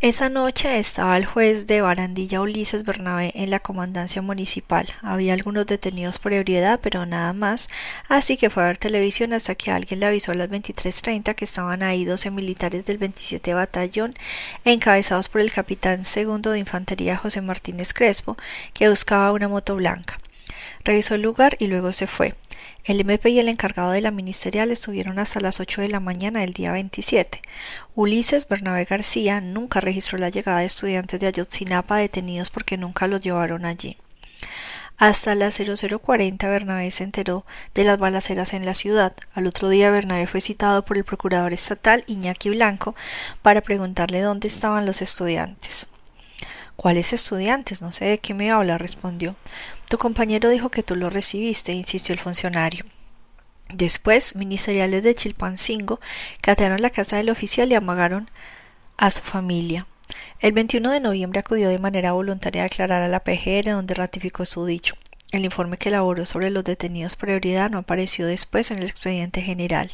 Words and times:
Esa 0.00 0.28
noche 0.28 0.78
estaba 0.78 1.16
el 1.16 1.26
juez 1.26 1.66
de 1.66 1.80
Barandilla 1.80 2.40
Ulises 2.40 2.84
Bernabé 2.84 3.32
en 3.34 3.50
la 3.50 3.58
comandancia 3.58 4.22
municipal. 4.22 4.86
Había 5.02 5.34
algunos 5.34 5.66
detenidos 5.66 6.20
por 6.20 6.32
ebriedad, 6.32 6.78
pero 6.80 7.04
nada 7.04 7.32
más, 7.32 7.68
así 8.08 8.36
que 8.36 8.48
fue 8.48 8.62
a 8.62 8.66
ver 8.66 8.78
televisión 8.78 9.32
hasta 9.32 9.56
que 9.56 9.72
alguien 9.72 9.98
le 9.98 10.06
avisó 10.06 10.30
a 10.30 10.36
las 10.36 10.50
23.30 10.50 11.34
que 11.34 11.44
estaban 11.44 11.82
ahí 11.82 12.04
12 12.04 12.30
militares 12.30 12.84
del 12.84 12.98
27 12.98 13.54
Batallón, 13.54 14.14
encabezados 14.64 15.28
por 15.28 15.40
el 15.40 15.50
capitán 15.50 16.04
segundo 16.04 16.52
de 16.52 16.60
infantería 16.60 17.16
José 17.16 17.40
Martínez 17.40 17.92
Crespo, 17.92 18.36
que 18.74 18.88
buscaba 18.88 19.32
una 19.32 19.48
moto 19.48 19.74
blanca. 19.74 20.20
Revisó 20.84 21.14
el 21.14 21.22
lugar 21.22 21.56
y 21.58 21.66
luego 21.66 21.92
se 21.92 22.06
fue. 22.06 22.34
El 22.84 23.00
MP 23.00 23.30
y 23.30 23.38
el 23.38 23.48
encargado 23.48 23.90
de 23.90 24.00
la 24.00 24.10
ministerial 24.10 24.70
estuvieron 24.70 25.18
hasta 25.18 25.40
las 25.40 25.60
8 25.60 25.82
de 25.82 25.88
la 25.88 26.00
mañana 26.00 26.40
del 26.40 26.54
día 26.54 26.72
27. 26.72 27.42
Ulises 27.94 28.48
Bernabé 28.48 28.84
García 28.84 29.40
nunca 29.40 29.80
registró 29.80 30.18
la 30.18 30.30
llegada 30.30 30.60
de 30.60 30.66
estudiantes 30.66 31.20
de 31.20 31.26
Ayotzinapa 31.26 31.96
detenidos 31.96 32.50
porque 32.50 32.78
nunca 32.78 33.06
los 33.06 33.20
llevaron 33.20 33.66
allí. 33.66 33.98
Hasta 34.98 35.36
las 35.36 35.56
0040 35.56 36.48
Bernabé 36.48 36.90
se 36.90 37.04
enteró 37.04 37.44
de 37.72 37.84
las 37.84 37.98
balaceras 37.98 38.52
en 38.52 38.66
la 38.66 38.74
ciudad. 38.74 39.14
Al 39.32 39.46
otro 39.46 39.68
día 39.68 39.90
Bernabé 39.90 40.26
fue 40.26 40.40
citado 40.40 40.84
por 40.84 40.96
el 40.96 41.04
procurador 41.04 41.52
estatal 41.52 42.02
Iñaki 42.08 42.50
Blanco 42.50 42.96
para 43.40 43.60
preguntarle 43.60 44.22
dónde 44.22 44.48
estaban 44.48 44.86
los 44.86 45.00
estudiantes. 45.00 45.88
¿Cuáles 46.74 47.12
estudiantes? 47.12 47.80
No 47.80 47.92
sé 47.92 48.06
de 48.06 48.18
qué 48.18 48.34
me 48.34 48.50
habla, 48.50 48.76
respondió. 48.76 49.36
Tu 49.88 49.96
compañero 49.96 50.50
dijo 50.50 50.68
que 50.68 50.82
tú 50.82 50.96
lo 50.96 51.08
recibiste, 51.08 51.72
insistió 51.72 52.12
el 52.12 52.20
funcionario. 52.20 52.84
Después, 53.72 54.36
ministeriales 54.36 55.02
de 55.02 55.14
Chilpancingo 55.14 56.00
catearon 56.42 56.82
la 56.82 56.90
casa 56.90 57.16
del 57.16 57.30
oficial 57.30 57.70
y 57.70 57.74
amagaron 57.74 58.30
a 58.98 59.10
su 59.10 59.22
familia. 59.22 59.86
El 60.40 60.52
21 60.52 60.90
de 60.90 61.00
noviembre 61.00 61.40
acudió 61.40 61.68
de 61.68 61.78
manera 61.78 62.12
voluntaria 62.12 62.62
a 62.62 62.64
declarar 62.64 63.02
a 63.02 63.08
la 63.08 63.20
PGR 63.20 63.72
donde 63.72 63.94
ratificó 63.94 64.44
su 64.46 64.66
dicho. 64.66 64.94
El 65.32 65.44
informe 65.44 65.76
que 65.76 65.90
elaboró 65.90 66.24
sobre 66.24 66.50
los 66.50 66.64
detenidos 66.64 67.16
por 67.16 67.28
ebriedad 67.28 67.70
no 67.70 67.78
apareció 67.78 68.26
después 68.26 68.70
en 68.70 68.78
el 68.78 68.86
expediente 68.86 69.42
general. 69.42 69.90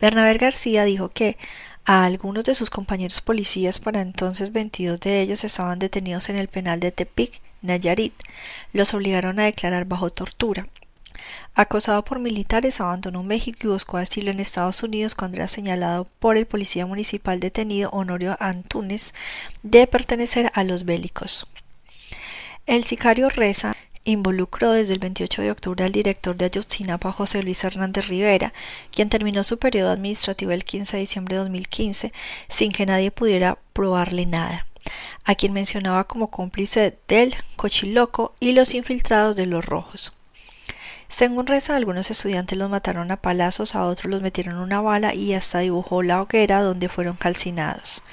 Bernabé 0.00 0.36
García 0.36 0.84
dijo 0.84 1.08
que 1.10 1.38
a 1.86 2.04
algunos 2.04 2.44
de 2.44 2.54
sus 2.54 2.68
compañeros 2.68 3.20
policías, 3.22 3.78
para 3.78 4.02
entonces 4.02 4.52
22 4.52 5.00
de 5.00 5.22
ellos 5.22 5.44
estaban 5.44 5.78
detenidos 5.78 6.28
en 6.28 6.36
el 6.36 6.48
penal 6.48 6.80
de 6.80 6.92
Tepic, 6.92 7.40
Nayarit. 7.62 8.14
Los 8.72 8.94
obligaron 8.94 9.40
a 9.40 9.44
declarar 9.44 9.84
bajo 9.84 10.10
tortura. 10.10 10.68
Acosado 11.54 12.04
por 12.04 12.18
militares, 12.18 12.80
abandonó 12.80 13.22
México 13.22 13.58
y 13.64 13.66
buscó 13.68 13.98
asilo 13.98 14.30
en 14.30 14.40
Estados 14.40 14.82
Unidos 14.82 15.14
cuando 15.14 15.36
era 15.36 15.48
señalado 15.48 16.06
por 16.18 16.36
el 16.36 16.46
policía 16.46 16.86
municipal 16.86 17.40
detenido 17.40 17.90
Honorio 17.90 18.36
Antunes 18.40 19.14
de 19.62 19.86
pertenecer 19.86 20.50
a 20.54 20.64
los 20.64 20.84
bélicos. 20.84 21.46
El 22.66 22.84
sicario 22.84 23.28
Reza 23.28 23.76
involucró 24.04 24.72
desde 24.72 24.94
el 24.94 25.00
28 25.00 25.42
de 25.42 25.50
octubre 25.50 25.84
al 25.84 25.92
director 25.92 26.36
de 26.36 26.46
Ayotzinapa, 26.46 27.12
José 27.12 27.42
Luis 27.42 27.62
Hernández 27.64 28.08
Rivera, 28.08 28.52
quien 28.90 29.08
terminó 29.08 29.44
su 29.44 29.58
periodo 29.58 29.90
administrativo 29.90 30.52
el 30.52 30.64
15 30.64 30.96
de 30.96 31.00
diciembre 31.00 31.34
de 31.34 31.40
2015 31.40 32.12
sin 32.48 32.72
que 32.72 32.86
nadie 32.86 33.10
pudiera 33.10 33.58
probarle 33.72 34.26
nada, 34.26 34.66
a 35.24 35.34
quien 35.34 35.52
mencionaba 35.52 36.04
como 36.04 36.30
cómplice 36.30 36.98
del 37.08 37.34
cochiloco 37.56 38.34
y 38.40 38.52
los 38.52 38.74
infiltrados 38.74 39.36
de 39.36 39.46
los 39.46 39.64
rojos. 39.64 40.12
Según 41.10 41.48
reza, 41.48 41.74
algunos 41.74 42.08
estudiantes 42.08 42.56
los 42.56 42.70
mataron 42.70 43.10
a 43.10 43.16
palazos, 43.16 43.74
a 43.74 43.84
otros 43.84 44.08
los 44.08 44.22
metieron 44.22 44.58
una 44.58 44.80
bala 44.80 45.12
y 45.12 45.34
hasta 45.34 45.58
dibujó 45.58 46.04
la 46.04 46.22
hoguera 46.22 46.62
donde 46.62 46.88
fueron 46.88 47.16
calcinados. 47.16 48.04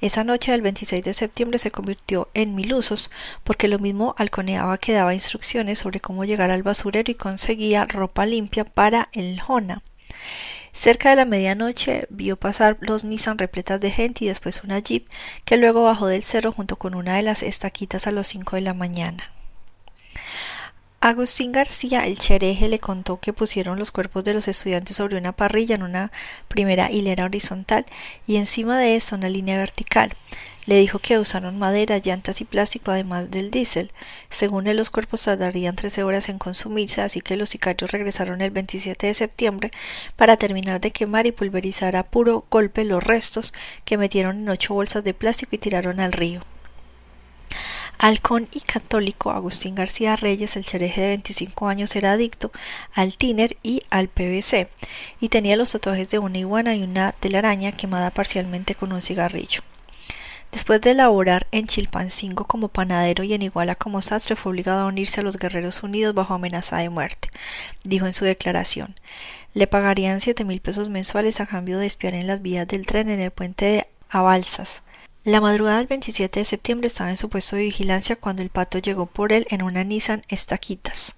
Esa 0.00 0.24
noche 0.24 0.50
del 0.50 0.60
26 0.60 1.04
de 1.04 1.14
septiembre 1.14 1.58
se 1.58 1.70
convirtió 1.70 2.28
en 2.34 2.56
mil 2.56 2.74
usos, 2.74 3.12
porque 3.44 3.68
lo 3.68 3.78
mismo 3.78 4.16
halconeaba 4.18 4.78
que 4.78 4.92
daba 4.92 5.14
instrucciones 5.14 5.78
sobre 5.78 6.00
cómo 6.00 6.24
llegar 6.24 6.50
al 6.50 6.64
basurero 6.64 7.12
y 7.12 7.14
conseguía 7.14 7.84
ropa 7.84 8.26
limpia 8.26 8.64
para 8.64 9.10
el 9.12 9.40
Jona. 9.40 9.84
Cerca 10.72 11.10
de 11.10 11.16
la 11.16 11.24
medianoche 11.24 12.06
vio 12.10 12.36
pasar 12.36 12.78
los 12.80 13.04
Nissan 13.04 13.38
repletas 13.38 13.80
de 13.80 13.90
gente 13.90 14.24
y 14.24 14.28
después 14.28 14.62
una 14.64 14.78
jeep 14.78 15.06
que 15.44 15.56
luego 15.56 15.82
bajó 15.82 16.06
del 16.06 16.22
cerro 16.22 16.52
junto 16.52 16.76
con 16.76 16.94
una 16.94 17.16
de 17.16 17.22
las 17.22 17.42
estaquitas 17.42 18.06
a 18.06 18.12
las 18.12 18.28
cinco 18.28 18.56
de 18.56 18.62
la 18.62 18.74
mañana. 18.74 19.30
Agustín 21.02 21.50
García, 21.50 22.06
el 22.06 22.18
chereje, 22.18 22.68
le 22.68 22.78
contó 22.78 23.20
que 23.20 23.32
pusieron 23.32 23.78
los 23.78 23.90
cuerpos 23.90 24.22
de 24.22 24.34
los 24.34 24.48
estudiantes 24.48 24.96
sobre 24.96 25.16
una 25.16 25.32
parrilla 25.32 25.74
en 25.74 25.82
una 25.82 26.12
primera 26.46 26.90
hilera 26.90 27.24
horizontal 27.24 27.86
y 28.26 28.36
encima 28.36 28.78
de 28.78 28.96
esta 28.96 29.16
una 29.16 29.30
línea 29.30 29.56
vertical. 29.56 30.14
Le 30.66 30.76
dijo 30.78 30.98
que 30.98 31.18
usaron 31.18 31.58
madera, 31.58 31.98
llantas 31.98 32.40
y 32.40 32.44
plástico 32.44 32.90
además 32.90 33.30
del 33.30 33.50
diésel. 33.50 33.90
Según 34.30 34.66
él, 34.66 34.76
los 34.76 34.90
cuerpos 34.90 35.24
tardarían 35.24 35.74
13 35.74 36.02
horas 36.02 36.28
en 36.28 36.38
consumirse, 36.38 37.00
así 37.00 37.20
que 37.20 37.36
los 37.36 37.48
sicarios 37.48 37.90
regresaron 37.90 38.40
el 38.40 38.50
27 38.50 39.06
de 39.06 39.14
septiembre 39.14 39.70
para 40.16 40.36
terminar 40.36 40.80
de 40.80 40.90
quemar 40.90 41.26
y 41.26 41.32
pulverizar 41.32 41.96
a 41.96 42.02
puro 42.02 42.44
golpe 42.50 42.84
los 42.84 43.02
restos 43.02 43.54
que 43.84 43.96
metieron 43.96 44.38
en 44.38 44.48
ocho 44.48 44.74
bolsas 44.74 45.02
de 45.02 45.14
plástico 45.14 45.56
y 45.56 45.58
tiraron 45.58 45.98
al 45.98 46.12
río. 46.12 46.42
Halcón 47.98 48.48
y 48.52 48.60
católico, 48.60 49.30
Agustín 49.30 49.74
García 49.74 50.16
Reyes, 50.16 50.56
el 50.56 50.64
chereje 50.64 51.02
de 51.02 51.08
25 51.08 51.68
años, 51.68 51.94
era 51.96 52.12
adicto 52.12 52.50
al 52.94 53.16
tiner 53.16 53.58
y 53.62 53.82
al 53.90 54.08
PVC, 54.08 54.68
y 55.20 55.28
tenía 55.28 55.56
los 55.56 55.72
tatuajes 55.72 56.08
de 56.08 56.18
una 56.18 56.38
iguana 56.38 56.74
y 56.74 56.82
una 56.82 57.12
telaraña 57.12 57.72
quemada 57.72 58.10
parcialmente 58.10 58.74
con 58.74 58.92
un 58.92 59.02
cigarrillo. 59.02 59.60
Después 60.52 60.80
de 60.80 60.94
laborar 60.94 61.46
en 61.52 61.66
Chilpancingo 61.66 62.44
como 62.44 62.68
panadero 62.68 63.22
y 63.24 63.32
en 63.34 63.42
Iguala 63.42 63.74
como 63.76 64.02
sastre, 64.02 64.36
fue 64.36 64.50
obligado 64.50 64.80
a 64.80 64.86
unirse 64.86 65.20
a 65.20 65.24
los 65.24 65.36
Guerreros 65.36 65.82
Unidos 65.82 66.14
bajo 66.14 66.34
amenaza 66.34 66.78
de 66.78 66.90
muerte, 66.90 67.28
dijo 67.84 68.06
en 68.06 68.14
su 68.14 68.24
declaración. 68.24 68.94
Le 69.54 69.66
pagarían 69.66 70.20
siete 70.20 70.44
mil 70.44 70.60
pesos 70.60 70.88
mensuales 70.88 71.40
a 71.40 71.46
cambio 71.46 71.78
de 71.78 71.86
espiar 71.86 72.14
en 72.14 72.26
las 72.26 72.42
vías 72.42 72.66
del 72.66 72.86
tren 72.86 73.08
en 73.08 73.20
el 73.20 73.30
puente 73.30 73.64
de 73.64 73.86
Abalsas, 74.08 74.82
la 75.24 75.42
madrugada 75.42 75.76
del 75.76 75.86
27 75.86 76.40
de 76.40 76.44
septiembre 76.46 76.86
estaba 76.86 77.10
en 77.10 77.18
su 77.18 77.28
puesto 77.28 77.54
de 77.54 77.64
vigilancia 77.64 78.16
cuando 78.16 78.40
el 78.40 78.48
pato 78.48 78.78
llegó 78.78 79.04
por 79.04 79.34
él 79.34 79.46
en 79.50 79.60
una 79.60 79.84
Nissan 79.84 80.22
Estaquitas. 80.28 81.16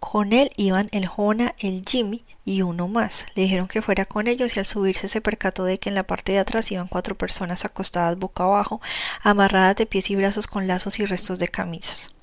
Con 0.00 0.32
él 0.32 0.50
iban 0.56 0.88
el 0.92 1.06
Jona, 1.06 1.54
el 1.58 1.82
Jimmy 1.86 2.24
y 2.46 2.62
uno 2.62 2.88
más. 2.88 3.26
Le 3.34 3.42
dijeron 3.42 3.68
que 3.68 3.82
fuera 3.82 4.06
con 4.06 4.26
ellos 4.26 4.56
y 4.56 4.58
al 4.58 4.66
subirse 4.66 5.08
se 5.08 5.20
percató 5.20 5.64
de 5.64 5.78
que 5.78 5.90
en 5.90 5.94
la 5.94 6.04
parte 6.04 6.32
de 6.32 6.38
atrás 6.38 6.72
iban 6.72 6.88
cuatro 6.88 7.14
personas 7.16 7.66
acostadas 7.66 8.18
boca 8.18 8.44
abajo, 8.44 8.80
amarradas 9.22 9.76
de 9.76 9.86
pies 9.86 10.10
y 10.10 10.16
brazos 10.16 10.46
con 10.46 10.66
lazos 10.66 10.98
y 10.98 11.04
restos 11.04 11.38
de 11.38 11.48
camisas. 11.48 12.14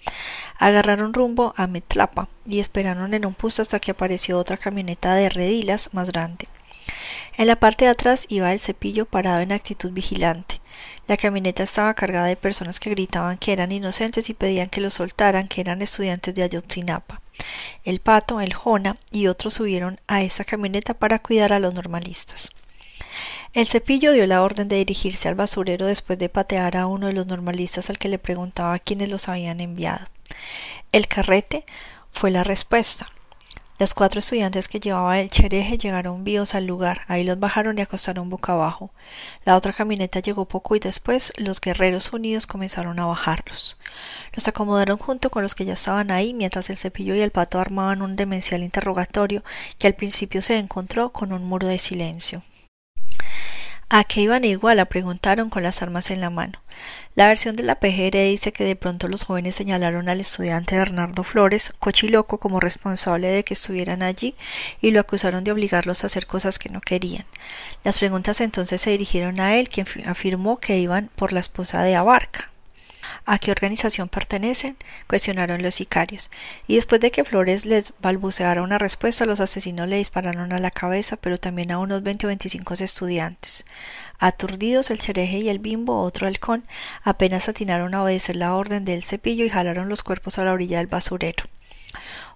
Agarraron 0.57 1.13
rumbo 1.13 1.53
a 1.55 1.67
Metlapa 1.67 2.27
y 2.47 2.59
esperaron 2.59 3.13
en 3.13 3.27
un 3.27 3.35
puesto 3.35 3.61
hasta 3.61 3.79
que 3.79 3.91
apareció 3.91 4.39
otra 4.39 4.57
camioneta 4.57 5.13
de 5.13 5.29
redilas 5.29 5.93
más 5.93 6.11
grande. 6.11 6.47
En 7.37 7.45
la 7.45 7.57
parte 7.57 7.85
de 7.85 7.91
atrás 7.91 8.25
iba 8.29 8.51
el 8.51 8.59
cepillo 8.59 9.05
parado 9.05 9.41
en 9.41 9.51
actitud 9.51 9.91
vigilante. 9.91 10.61
La 11.07 11.15
camioneta 11.15 11.63
estaba 11.63 11.93
cargada 11.93 12.25
de 12.25 12.35
personas 12.35 12.79
que 12.79 12.89
gritaban 12.89 13.37
que 13.37 13.53
eran 13.53 13.71
inocentes 13.71 14.29
y 14.29 14.33
pedían 14.33 14.69
que 14.69 14.81
los 14.81 14.95
soltaran, 14.95 15.47
que 15.47 15.61
eran 15.61 15.83
estudiantes 15.83 16.33
de 16.33 16.43
Ayotzinapa. 16.43 17.21
El 17.83 17.99
pato, 17.99 18.41
el 18.41 18.53
Jona 18.53 18.97
y 19.11 19.27
otros 19.27 19.55
subieron 19.55 19.99
a 20.07 20.21
esa 20.21 20.43
camioneta 20.43 20.93
para 20.93 21.19
cuidar 21.19 21.53
a 21.53 21.59
los 21.59 21.73
normalistas. 21.73 22.51
El 23.53 23.67
cepillo 23.67 24.11
dio 24.11 24.27
la 24.27 24.43
orden 24.43 24.67
de 24.67 24.75
dirigirse 24.75 25.27
al 25.27 25.35
basurero 25.35 25.85
después 25.85 26.19
de 26.19 26.29
patear 26.29 26.77
a 26.77 26.87
uno 26.87 27.07
de 27.07 27.13
los 27.13 27.27
normalistas 27.27 27.89
al 27.89 27.97
que 27.97 28.09
le 28.09 28.19
preguntaba 28.19 28.77
quiénes 28.79 29.09
los 29.09 29.29
habían 29.29 29.61
enviado. 29.61 30.07
El 30.91 31.07
carrete 31.07 31.65
fue 32.11 32.31
la 32.31 32.43
respuesta. 32.43 33.11
Las 33.79 33.93
cuatro 33.93 34.17
estudiantes 34.17 34.67
que 34.67 34.79
llevaba 34.79 35.19
el 35.19 35.29
chereje 35.29 35.77
llegaron 35.77 36.23
vivos 36.23 36.55
al 36.55 36.65
lugar. 36.65 37.01
Ahí 37.07 37.23
los 37.23 37.39
bajaron 37.39 37.77
y 37.77 37.81
acostaron 37.81 38.27
boca 38.27 38.53
abajo. 38.53 38.89
La 39.45 39.55
otra 39.55 39.71
camioneta 39.71 40.19
llegó 40.19 40.45
poco 40.45 40.75
y 40.75 40.79
después 40.79 41.31
los 41.37 41.61
guerreros 41.61 42.11
unidos 42.11 42.47
comenzaron 42.47 42.99
a 42.99 43.05
bajarlos. 43.05 43.77
Los 44.33 44.47
acomodaron 44.47 44.97
junto 44.97 45.29
con 45.29 45.43
los 45.43 45.53
que 45.53 45.65
ya 45.65 45.73
estaban 45.73 46.09
ahí 46.09 46.33
mientras 46.33 46.71
el 46.71 46.77
cepillo 46.77 47.13
y 47.13 47.19
el 47.19 47.29
pato 47.29 47.59
armaban 47.59 48.01
un 48.01 48.15
demencial 48.15 48.63
interrogatorio 48.63 49.43
que 49.77 49.85
al 49.85 49.93
principio 49.93 50.41
se 50.41 50.57
encontró 50.57 51.11
con 51.11 51.31
un 51.31 51.43
muro 51.43 51.67
de 51.67 51.77
silencio. 51.77 52.41
¿A 53.89 54.03
qué 54.03 54.19
iban 54.19 54.43
igual? 54.43 54.85
preguntaron 54.87 55.49
con 55.49 55.63
las 55.63 55.81
armas 55.81 56.11
en 56.11 56.19
la 56.19 56.29
mano. 56.29 56.59
La 57.15 57.27
versión 57.27 57.55
de 57.55 57.63
la 57.63 57.79
PGR 57.79 58.17
dice 58.17 58.51
que 58.51 58.65
de 58.65 58.75
pronto 58.75 59.07
los 59.07 59.23
jóvenes 59.23 59.55
señalaron 59.55 60.09
al 60.09 60.19
estudiante 60.19 60.77
Bernardo 60.77 61.23
Flores, 61.23 61.73
cochiloco, 61.79 62.37
como 62.37 62.59
responsable 62.59 63.29
de 63.29 63.45
que 63.45 63.53
estuvieran 63.53 64.03
allí 64.03 64.35
y 64.81 64.91
lo 64.91 64.99
acusaron 64.99 65.45
de 65.45 65.53
obligarlos 65.53 66.03
a 66.03 66.07
hacer 66.07 66.27
cosas 66.27 66.59
que 66.59 66.69
no 66.69 66.81
querían. 66.81 67.25
Las 67.85 67.97
preguntas 67.97 68.41
entonces 68.41 68.81
se 68.81 68.91
dirigieron 68.91 69.39
a 69.39 69.55
él, 69.55 69.69
quien 69.69 69.87
afirmó 70.05 70.57
que 70.57 70.77
iban 70.77 71.09
por 71.15 71.31
la 71.31 71.39
esposa 71.39 71.81
de 71.81 71.95
Abarca. 71.95 72.51
¿A 73.29 73.39
qué 73.39 73.51
organización 73.51 74.07
pertenecen? 74.07 74.77
cuestionaron 75.05 75.61
los 75.61 75.75
sicarios. 75.75 76.31
Y 76.65 76.75
después 76.75 77.01
de 77.01 77.11
que 77.11 77.25
Flores 77.25 77.65
les 77.65 77.91
balbuceara 77.99 78.61
una 78.61 78.77
respuesta, 78.77 79.25
los 79.25 79.41
asesinos 79.41 79.89
le 79.89 79.97
dispararon 79.97 80.53
a 80.53 80.59
la 80.59 80.71
cabeza, 80.71 81.17
pero 81.17 81.37
también 81.37 81.73
a 81.73 81.77
unos 81.77 82.03
veinte 82.03 82.25
o 82.25 82.29
veinticinco 82.29 82.73
estudiantes. 82.75 83.65
Aturdidos, 84.17 84.91
el 84.91 84.99
chereje 84.99 85.39
y 85.39 85.49
el 85.49 85.59
bimbo, 85.59 86.03
otro 86.03 86.25
halcón, 86.25 86.63
apenas 87.03 87.49
atinaron 87.49 87.93
a 87.95 88.03
obedecer 88.03 88.37
la 88.37 88.55
orden 88.55 88.85
del 88.85 89.03
cepillo 89.03 89.43
y 89.43 89.49
jalaron 89.49 89.89
los 89.89 90.03
cuerpos 90.03 90.39
a 90.39 90.45
la 90.45 90.53
orilla 90.53 90.77
del 90.77 90.87
basurero. 90.87 91.43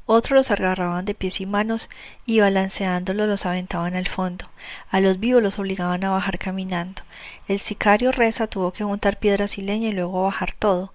Otros 0.06 0.36
los 0.36 0.52
agarraban 0.52 1.06
de 1.06 1.14
pies 1.14 1.40
y 1.42 1.46
manos 1.46 1.90
y 2.26 2.40
balanceándolos 2.40 3.28
los 3.28 3.46
aventaban 3.46 3.96
al 3.96 4.08
fondo. 4.08 4.50
A 4.90 5.00
los 5.00 5.20
vivos 5.20 5.42
los 5.42 5.60
obligaban 5.60 6.04
a 6.04 6.10
bajar 6.10 6.38
caminando. 6.38 7.04
El 7.48 7.60
sicario 7.60 8.12
Reza 8.12 8.48
tuvo 8.48 8.72
que 8.74 8.84
juntar 8.84 9.20
piedras 9.20 9.58
y 9.58 9.62
leña 9.62 9.90
y 9.90 9.94
luego 9.94 10.24
bajar 10.24 10.54
todo. 10.54 10.94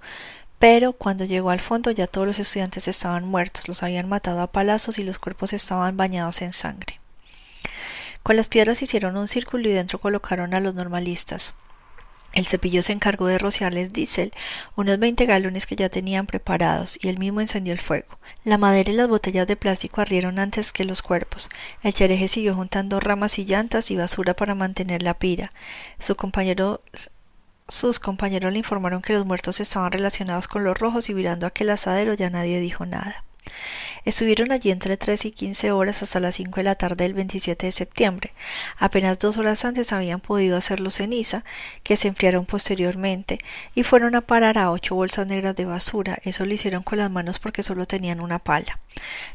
Pero 0.59 0.93
cuando 0.93 1.25
llegó 1.25 1.51
al 1.51 1.61
fondo 1.61 1.91
ya 1.91 2.07
todos 2.07 2.27
los 2.27 2.39
estudiantes 2.39 2.89
estaban 2.89 3.25
muertos, 3.27 3.69
los 3.69 3.83
habían 3.83 4.09
matado 4.09 4.41
a 4.41 4.53
palazos 4.53 4.99
y 4.99 5.05
los 5.05 5.19
cuerpos 5.19 5.53
estaban 5.53 5.97
bañados 5.97 6.43
en 6.43 6.53
sangre. 6.53 7.01
Con 8.23 8.37
las 8.37 8.49
piedras 8.49 8.83
hicieron 8.83 9.17
un 9.17 9.29
círculo 9.29 9.69
y 9.69 9.73
dentro 9.73 10.01
colocaron 10.01 10.55
a 10.55 10.61
los 10.61 10.75
normalistas. 10.75 11.55
El 12.37 12.47
cepillo 12.47 12.83
se 12.83 12.93
encargó 12.93 13.29
de 13.29 13.39
rociarles 13.39 13.95
diésel, 13.95 14.31
unos 14.77 14.99
veinte 14.99 15.25
galones 15.25 15.67
que 15.67 15.75
ya 15.75 15.89
tenían 15.89 16.27
preparados, 16.27 16.99
y 17.03 17.09
él 17.09 17.17
mismo 17.17 17.41
encendió 17.41 17.73
el 17.73 17.81
fuego. 17.81 18.19
La 18.45 18.59
madera 18.59 18.93
y 18.93 18.95
las 18.95 19.09
botellas 19.09 19.47
de 19.47 19.57
plástico 19.57 20.03
ardieron 20.03 20.39
antes 20.39 20.75
que 20.75 20.85
los 20.85 21.01
cuerpos. 21.01 21.49
El 21.83 21.95
chereje 21.95 22.29
siguió 22.29 22.55
juntando 22.55 23.01
ramas 23.01 23.39
y 23.39 23.47
llantas 23.47 23.91
y 23.91 23.97
basura 23.97 24.35
para 24.35 24.55
mantener 24.55 25.03
la 25.03 25.15
pira. 25.15 25.49
Su 25.99 26.15
compañero 26.15 26.83
sus 27.69 27.99
compañeros 27.99 28.53
le 28.53 28.59
informaron 28.59 29.01
que 29.01 29.15
los 29.15 29.25
muertos 29.25 29.59
estaban 29.59 29.91
relacionados 29.91 30.47
con 30.47 30.63
los 30.63 30.79
rojos 30.79 31.09
y 31.09 31.15
mirando 31.15 31.47
aquel 31.47 31.71
asadero 31.71 32.13
ya 32.13 32.29
nadie 32.29 32.61
dijo 32.61 32.85
nada. 32.85 33.25
Estuvieron 34.05 34.53
allí 34.53 34.71
entre 34.71 34.97
tres 34.97 35.25
y 35.25 35.33
quince 35.33 35.73
horas 35.73 36.03
hasta 36.03 36.21
las 36.21 36.37
cinco 36.37 36.57
de 36.57 36.63
la 36.63 36.77
tarde 36.77 37.05
del 37.05 37.15
27 37.15 37.67
de 37.67 37.73
septiembre. 37.73 38.33
Apenas 38.79 39.19
dos 39.19 39.37
horas 39.37 39.65
antes 39.65 39.93
habían 39.93 40.21
podido 40.21 40.57
hacerlo 40.57 40.93
ceniza, 40.93 41.45
que 41.83 41.97
se 41.97 42.07
enfriaron 42.07 42.47
posteriormente, 42.47 43.39
y 43.75 43.83
fueron 43.83 44.15
a 44.15 44.21
parar 44.21 44.59
a 44.59 44.71
ocho 44.71 44.95
bolsas 44.95 45.27
negras 45.27 45.57
de 45.57 45.65
basura. 45.65 46.19
Eso 46.23 46.45
lo 46.45 46.55
hicieron 46.55 46.85
con 46.85 46.99
las 46.99 47.11
manos 47.11 47.41
porque 47.41 47.65
solo 47.65 47.87
tenían 47.87 48.21
una 48.21 48.39
pala. 48.39 48.79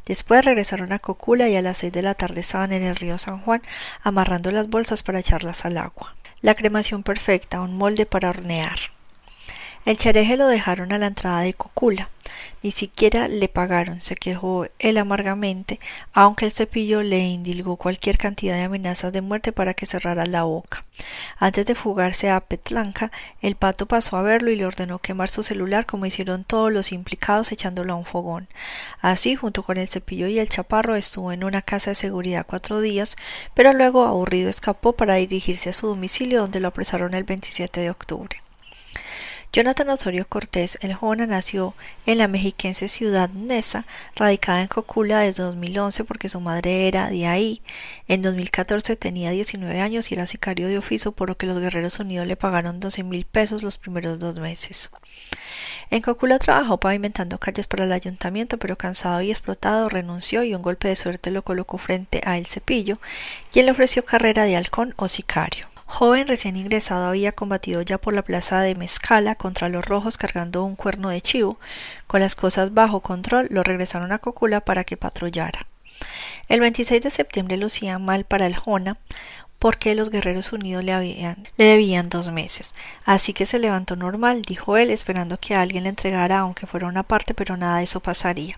Después 0.06 0.46
regresaron 0.46 0.94
a 0.94 1.00
Cocula 1.00 1.50
y 1.50 1.58
a 1.58 1.62
las 1.62 1.80
seis 1.80 1.92
de 1.92 2.02
la 2.02 2.13
tarde 2.13 2.40
estaban 2.40 2.72
en 2.72 2.84
el 2.84 2.96
río 2.96 3.18
San 3.18 3.42
Juan 3.42 3.62
amarrando 4.04 4.52
las 4.52 4.69
bolsas 4.69 5.04
para 5.04 5.19
echarlas 5.19 5.66
al 5.66 5.78
agua. 5.78 6.16
La 6.42 6.56
cremación 6.56 7.04
perfecta, 7.04 7.62
un 7.62 7.78
molde 7.78 8.06
para 8.06 8.30
hornear. 8.30 8.80
El 9.83 9.98
chereje 9.98 10.38
lo 10.38 10.48
dejaron 10.48 10.94
a 10.94 11.00
la 11.00 11.07
entrada 11.07 11.42
de 11.42 11.56
Cocula. 11.56 12.10
Ni 12.62 12.69
siquiera 12.69 13.28
le 13.28 13.48
pagaron, 13.48 14.00
se 14.00 14.16
quejó 14.16 14.68
él 14.78 15.00
amargamente, 15.00 15.80
aunque 16.13 16.45
el 16.45 16.51
cepillo 16.51 17.01
le 17.01 17.19
indilgó 17.22 17.78
cualquier 17.78 18.19
cantidad 18.19 18.56
de 18.56 18.62
amenazas 18.62 19.12
de 19.12 19.22
muerte 19.22 19.51
para 19.51 19.74
que 19.74 19.88
cerrara 19.88 20.28
la 20.28 20.44
boca. 20.44 20.86
Antes 21.39 21.66
de 21.66 21.74
fugarse 21.74 22.30
a 22.30 22.39
Petlanca, 22.39 23.12
el 23.42 23.56
pato 23.56 23.88
pasó 23.88 24.18
a 24.18 24.22
verlo 24.22 24.51
y 24.51 24.56
le 24.56 24.68
ordenó 24.68 25.00
quemar 25.00 25.30
su 25.30 25.42
celular 25.42 25.88
como 25.88 26.06
hicieron 26.06 26.44
todos 26.44 26.72
los 26.72 26.92
implicados 26.92 27.51
echándolo 27.51 27.94
a 27.94 27.98
un 27.98 28.06
fogón. 28.06 28.48
Así, 29.01 29.36
junto 29.36 29.63
con 29.63 29.77
el 29.77 29.88
cepillo 29.88 30.27
y 30.27 30.38
el 30.38 30.50
chaparro, 30.50 30.95
estuvo 30.95 31.31
en 31.31 31.44
una 31.44 31.63
casa 31.63 31.92
de 31.92 31.95
seguridad 31.95 32.45
cuatro 32.48 32.81
días, 32.81 33.16
pero 33.56 33.74
luego 33.74 34.06
aburrido 34.06 34.50
escapó 34.50 34.94
para 34.94 35.16
dirigirse 35.16 35.69
a 35.69 35.74
su 35.74 35.88
domicilio 35.88 36.42
donde 36.42 36.60
lo 36.60 36.68
apresaron 36.68 37.16
el 37.16 37.24
27 37.24 37.81
de 37.81 37.89
octubre. 37.89 38.38
Jonathan 39.53 39.89
Osorio 39.89 40.25
Cortés, 40.30 40.77
el 40.80 40.94
Jona, 40.94 41.27
nació 41.27 41.74
en 42.06 42.19
la 42.19 42.30
mexiquense 42.30 42.88
ciudad 42.88 43.30
Nesa, 43.31 43.86
radicada 44.15 44.62
en 44.62 44.69
Cocula 44.69 45.19
desde 45.19 45.44
2011 45.44 46.06
porque 46.06 46.30
su 46.30 46.39
madre 46.39 46.88
era 46.88 47.09
de 47.09 47.27
ahí. 47.27 47.62
En 48.07 48.21
2014 48.21 48.95
tenía 48.95 49.31
19 49.31 49.81
años 49.81 50.09
y 50.09 50.13
era 50.13 50.25
sicario 50.25 50.69
de 50.69 50.77
oficio, 50.77 51.12
por 51.12 51.27
lo 51.27 51.36
que 51.36 51.48
los 51.48 51.59
Guerreros 51.59 52.00
Unidos 52.00 52.27
le 52.27 52.38
pagaron 52.38 52.80
12 52.80 53.03
mil 53.03 53.25
pesos 53.25 53.62
los 53.62 53.77
primeros 53.77 54.19
dos 54.19 54.36
meses. 54.38 54.89
En 55.89 56.01
Cocula 56.01 56.39
trabajó 56.39 56.80
pavimentando 56.80 57.38
calles 57.38 57.68
para 57.68 57.83
el 57.83 57.92
ayuntamiento, 57.92 58.57
pero 58.57 58.77
cansado 58.77 59.21
y 59.21 59.31
explotado 59.31 59.89
renunció 59.89 60.45
y 60.45 60.56
un 60.56 60.62
golpe 60.62 60.88
de 60.88 60.95
suerte 60.95 61.30
lo 61.30 61.42
colocó 61.42 61.77
frente 61.77 62.21
a 62.24 62.38
El 62.38 62.45
Cepillo, 62.45 63.00
quien 63.51 63.65
le 63.65 63.74
ofreció 63.74 64.06
carrera 64.06 64.45
de 64.45 64.56
halcón 64.56 64.94
o 64.95 65.09
sicario. 65.09 65.70
Joven 65.91 66.25
recién 66.25 66.55
ingresado 66.55 67.05
había 67.05 67.33
combatido 67.33 67.81
ya 67.81 67.97
por 67.97 68.13
la 68.13 68.21
plaza 68.21 68.61
de 68.61 68.75
Mezcala 68.75 69.35
contra 69.35 69.67
los 69.67 69.83
rojos 69.83 70.17
cargando 70.17 70.63
un 70.63 70.77
cuerno 70.77 71.09
de 71.09 71.21
chivo. 71.21 71.59
Con 72.07 72.21
las 72.21 72.33
cosas 72.33 72.73
bajo 72.73 73.01
control, 73.01 73.47
lo 73.49 73.61
regresaron 73.61 74.13
a 74.13 74.17
Cocula 74.17 74.61
para 74.61 74.85
que 74.85 74.95
patrullara. 74.95 75.67
El 76.47 76.61
26 76.61 77.01
de 77.01 77.11
septiembre 77.11 77.57
lucía 77.57 77.99
mal 77.99 78.23
para 78.23 78.47
el 78.47 78.55
Jona, 78.55 78.95
porque 79.59 79.93
los 79.93 80.09
Guerreros 80.09 80.53
Unidos 80.53 80.85
le, 80.85 80.95
le 81.57 81.63
debían 81.65 82.07
dos 82.07 82.31
meses. 82.31 82.73
Así 83.03 83.33
que 83.33 83.45
se 83.45 83.59
levantó 83.59 83.97
normal, 83.97 84.43
dijo 84.43 84.77
él, 84.77 84.91
esperando 84.91 85.38
que 85.41 85.55
alguien 85.55 85.83
le 85.83 85.89
entregara, 85.89 86.39
aunque 86.39 86.67
fuera 86.67 86.88
una 86.88 87.03
parte, 87.03 87.33
pero 87.33 87.57
nada 87.57 87.79
de 87.79 87.83
eso 87.83 87.99
pasaría. 87.99 88.57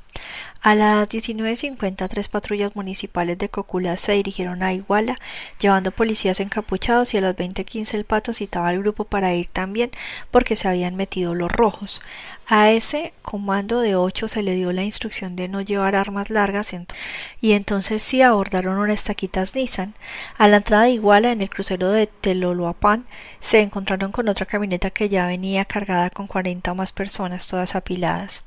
A 0.62 0.76
las 0.76 1.10
19.50 1.10 2.08
tres 2.08 2.30
patrullas 2.30 2.74
municipales 2.74 3.38
de 3.38 3.50
Cocula 3.50 3.98
se 3.98 4.14
dirigieron 4.14 4.64
a 4.64 4.72
Iguala 4.72 5.18
llevando 5.60 5.92
policías 5.92 6.40
encapuchados 6.40 7.14
y 7.14 7.18
a 7.18 7.22
las 7.22 7.36
20.15 7.36 7.96
el 7.96 8.06
pato 8.06 8.34
citaba 8.34 8.70
al 8.70 8.80
grupo 8.80 9.04
para 9.04 9.34
ir 9.34 9.48
también 9.48 9.92
porque 10.32 10.56
se 10.56 10.70
habían 10.70 10.96
metido 10.96 11.36
los 11.36 11.52
rojos. 11.52 12.02
A 12.46 12.72
ese 12.72 13.14
comando 13.22 13.80
de 13.80 13.96
ocho 13.96 14.28
se 14.28 14.44
le 14.44 14.54
dio 14.54 14.74
la 14.74 14.84
instrucción 14.84 15.38
de 15.38 15.48
no 15.48 15.62
llevar 15.62 15.96
armas 15.96 16.30
largas 16.30 16.76
y 17.40 17.54
entonces 17.54 18.04
sí 18.04 18.22
abordaron 18.22 18.78
unas 18.78 19.06
taquitas 19.06 19.56
Nissan. 19.56 19.94
A 20.38 20.50
la 20.50 20.58
entrada 20.58 20.84
de 20.84 20.92
Iguala, 20.92 21.32
en 21.32 21.42
el 21.42 21.50
crucero 21.50 21.90
de 21.90 22.08
Teloloapan, 22.08 23.06
se 23.40 23.62
encontraron 23.62 24.12
con 24.12 24.28
otra 24.28 24.46
camioneta 24.46 24.90
que 24.90 25.08
ya 25.08 25.26
venía 25.26 25.64
cargada 25.64 26.10
con 26.10 26.28
cuarenta 26.28 26.74
o 26.74 26.76
más 26.76 26.92
personas, 26.92 27.48
todas 27.48 27.76
apiladas. 27.76 28.46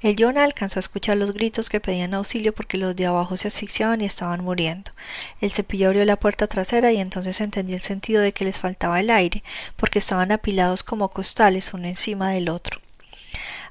El 0.00 0.16
Jonah 0.18 0.44
alcanzó 0.44 0.78
a 0.78 0.80
escuchar 0.80 1.03
los 1.14 1.34
gritos 1.34 1.68
que 1.68 1.80
pedían 1.80 2.14
auxilio 2.14 2.54
porque 2.54 2.78
los 2.78 2.96
de 2.96 3.06
abajo 3.06 3.36
se 3.36 3.48
asfixiaban 3.48 4.00
y 4.00 4.06
estaban 4.06 4.42
muriendo. 4.42 4.92
El 5.40 5.52
cepillo 5.52 5.88
abrió 5.88 6.04
la 6.04 6.16
puerta 6.16 6.46
trasera 6.46 6.92
y 6.92 7.00
entonces 7.00 7.40
entendió 7.40 7.76
el 7.76 7.82
sentido 7.82 8.22
de 8.22 8.32
que 8.32 8.44
les 8.44 8.58
faltaba 8.58 9.00
el 9.00 9.10
aire, 9.10 9.42
porque 9.76 9.98
estaban 9.98 10.32
apilados 10.32 10.82
como 10.82 11.10
costales 11.10 11.74
uno 11.74 11.86
encima 11.86 12.30
del 12.30 12.48
otro. 12.48 12.80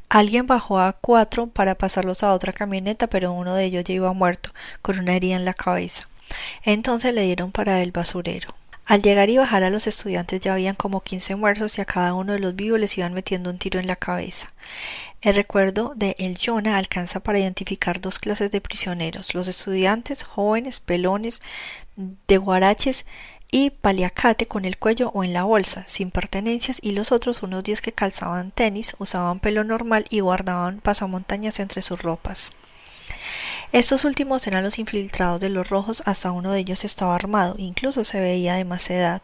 Alguien 0.10 0.46
bajó 0.46 0.80
a 0.80 0.94
cuatro 0.94 1.48
para 1.48 1.74
pasarlos 1.74 2.22
a 2.22 2.34
otra 2.34 2.54
camioneta, 2.54 3.08
pero 3.08 3.32
uno 3.32 3.56
de 3.56 3.66
ellos 3.66 3.84
ya 3.84 3.96
iba 3.96 4.14
muerto, 4.14 4.52
con 4.84 5.00
una 5.00 5.16
herida 5.16 5.36
en 5.36 5.46
la 5.46 5.56
cabeza. 5.56 6.08
Entonces 6.64 7.16
le 7.16 7.24
dieron 7.24 7.52
para 7.52 7.82
el 7.82 7.92
basurero. 7.92 8.54
Al 8.86 9.02
llegar 9.02 9.30
y 9.30 9.38
bajar 9.38 9.64
a 9.64 9.70
los 9.70 9.88
estudiantes 9.88 10.42
ya 10.42 10.54
habían 10.54 10.76
como 10.76 11.02
quince 11.02 11.36
muertos 11.36 11.78
y 11.78 11.82
a 11.82 11.86
cada 11.86 12.14
uno 12.14 12.34
de 12.34 12.40
los 12.40 12.56
vivos 12.56 12.80
les 12.80 12.98
iban 12.98 13.14
metiendo 13.14 13.50
un 13.50 13.58
tiro 13.58 13.80
en 13.80 13.88
la 13.88 13.96
cabeza. 13.96 14.52
El 15.24 15.36
recuerdo 15.36 15.94
de 15.96 16.18
El 16.20 16.38
Jonah 16.38 16.77
alcanza 16.77 17.22
para 17.22 17.39
identificar 17.39 18.01
dos 18.01 18.20
clases 18.20 18.51
de 18.51 18.60
prisioneros, 18.60 19.34
los 19.34 19.48
estudiantes 19.48 20.24
jóvenes, 20.24 20.82
pelones, 20.82 21.42
de 21.96 22.38
guaraches 22.38 23.06
y 23.50 23.70
paliacate 23.70 24.48
con 24.48 24.65
el 24.65 24.77
cuello 24.77 25.12
o 25.13 25.24
en 25.24 25.32
la 25.32 25.46
bolsa, 25.46 25.86
sin 25.88 26.12
pertenencias, 26.12 26.80
y 26.82 26.92
los 26.92 27.13
otros 27.13 27.42
unos 27.42 27.63
diez 27.63 27.82
que 27.82 27.94
calzaban 27.94 28.51
tenis, 28.51 28.96
usaban 29.00 29.39
pelo 29.39 29.63
normal 29.63 30.08
y 30.10 30.20
guardaban 30.20 30.82
pasamontañas 30.82 31.62
entre 31.62 31.82
sus 31.82 32.01
ropas. 32.01 32.53
Estos 33.72 34.06
últimos 34.06 34.46
eran 34.46 34.63
los 34.63 34.78
infiltrados 34.78 35.40
de 35.40 35.50
los 35.50 35.68
rojos, 35.68 36.04
hasta 36.06 36.32
uno 36.32 36.52
de 36.52 36.60
ellos 36.60 36.86
estaba 36.86 37.16
armado, 37.16 37.56
incluso 37.58 38.04
se 38.04 38.20
veía 38.20 38.56
de 38.56 38.66
más 38.66 38.90
edad. 38.90 39.22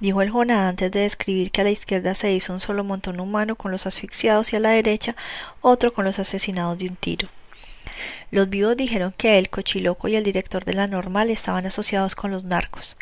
Dijo 0.00 0.22
el 0.22 0.30
Jonah 0.30 0.68
antes 0.68 0.90
de 0.90 1.00
describir 1.00 1.50
que 1.50 1.60
a 1.60 1.64
la 1.64 1.70
izquierda 1.70 2.14
se 2.14 2.32
hizo 2.32 2.52
un 2.52 2.60
solo 2.60 2.82
montón 2.84 3.20
humano 3.20 3.56
con 3.56 3.70
los 3.70 3.86
asfixiados 3.86 4.52
y 4.52 4.56
a 4.56 4.60
la 4.60 4.70
derecha 4.70 5.14
otro 5.60 5.92
con 5.92 6.04
los 6.04 6.18
asesinados 6.18 6.78
de 6.78 6.88
un 6.88 6.96
tiro. 6.96 7.28
Los 8.30 8.48
vivos 8.48 8.76
dijeron 8.76 9.14
que 9.16 9.38
el 9.38 9.48
cochiloco 9.48 10.08
y 10.08 10.16
el 10.16 10.24
director 10.24 10.64
de 10.64 10.74
la 10.74 10.88
normal 10.88 11.30
estaban 11.30 11.66
asociados 11.66 12.16
con 12.16 12.30
los 12.30 12.44
narcos. 12.44 12.96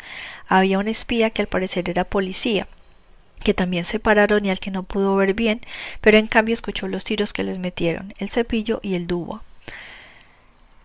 Había 0.47 0.77
un 0.77 0.87
espía 0.87 1.31
que 1.31 1.41
al 1.41 1.47
parecer 1.47 1.89
era 1.89 2.03
policía, 2.03 2.67
que 3.43 3.53
también 3.53 3.85
se 3.85 3.99
pararon 3.99 4.45
y 4.45 4.51
al 4.51 4.59
que 4.59 4.71
no 4.71 4.83
pudo 4.83 5.15
ver 5.15 5.33
bien, 5.33 5.61
pero 6.01 6.17
en 6.17 6.27
cambio 6.27 6.53
escuchó 6.53 6.87
los 6.87 7.03
tiros 7.03 7.33
que 7.33 7.43
les 7.43 7.57
metieron, 7.59 8.13
el 8.19 8.29
cepillo 8.29 8.79
y 8.83 8.95
el 8.95 9.07
dubo. 9.07 9.41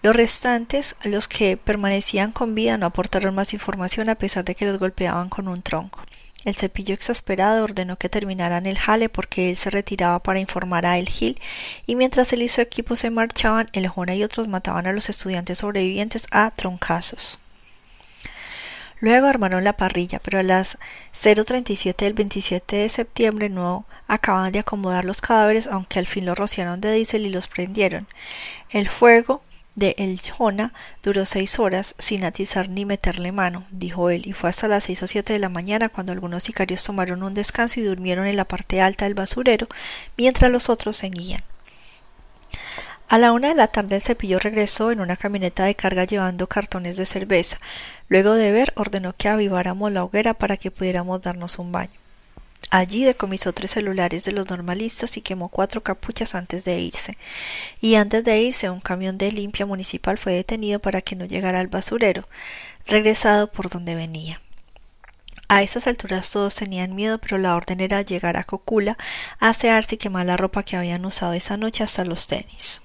Los 0.01 0.15
restantes, 0.15 0.95
los 1.03 1.27
que 1.27 1.57
permanecían 1.57 2.31
con 2.31 2.55
vida, 2.55 2.77
no 2.77 2.87
aportaron 2.87 3.35
más 3.35 3.53
información 3.53 4.09
a 4.09 4.15
pesar 4.15 4.45
de 4.45 4.55
que 4.55 4.65
los 4.65 4.79
golpeaban 4.79 5.29
con 5.29 5.49
un 5.49 5.61
tronco. 5.63 6.01
El 6.45 6.55
cepillo 6.55 6.95
exasperado 6.95 7.65
ordenó 7.65 7.97
que 7.97 8.09
terminaran 8.09 8.67
el 8.67 8.79
jale 8.79 9.09
porque 9.09 9.51
él 9.51 9.57
se 9.57 9.71
retiraba 9.71 10.21
para 10.21 10.39
informar 10.39 10.87
a 10.87 10.99
El 10.99 11.09
Gil 11.09 11.41
y 11.85 11.97
mientras 11.97 12.33
él 12.33 12.43
y 12.43 12.49
su 12.49 12.61
equipo 12.61 12.95
se 12.95 13.11
marchaban, 13.11 13.69
el 13.73 13.89
Jona 13.89 14.15
y 14.15 14.23
otros 14.23 14.47
mataban 14.47 14.87
a 14.87 14.93
los 14.93 15.09
estudiantes 15.09 15.59
sobrevivientes 15.59 16.29
a 16.31 16.53
troncazos. 16.53 17.41
Luego 19.01 19.27
armaron 19.27 19.65
la 19.65 19.75
parrilla, 19.75 20.21
pero 20.21 20.39
a 20.39 20.43
las 20.45 20.79
0.37 21.13 21.97
del 21.97 22.15
27 22.15 22.77
de 22.77 22.89
septiembre 22.89 23.49
no 23.49 23.85
acababan 24.07 24.53
de 24.53 24.61
acomodar 24.61 25.05
los 25.05 25.21
cadáveres, 25.21 25.67
aunque 25.67 25.99
al 25.99 26.07
fin 26.07 26.25
los 26.25 26.39
rociaron 26.39 26.81
de 26.81 26.93
diésel 26.93 27.27
y 27.27 27.31
los 27.31 27.49
prendieron. 27.49 28.09
El 28.71 28.89
fuego 28.89 29.43
de 29.79 29.95
El 29.97 30.21
Jona 30.21 30.73
duró 31.03 31.25
seis 31.25 31.59
horas 31.59 31.95
sin 31.99 32.25
atizar 32.25 32.69
ni 32.69 32.85
meterle 32.85 33.31
mano, 33.31 33.65
dijo 33.71 34.11
él, 34.11 34.27
y 34.27 34.33
fue 34.33 34.51
hasta 34.51 34.67
las 34.67 34.85
seis 34.85 35.03
o 35.03 35.07
siete 35.07 35.33
de 35.33 35.39
la 35.39 35.49
mañana 35.49 35.89
cuando 35.89 36.13
algunos 36.13 36.43
sicarios 36.43 36.83
tomaron 36.83 37.23
un 37.23 37.35
descanso 37.35 37.79
y 37.79 37.85
durmieron 37.85 38.27
en 38.27 38.37
la 38.37 38.45
parte 38.45 38.81
alta 38.81 39.05
del 39.05 39.15
basurero, 39.15 39.69
mientras 40.17 40.51
los 40.51 40.69
otros 40.69 40.97
seguían. 40.97 41.43
A 43.09 43.19
la 43.19 43.33
una 43.33 43.49
de 43.49 43.55
la 43.55 43.69
tarde 43.69 43.97
el 43.97 44.03
cepillo 44.03 44.39
regresó 44.39 44.91
en 44.91 45.01
una 45.01 45.17
camioneta 45.17 45.65
de 45.65 45.75
carga 45.75 46.05
llevando 46.05 46.47
cartones 46.49 46.97
de 46.97 47.07
cerveza. 47.07 47.59
Luego 48.09 48.35
de 48.35 48.53
ver, 48.53 48.73
ordenó 48.77 49.15
que 49.15 49.29
aviváramos 49.29 49.93
la 49.93 50.05
hoguera 50.05 50.35
para 50.35 50.57
que 50.57 50.71
pudiéramos 50.71 51.23
darnos 51.23 51.59
un 51.59 51.73
baño. 51.73 52.08
Allí 52.71 53.05
decomisó 53.05 53.53
tres 53.53 53.71
celulares 53.71 54.25
de 54.25 54.33
los 54.33 54.49
normalistas 54.51 55.17
y 55.17 55.23
quemó 55.23 55.49
cuatro 55.49 55.83
capuchas 55.83 56.35
antes 56.35 56.65
de 56.65 56.79
irse. 56.81 57.17
Y 57.81 57.95
antes 57.95 58.25
de 58.25 58.41
irse, 58.41 58.69
un 58.69 58.81
camión 58.81 59.17
de 59.17 59.33
limpia 59.33 59.65
municipal 59.65 60.19
fue 60.19 60.33
detenido 60.33 60.79
para 60.79 61.01
que 61.01 61.17
no 61.17 61.25
llegara 61.25 61.61
al 61.61 61.69
basurero, 61.69 62.29
regresado 62.87 63.51
por 63.51 63.71
donde 63.71 63.95
venía. 63.95 64.41
A 65.51 65.63
esas 65.63 65.87
alturas 65.87 66.31
todos 66.31 66.55
tenían 66.57 66.95
miedo, 66.95 67.19
pero 67.19 67.39
la 67.39 67.57
orden 67.57 67.81
era 67.81 68.03
llegar 68.03 68.37
a 68.37 68.45
Cocula, 68.45 68.99
asearse 69.41 69.95
y 69.95 69.99
quemar 69.99 70.27
la 70.27 70.37
ropa 70.37 70.63
que 70.63 70.77
habían 70.77 71.07
usado 71.07 71.33
esa 71.33 71.57
noche 71.57 71.83
hasta 71.83 72.05
los 72.05 72.27
tenis. 72.27 72.83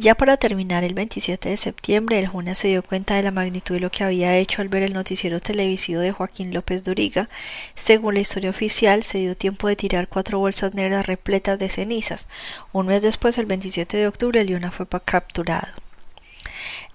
Ya 0.00 0.14
para 0.14 0.36
terminar 0.36 0.84
el 0.84 0.94
27 0.94 1.48
de 1.48 1.56
septiembre, 1.56 2.20
el 2.20 2.28
Juna 2.28 2.54
se 2.54 2.68
dio 2.68 2.84
cuenta 2.84 3.16
de 3.16 3.24
la 3.24 3.32
magnitud 3.32 3.74
de 3.74 3.80
lo 3.80 3.90
que 3.90 4.04
había 4.04 4.36
hecho 4.36 4.62
al 4.62 4.68
ver 4.68 4.84
el 4.84 4.92
noticiero 4.92 5.40
televisivo 5.40 6.00
de 6.00 6.12
Joaquín 6.12 6.54
López 6.54 6.84
Duriga. 6.84 7.28
Según 7.74 8.14
la 8.14 8.20
historia 8.20 8.50
oficial, 8.50 9.02
se 9.02 9.18
dio 9.18 9.36
tiempo 9.36 9.66
de 9.66 9.74
tirar 9.74 10.06
cuatro 10.06 10.38
bolsas 10.38 10.72
negras 10.72 11.06
repletas 11.06 11.58
de 11.58 11.68
cenizas. 11.68 12.28
Un 12.70 12.86
mes 12.86 13.02
después, 13.02 13.38
el 13.38 13.46
27 13.46 13.96
de 13.96 14.06
octubre, 14.06 14.44
Leona 14.44 14.70
fue 14.70 14.86
capturado. 15.04 15.66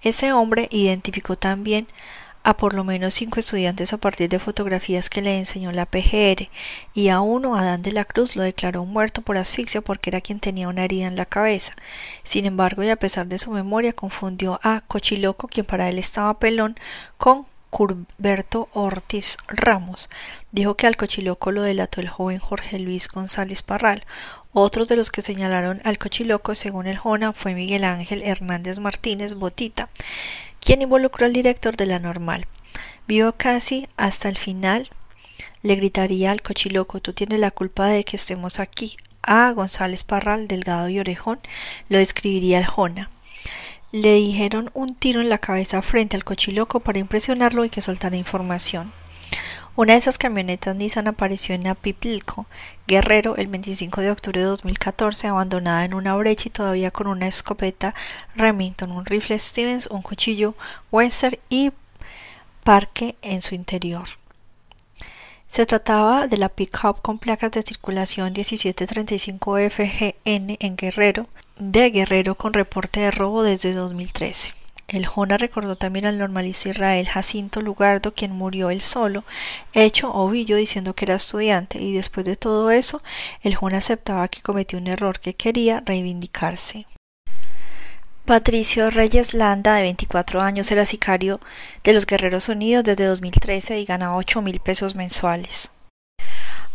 Ese 0.00 0.32
hombre 0.32 0.68
identificó 0.70 1.36
también 1.36 1.86
a 2.44 2.54
por 2.54 2.74
lo 2.74 2.84
menos 2.84 3.14
cinco 3.14 3.40
estudiantes 3.40 3.94
a 3.94 3.96
partir 3.96 4.28
de 4.28 4.38
fotografías 4.38 5.08
que 5.08 5.22
le 5.22 5.38
enseñó 5.38 5.72
la 5.72 5.86
PGR, 5.86 6.48
y 6.92 7.08
a 7.08 7.20
uno, 7.20 7.56
Adán 7.56 7.82
de 7.82 7.92
la 7.92 8.04
Cruz, 8.04 8.36
lo 8.36 8.42
declaró 8.42 8.84
muerto 8.84 9.22
por 9.22 9.38
asfixia 9.38 9.80
porque 9.80 10.10
era 10.10 10.20
quien 10.20 10.40
tenía 10.40 10.68
una 10.68 10.84
herida 10.84 11.06
en 11.06 11.16
la 11.16 11.24
cabeza. 11.24 11.74
Sin 12.22 12.44
embargo, 12.44 12.82
y 12.82 12.90
a 12.90 12.96
pesar 12.96 13.26
de 13.26 13.38
su 13.38 13.50
memoria, 13.50 13.94
confundió 13.94 14.60
a 14.62 14.82
Cochiloco, 14.86 15.48
quien 15.48 15.64
para 15.64 15.88
él 15.88 15.98
estaba 15.98 16.38
pelón, 16.38 16.78
con 17.16 17.46
Curberto 17.70 18.68
Ortiz 18.74 19.38
Ramos. 19.48 20.10
Dijo 20.52 20.76
que 20.76 20.86
al 20.86 20.96
Cochiloco 20.98 21.50
lo 21.50 21.62
delató 21.62 22.02
el 22.02 22.08
joven 22.08 22.38
Jorge 22.38 22.78
Luis 22.78 23.08
González 23.08 23.62
Parral. 23.62 24.04
Otros 24.52 24.86
de 24.86 24.96
los 24.96 25.10
que 25.10 25.22
señalaron 25.22 25.80
al 25.82 25.98
Cochiloco, 25.98 26.54
según 26.54 26.86
el 26.86 26.98
Jona, 26.98 27.32
fue 27.32 27.54
Miguel 27.54 27.82
Ángel 27.84 28.22
Hernández 28.22 28.78
Martínez 28.78 29.32
Botita 29.32 29.88
quien 30.64 30.82
involucró 30.82 31.26
al 31.26 31.32
director 31.32 31.76
de 31.76 31.86
la 31.86 31.98
normal. 31.98 32.46
Vio 33.06 33.34
casi 33.36 33.86
hasta 33.96 34.30
el 34.30 34.38
final. 34.38 34.88
Le 35.62 35.76
gritaría 35.76 36.30
al 36.30 36.42
cochiloco, 36.42 37.00
tú 37.00 37.12
tienes 37.12 37.38
la 37.38 37.50
culpa 37.50 37.86
de 37.86 38.04
que 38.04 38.16
estemos 38.16 38.58
aquí. 38.58 38.96
A 39.22 39.50
González 39.52 40.04
Parral, 40.04 40.48
delgado 40.48 40.88
y 40.88 40.98
orejón, 41.00 41.40
lo 41.88 41.98
describiría 41.98 42.58
el 42.58 42.66
Jona. 42.66 43.10
Le 43.92 44.14
dijeron 44.14 44.70
un 44.74 44.94
tiro 44.94 45.20
en 45.20 45.28
la 45.28 45.38
cabeza 45.38 45.80
frente 45.82 46.16
al 46.16 46.24
cochiloco 46.24 46.80
para 46.80 46.98
impresionarlo 46.98 47.64
y 47.64 47.70
que 47.70 47.80
soltara 47.80 48.16
información. 48.16 48.92
Una 49.76 49.94
de 49.94 49.98
esas 49.98 50.18
camionetas 50.18 50.76
Nissan 50.76 51.08
apareció 51.08 51.52
en 51.52 51.66
Apipilco, 51.66 52.46
Guerrero, 52.86 53.34
el 53.34 53.48
25 53.48 54.02
de 54.02 54.12
octubre 54.12 54.40
de 54.40 54.46
2014, 54.46 55.26
abandonada 55.26 55.84
en 55.84 55.94
una 55.94 56.14
brecha 56.14 56.46
y 56.46 56.52
todavía 56.52 56.92
con 56.92 57.08
una 57.08 57.26
escopeta 57.26 57.92
Remington, 58.36 58.92
un 58.92 59.04
rifle 59.04 59.36
Stevens, 59.36 59.88
un 59.88 60.02
cuchillo 60.02 60.54
Western 60.92 61.38
y 61.48 61.72
parque 62.62 63.16
en 63.20 63.42
su 63.42 63.56
interior. 63.56 64.10
Se 65.48 65.66
trataba 65.66 66.28
de 66.28 66.36
la 66.36 66.50
pick-up 66.50 67.02
con 67.02 67.18
placas 67.18 67.50
de 67.50 67.62
circulación 67.62 68.32
1735 68.32 69.56
FGN 69.70 70.56
en 70.60 70.76
Guerrero, 70.76 71.26
de 71.58 71.90
Guerrero 71.90 72.36
con 72.36 72.52
reporte 72.52 73.00
de 73.00 73.10
robo 73.10 73.42
desde 73.42 73.72
2013. 73.72 74.63
El 74.94 75.06
Jona 75.06 75.38
recordó 75.38 75.74
también 75.74 76.06
al 76.06 76.18
normalista 76.18 76.68
Israel 76.68 77.08
Jacinto 77.08 77.60
Lugardo, 77.60 78.14
quien 78.14 78.30
murió 78.30 78.70
él 78.70 78.80
solo, 78.80 79.24
hecho 79.72 80.14
ovillo 80.14 80.54
diciendo 80.54 80.94
que 80.94 81.04
era 81.04 81.16
estudiante, 81.16 81.82
y 81.82 81.94
después 81.94 82.24
de 82.24 82.36
todo 82.36 82.70
eso, 82.70 83.02
el 83.42 83.56
Jona 83.56 83.78
aceptaba 83.78 84.28
que 84.28 84.40
cometió 84.40 84.78
un 84.78 84.86
error 84.86 85.18
que 85.18 85.34
quería 85.34 85.82
reivindicarse. 85.84 86.86
Patricio 88.24 88.88
Reyes 88.88 89.34
Landa, 89.34 89.74
de 89.74 89.82
24 89.82 90.40
años, 90.40 90.70
era 90.70 90.86
sicario 90.86 91.40
de 91.82 91.92
los 91.92 92.06
Guerreros 92.06 92.48
Unidos 92.48 92.84
desde 92.84 93.06
2013 93.06 93.80
y 93.80 93.84
ganaba 93.86 94.14
8 94.14 94.42
mil 94.42 94.60
pesos 94.60 94.94
mensuales. 94.94 95.72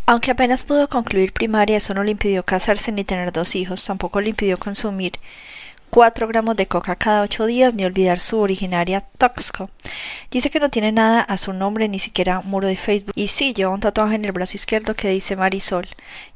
Aunque 0.06 0.32
apenas 0.32 0.66
pudo 0.66 0.90
concluir 0.90 1.32
primaria, 1.32 1.78
eso 1.78 1.94
no 1.94 2.04
le 2.04 2.12
impidió 2.12 2.44
casarse 2.44 2.92
ni 2.92 3.06
tener 3.06 3.32
dos 3.32 3.56
hijos, 3.56 3.86
tampoco 3.86 4.20
le 4.20 4.32
impidió 4.32 4.58
consumir 4.58 5.14
4 5.90 6.28
gramos 6.28 6.56
de 6.56 6.68
coca 6.68 6.96
cada 6.96 7.22
8 7.24 7.46
días, 7.46 7.74
ni 7.74 7.84
olvidar 7.84 8.20
su 8.20 8.40
originaria 8.40 9.02
Toxco. 9.18 9.70
Dice 10.32 10.50
que 10.50 10.60
no 10.60 10.70
tiene 10.70 10.92
nada 10.92 11.22
a 11.22 11.38
su 11.38 11.54
nombre, 11.54 11.88
ni 11.88 12.00
siquiera 12.00 12.42
muro 12.42 12.68
de 12.68 12.76
Facebook. 12.76 13.14
Y 13.16 13.28
sí, 13.28 13.54
lleva 13.54 13.74
un 13.74 13.80
tatuaje 13.80 14.16
en 14.16 14.26
el 14.26 14.32
brazo 14.32 14.58
izquierdo 14.58 14.96
que 14.96 15.10
dice 15.10 15.36
Marisol, 15.36 15.88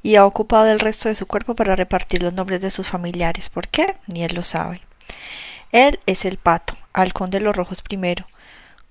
y 0.02 0.16
ha 0.16 0.26
ocupado 0.26 0.68
el 0.68 0.80
resto 0.80 1.10
de 1.10 1.16
su 1.16 1.28
cuerpo 1.28 1.56
para 1.56 1.76
repartir 1.76 2.24
los 2.24 2.34
nombres 2.34 2.62
de 2.62 2.72
sus 2.72 2.88
familiares. 2.88 3.50
¿Por 3.50 3.68
qué? 3.68 3.96
Ni 4.08 4.24
él 4.24 4.36
lo 4.36 4.44
sabe. 4.44 4.82
Él 5.72 6.00
es 6.06 6.26
el 6.26 6.38
pato, 6.38 6.76
halcón 6.94 7.30
de 7.30 7.42
los 7.42 7.56
rojos 7.56 7.82
primero, 7.82 8.28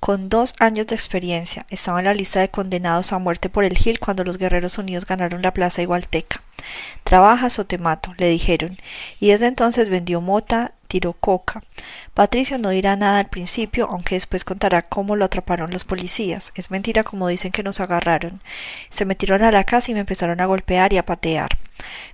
con 0.01 0.29
dos 0.29 0.55
años 0.59 0.89
de 0.89 0.97
experiencia. 0.97 1.65
Estaba 1.71 2.01
en 2.01 2.07
la 2.07 2.15
lista 2.15 2.41
de 2.41 2.51
condenados 2.51 3.13
a 3.13 3.19
muerte 3.19 3.49
por 3.49 3.65
el 3.65 3.77
Gil 3.77 4.01
cuando 4.01 4.25
los 4.25 4.37
Guerreros 4.37 4.79
Unidos 4.79 5.07
ganaron 5.07 5.43
la 5.43 5.55
Plaza 5.55 5.83
Igualteca. 5.83 6.42
Trabajas 7.05 7.59
o 7.59 7.67
te 7.67 7.79
mato, 7.79 8.15
le 8.19 8.29
dijeron, 8.29 8.79
y 9.21 9.29
desde 9.29 9.47
entonces 9.47 9.91
vendió 9.91 10.21
mota, 10.21 10.73
tiró 10.93 11.15
coca. 11.15 11.63
Patricio 12.13 12.59
no 12.59 12.69
dirá 12.69 12.97
nada 12.97 13.19
al 13.19 13.31
principio, 13.31 13.89
aunque 13.91 14.17
después 14.17 14.45
contará 14.45 14.83
cómo 14.83 15.17
lo 15.17 15.25
atraparon 15.25 15.71
los 15.71 15.85
policías. 15.85 16.53
Es 16.55 16.71
mentira 16.71 17.03
como 17.03 17.29
dicen 17.29 17.51
que 17.51 17.63
nos 17.63 17.81
agarraron. 17.81 18.43
Se 18.91 19.07
metieron 19.07 19.43
a 19.43 19.51
la 19.51 19.65
casa 19.65 19.91
y 19.91 19.95
me 19.95 20.01
empezaron 20.01 20.43
a 20.43 20.45
golpear 20.45 20.93
y 20.93 20.99
a 20.99 21.03
patear. 21.03 21.57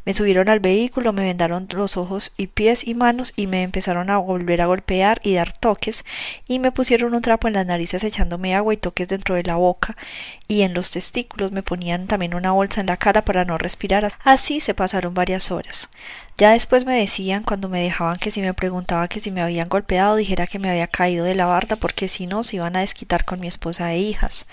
Me 0.05 0.15
subieron 0.15 0.49
al 0.49 0.61
vehículo, 0.61 1.13
me 1.13 1.25
vendaron 1.25 1.67
los 1.73 1.97
ojos 1.97 2.33
y 2.37 2.47
pies 2.47 2.87
y 2.87 2.95
manos 2.95 3.33
y 3.35 3.49
me 3.49 3.65
empezaron 3.65 4.11
a 4.11 4.19
volver 4.19 4.61
a 4.61 4.67
golpear 4.67 5.21
y 5.25 5.35
dar 5.35 5.53
toques 5.53 6.05
y 6.47 6.61
me 6.61 6.71
pusieron 6.71 7.15
un 7.15 7.21
trapo 7.21 7.49
en 7.49 7.55
las 7.55 7.67
narices 7.67 8.05
echándome 8.05 8.55
agua 8.55 8.75
y 8.75 8.77
toques 8.77 9.09
dentro 9.09 9.35
de 9.35 9.43
la 9.43 9.57
boca 9.57 9.97
y 10.47 10.63
en 10.63 10.73
los 10.73 10.93
testículos 10.93 11.51
me 11.51 11.65
ponían 11.65 12.07
también 12.07 12.35
una 12.35 12.53
bolsa 12.53 12.81
en 12.81 12.87
la 12.87 12.97
cara 12.97 13.25
para 13.25 13.45
no 13.45 13.59
respirar. 13.59 14.09
Así 14.23 14.61
se 14.61 14.75
pasaron 14.75 15.15
varias 15.15 15.51
horas. 15.51 15.91
Ya 16.39 16.53
después 16.53 16.87
me 16.87 16.97
decían 16.97 17.43
cuando 17.43 17.69
me 17.69 17.83
dejaban 17.83 18.17
que 18.17 18.31
si 18.31 18.41
me 18.41 18.55
preguntaba 18.55 19.09
que 19.09 19.19
si 19.19 19.33
me 19.33 19.43
habían 19.43 19.69
golpeado 19.69 20.15
dijera 20.15 20.47
que 20.47 20.61
me 20.61 20.71
había 20.71 20.87
caído 20.87 21.25
de 21.25 21.35
la 21.35 21.47
barda 21.47 21.75
porque 21.75 22.07
si 22.07 22.29
no 22.29 22.45
se 22.45 22.57
iban 22.57 22.77
a 22.77 22.81
desquitar 22.81 23.25
con 23.25 23.41
mi 23.41 23.49
esposa 23.49 23.93
e 23.93 23.99
hijas. 23.99 24.47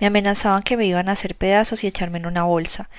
Me 0.00 0.08
amenazaban 0.08 0.64
que 0.64 0.76
me 0.76 0.86
iban 0.86 1.08
a 1.08 1.12
hacer 1.12 1.36
pedazos 1.36 1.84
y 1.84 1.86
echarme 1.86 2.18
en 2.18 2.26
una 2.26 2.42
bolsa. 2.42 2.90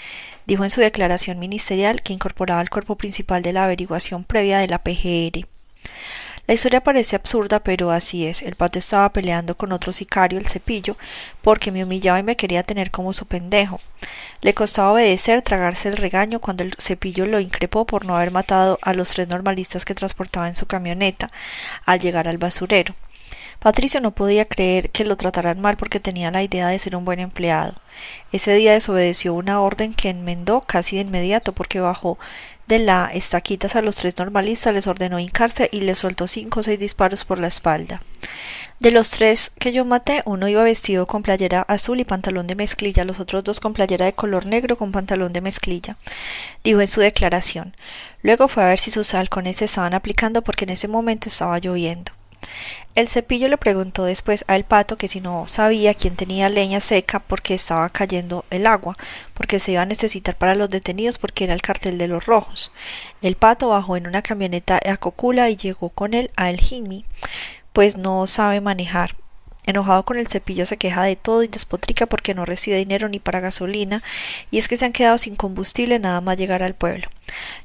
Dijo 0.46 0.64
en 0.64 0.70
su 0.70 0.80
declaración 0.80 1.40
ministerial 1.40 2.02
que 2.02 2.14
incorporaba 2.14 2.62
el 2.62 2.70
cuerpo 2.70 2.96
principal 2.96 3.44
de 3.44 3.52
la 3.52 3.66
averiguación 3.66 4.24
previa 4.24 4.60
de 4.60 4.70
la 4.70 4.80
PGR. 4.80 5.46
La 6.48 6.54
historia 6.54 6.82
parece 6.82 7.16
absurda, 7.16 7.60
pero 7.60 7.90
así 7.90 8.28
es. 8.28 8.44
El 8.44 8.56
pato 8.56 8.78
estaba 8.78 9.10
peleando 9.10 9.56
con 9.58 9.72
otro 9.72 9.92
sicario, 9.92 10.38
el 10.38 10.48
cepillo, 10.48 10.96
porque 11.42 11.72
me 11.72 11.84
humillaba 11.84 12.20
y 12.20 12.24
me 12.24 12.36
quería 12.36 12.62
tener 12.62 12.92
como 12.92 13.14
su 13.14 13.26
pendejo. 13.26 13.80
Le 14.42 14.54
costaba 14.54 14.92
obedecer, 14.92 15.42
tragarse 15.42 15.90
el 15.90 15.98
regaño 15.98 16.40
cuando 16.40 16.64
el 16.64 16.76
cepillo 16.78 17.26
lo 17.26 17.40
increpó 17.40 17.86
por 17.86 18.06
no 18.06 18.16
haber 18.16 18.30
matado 18.30 18.78
a 18.84 18.94
los 18.94 19.10
tres 19.10 19.28
normalistas 19.28 19.86
que 19.86 19.96
transportaba 19.96 20.48
en 20.48 20.56
su 20.56 20.68
camioneta 20.68 21.32
al 21.86 22.00
llegar 22.00 22.28
al 22.28 22.38
basurero. 22.38 22.94
Patricio 23.60 24.00
no 24.00 24.12
podía 24.12 24.46
creer 24.46 24.92
que 24.92 25.06
lo 25.06 25.18
trataran 25.18 25.60
mal 25.60 25.78
porque 25.78 26.00
tenía 26.00 26.30
la 26.30 26.44
idea 26.44 26.68
de 26.68 26.78
ser 26.78 26.96
un 26.96 27.06
buen 27.06 27.20
empleado. 27.20 27.74
Ese 28.32 28.54
día 28.54 28.74
desobedeció 28.74 29.34
una 29.34 29.62
orden 29.62 29.94
que 29.94 30.10
enmendó 30.10 30.62
casi 30.62 30.98
de 30.98 31.04
inmediato 31.04 31.54
porque 31.54 31.80
bajó 31.80 32.20
de 32.68 32.80
la 32.80 33.10
estaquitas 33.14 33.76
a 33.76 33.82
los 33.82 33.96
tres 33.96 34.18
normalistas, 34.18 34.74
les 34.74 34.88
ordenó 34.88 35.20
hincarse 35.20 35.70
y 35.72 35.82
les 35.82 36.00
soltó 36.00 36.28
cinco 36.28 36.62
o 36.62 36.64
seis 36.64 36.80
disparos 36.80 37.26
por 37.26 37.40
la 37.40 37.48
espalda. 37.48 38.02
De 38.80 38.92
los 38.92 39.10
tres 39.10 39.52
que 39.58 39.72
yo 39.72 39.86
maté, 39.86 40.22
uno 40.26 40.48
iba 40.48 40.64
vestido 40.64 41.06
con 41.06 41.24
playera 41.24 41.62
azul 41.62 42.00
y 42.00 42.06
pantalón 42.06 42.48
de 42.48 42.56
mezclilla, 42.56 43.06
los 43.06 43.20
otros 43.20 43.44
dos 43.44 43.60
con 43.60 43.74
playera 43.74 44.06
de 44.06 44.14
color 44.14 44.46
negro 44.46 44.78
con 44.78 44.92
pantalón 44.92 45.32
de 45.32 45.42
mezclilla, 45.42 45.98
dijo 46.64 46.82
en 46.82 46.88
su 46.88 47.00
declaración. 47.00 47.76
Luego 48.22 48.48
fue 48.48 48.64
a 48.64 48.68
ver 48.68 48.80
si 48.80 48.92
sus 48.92 49.14
halcones 49.14 49.58
se 49.58 49.66
estaban 49.66 49.94
aplicando 49.94 50.42
porque 50.42 50.66
en 50.66 50.72
ese 50.72 50.88
momento 50.88 51.30
estaba 51.30 51.60
lloviendo. 51.60 52.12
El 52.96 53.10
cepillo 53.10 53.48
le 53.50 53.58
preguntó 53.58 54.06
después 54.06 54.46
al 54.48 54.64
pato 54.64 54.98
que 54.98 55.08
si 55.08 55.20
no 55.20 55.48
sabía 55.48 55.94
quién 55.94 56.16
tenía 56.16 56.48
leña 56.48 56.80
seca 56.80 57.20
porque 57.20 57.54
estaba 57.54 57.90
cayendo 57.90 58.46
el 58.50 58.66
agua, 58.66 58.96
porque 59.34 59.60
se 59.60 59.74
iba 59.74 59.82
a 59.82 59.86
necesitar 59.86 60.38
para 60.38 60.56
los 60.56 60.70
detenidos 60.70 61.18
porque 61.18 61.44
era 61.44 61.54
el 61.54 61.62
cartel 61.62 61.98
de 61.98 62.08
los 62.08 62.26
rojos. 62.26 62.72
El 63.22 63.36
pato 63.36 63.70
bajó 63.70 63.98
en 63.98 64.08
una 64.08 64.22
camioneta 64.22 64.80
a 64.86 64.98
Cocula 64.98 65.50
y 65.50 65.58
llegó 65.58 65.90
con 65.90 66.14
él 66.14 66.32
a 66.38 66.50
El 66.50 66.60
Jimmy, 66.60 67.06
pues 67.74 67.98
no 67.98 68.28
sabe 68.28 68.62
manejar. 68.62 69.16
Enojado 69.66 70.04
con 70.04 70.18
el 70.18 70.28
cepillo 70.28 70.66
se 70.66 70.78
queja 70.78 71.04
de 71.04 71.16
todo 71.16 71.44
y 71.44 71.48
despotrica 71.48 72.06
porque 72.06 72.34
no 72.34 72.46
recibe 72.46 72.78
dinero 72.78 73.10
ni 73.10 73.20
para 73.20 73.40
gasolina 73.40 74.04
y 74.52 74.60
es 74.60 74.68
que 74.68 74.78
se 74.78 74.86
han 74.86 74.94
quedado 74.94 75.18
sin 75.18 75.36
combustible 75.36 75.98
nada 76.00 76.22
más 76.22 76.38
llegar 76.38 76.62
al 76.62 76.76
pueblo. 76.76 77.08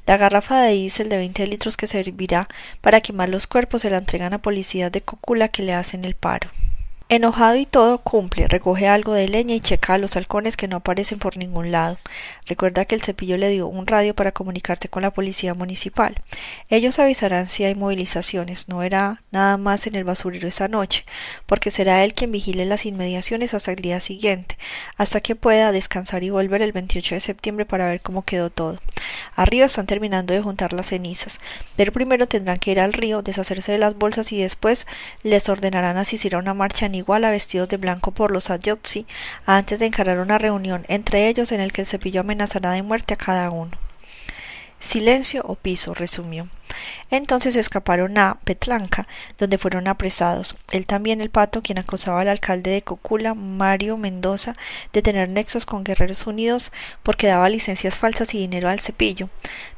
La 0.07 0.17
garrafa 0.17 0.61
de 0.61 0.73
diésel 0.73 1.09
de 1.09 1.17
20 1.17 1.45
litros 1.47 1.77
que 1.77 1.87
servirá 1.87 2.47
para 2.81 3.01
quemar 3.01 3.29
los 3.29 3.47
cuerpos 3.47 3.83
se 3.83 3.89
la 3.89 3.97
entregan 3.97 4.33
a 4.33 4.41
policías 4.41 4.91
de 4.91 5.01
Cocula 5.01 5.49
que 5.49 5.63
le 5.63 5.73
hacen 5.73 6.05
el 6.05 6.15
paro. 6.15 6.49
Enojado 7.13 7.57
y 7.57 7.65
todo, 7.65 7.97
cumple, 7.97 8.47
recoge 8.47 8.87
algo 8.87 9.13
de 9.13 9.27
leña 9.27 9.53
y 9.53 9.59
checa 9.59 9.95
a 9.95 9.97
los 9.97 10.15
halcones 10.15 10.55
que 10.55 10.69
no 10.69 10.77
aparecen 10.77 11.19
por 11.19 11.35
ningún 11.35 11.69
lado. 11.69 11.97
Recuerda 12.45 12.85
que 12.85 12.95
el 12.95 13.01
cepillo 13.01 13.35
le 13.35 13.49
dio 13.49 13.67
un 13.67 13.85
radio 13.85 14.15
para 14.15 14.31
comunicarse 14.31 14.87
con 14.87 15.01
la 15.01 15.11
policía 15.11 15.53
municipal. 15.53 16.15
Ellos 16.69 16.99
avisarán 16.99 17.47
si 17.47 17.65
hay 17.65 17.75
movilizaciones, 17.75 18.69
no 18.69 18.81
era 18.81 19.19
nada 19.29 19.57
más 19.57 19.87
en 19.87 19.95
el 19.95 20.05
basurero 20.05 20.47
esa 20.47 20.69
noche, 20.69 21.03
porque 21.47 21.69
será 21.69 22.05
él 22.05 22.13
quien 22.13 22.31
vigile 22.31 22.63
las 22.63 22.85
inmediaciones 22.85 23.53
hasta 23.53 23.71
el 23.73 23.79
día 23.79 23.99
siguiente, 23.99 24.57
hasta 24.95 25.19
que 25.19 25.35
pueda 25.35 25.73
descansar 25.73 26.23
y 26.23 26.29
volver 26.29 26.61
el 26.61 26.71
28 26.71 27.15
de 27.15 27.19
septiembre 27.19 27.65
para 27.65 27.87
ver 27.87 27.99
cómo 27.99 28.21
quedó 28.21 28.49
todo. 28.49 28.79
Arriba 29.35 29.65
están 29.65 29.85
terminando 29.85 30.33
de 30.33 30.41
juntar 30.41 30.71
las 30.71 30.87
cenizas, 30.87 31.41
pero 31.75 31.91
primero 31.91 32.25
tendrán 32.25 32.55
que 32.55 32.71
ir 32.71 32.79
al 32.79 32.93
río, 32.93 33.21
deshacerse 33.21 33.73
de 33.73 33.79
las 33.79 33.97
bolsas 33.97 34.31
y 34.31 34.41
después 34.41 34.87
les 35.23 35.49
ordenarán 35.49 35.97
asistir 35.97 36.35
a 36.35 36.37
una 36.37 36.53
marcha 36.53 36.85
en 36.85 36.95
igual 36.95 37.00
a 37.07 37.29
vestidos 37.29 37.69
de 37.69 37.77
blanco 37.77 38.11
por 38.11 38.31
los 38.31 38.49
Ayotzi 38.49 39.05
antes 39.45 39.79
de 39.79 39.87
encarar 39.87 40.19
una 40.19 40.37
reunión 40.37 40.85
entre 40.87 41.27
ellos 41.27 41.51
en 41.51 41.59
el 41.59 41.71
que 41.71 41.81
el 41.81 41.87
cepillo 41.87 42.21
amenazará 42.21 42.71
de 42.71 42.83
muerte 42.83 43.13
a 43.13 43.17
cada 43.17 43.49
uno. 43.49 43.71
Silencio 44.79 45.43
o 45.45 45.53
piso, 45.55 45.93
resumió. 45.93 46.49
Entonces 47.11 47.55
escaparon 47.55 48.17
a 48.17 48.39
Petlanca, 48.43 49.07
donde 49.37 49.59
fueron 49.59 49.87
apresados. 49.87 50.55
Él 50.71 50.87
también, 50.87 51.21
el 51.21 51.29
pato, 51.29 51.61
quien 51.61 51.77
acusaba 51.77 52.21
al 52.21 52.29
alcalde 52.29 52.71
de 52.71 52.81
Cocula, 52.81 53.35
Mario 53.35 53.97
Mendoza, 53.97 54.55
de 54.91 55.03
tener 55.03 55.29
nexos 55.29 55.67
con 55.67 55.83
Guerreros 55.83 56.25
Unidos 56.25 56.71
porque 57.03 57.27
daba 57.27 57.47
licencias 57.47 57.95
falsas 57.95 58.33
y 58.33 58.39
dinero 58.39 58.69
al 58.69 58.79
cepillo. 58.79 59.29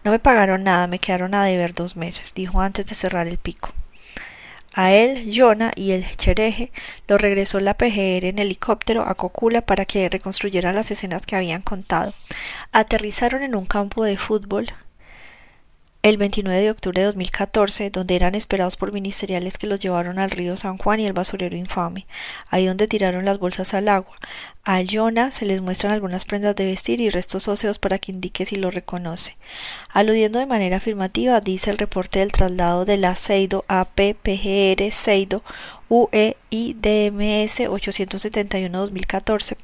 No 0.06 0.12
me 0.12 0.20
pagaron 0.20 0.64
nada, 0.64 0.88
me 0.88 1.00
quedaron 1.00 1.36
a 1.36 1.44
deber 1.44 1.74
dos 1.74 1.98
meses, 1.98 2.34
dijo 2.34 2.62
antes 2.62 2.86
de 2.86 2.96
cerrar 2.96 3.28
el 3.28 3.38
pico. 3.38 3.74
A 4.76 4.92
él, 4.92 5.32
Jonah 5.32 5.72
y 5.76 5.92
el 5.92 6.04
Chereje 6.18 6.72
lo 7.08 7.20
regresó 7.20 7.60
la 7.60 7.76
PGR 7.76 8.26
en 8.26 8.40
helicóptero 8.40 9.04
a 9.08 9.14
Cocula 9.14 9.62
para 9.62 9.86
que 9.86 10.10
reconstruyeran 10.10 10.76
las 10.76 10.90
escenas 10.90 11.28
que 11.28 11.36
habían 11.36 11.62
contado. 11.62 12.14
Aterrizaron 12.72 13.44
en 13.44 13.56
un 13.56 13.68
campo 13.68 14.04
de 14.04 14.18
fútbol 14.18 14.72
el 16.04 16.18
29 16.18 16.62
de 16.62 16.70
octubre 16.70 17.00
de 17.00 17.06
2014, 17.06 17.90
donde 17.90 18.18
eran 18.18 18.36
esperados 18.36 18.76
por 18.76 18.92
ministeriales 18.92 19.58
que 19.58 19.68
los 19.68 19.80
llevaron 19.80 20.20
al 20.20 20.32
río 20.32 20.58
San 20.58 20.78
Juan 20.78 21.00
y 21.00 21.06
el 21.06 21.14
basurero 21.14 21.56
infame, 21.56 22.08
ahí 22.50 22.66
donde 22.66 22.90
tiraron 22.90 23.24
las 23.24 23.40
bolsas 23.40 23.74
al 23.74 23.88
agua. 23.88 24.18
A 24.66 24.82
Jonah 24.84 25.32
se 25.32 25.46
les 25.46 25.62
muestran 25.62 25.94
algunas 25.94 26.26
prendas 26.26 26.58
de 26.58 26.66
vestir 26.66 27.00
y 27.00 27.10
restos 27.10 27.48
óseos 27.48 27.78
para 27.78 28.00
que 28.00 28.12
indique 28.12 28.46
si 28.46 28.58
lo 28.58 28.70
reconoce. 28.70 29.38
Aludiendo 29.94 30.40
de 30.40 30.46
manera 30.46 30.78
afirmativa, 30.78 31.40
dice 31.40 31.70
el 31.70 31.78
reporte 31.78 32.20
del 32.20 32.34
traslado 32.34 32.84
de 32.84 32.98
la 32.98 33.16
Seido 33.16 33.64
a 33.70 33.86
PPGR 33.86 34.92
Seido 34.92 35.42
UEIDMS 35.94 37.60
871-2014, 37.70 39.58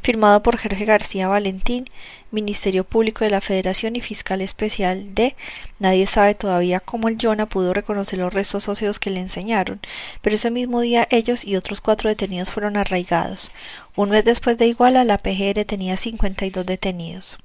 firmado 0.00 0.42
por 0.42 0.56
Jorge 0.56 0.86
García 0.86 1.28
Valentín, 1.28 1.84
Ministerio 2.30 2.84
Público 2.84 3.22
de 3.24 3.30
la 3.30 3.42
Federación 3.42 3.94
y 3.94 4.00
Fiscal 4.00 4.40
Especial 4.40 5.14
de 5.14 5.36
Nadie 5.78 6.06
sabe 6.06 6.34
todavía 6.34 6.80
cómo 6.80 7.08
el 7.08 7.18
Jonah 7.20 7.44
pudo 7.44 7.74
reconocer 7.74 8.18
los 8.18 8.32
restos 8.32 8.66
óseos 8.66 8.98
que 8.98 9.10
le 9.10 9.20
enseñaron, 9.20 9.80
pero 10.22 10.36
ese 10.36 10.50
mismo 10.50 10.80
día 10.80 11.06
ellos 11.10 11.44
y 11.44 11.56
otros 11.56 11.82
cuatro 11.82 12.08
detenidos 12.08 12.50
fueron 12.50 12.78
arraigados. 12.78 13.52
Un 13.94 14.08
mes 14.08 14.24
después 14.24 14.56
de 14.56 14.68
Iguala, 14.68 15.04
la 15.04 15.18
PGR 15.18 15.66
tenía 15.66 15.98
52 15.98 16.64
detenidos. 16.64 17.36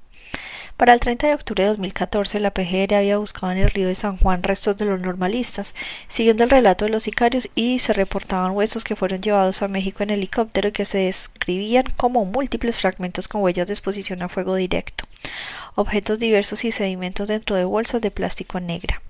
Para 0.76 0.92
el 0.92 0.98
30 0.98 1.28
de 1.28 1.34
octubre 1.34 1.62
de 1.62 1.68
2014, 1.68 2.40
la 2.40 2.50
PGR 2.50 2.94
había 2.94 3.18
buscado 3.18 3.52
en 3.52 3.58
el 3.58 3.70
río 3.70 3.86
de 3.86 3.94
San 3.94 4.16
Juan 4.16 4.42
restos 4.42 4.76
de 4.76 4.84
los 4.84 5.00
normalistas, 5.00 5.72
siguiendo 6.08 6.42
el 6.42 6.50
relato 6.50 6.84
de 6.84 6.90
los 6.90 7.04
sicarios, 7.04 7.48
y 7.54 7.78
se 7.78 7.92
reportaban 7.92 8.50
huesos 8.52 8.82
que 8.82 8.96
fueron 8.96 9.20
llevados 9.20 9.62
a 9.62 9.68
México 9.68 10.02
en 10.02 10.10
helicóptero 10.10 10.68
y 10.68 10.72
que 10.72 10.84
se 10.84 10.98
describían 10.98 11.84
como 11.96 12.24
múltiples 12.24 12.80
fragmentos 12.80 13.28
con 13.28 13.42
huellas 13.42 13.68
de 13.68 13.72
exposición 13.72 14.20
a 14.22 14.28
fuego 14.28 14.56
directo, 14.56 15.04
objetos 15.76 16.18
diversos 16.18 16.64
y 16.64 16.72
sedimentos 16.72 17.28
dentro 17.28 17.54
de 17.54 17.64
bolsas 17.64 18.00
de 18.00 18.10
plástico 18.10 18.58
negra. 18.58 19.00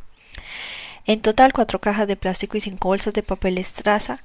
En 1.06 1.20
total, 1.20 1.54
cuatro 1.54 1.80
cajas 1.80 2.08
de 2.08 2.16
plástico 2.16 2.58
y 2.58 2.60
cinco 2.60 2.88
bolsas 2.88 3.14
de 3.14 3.22
papel 3.22 3.56
estraza 3.56 4.22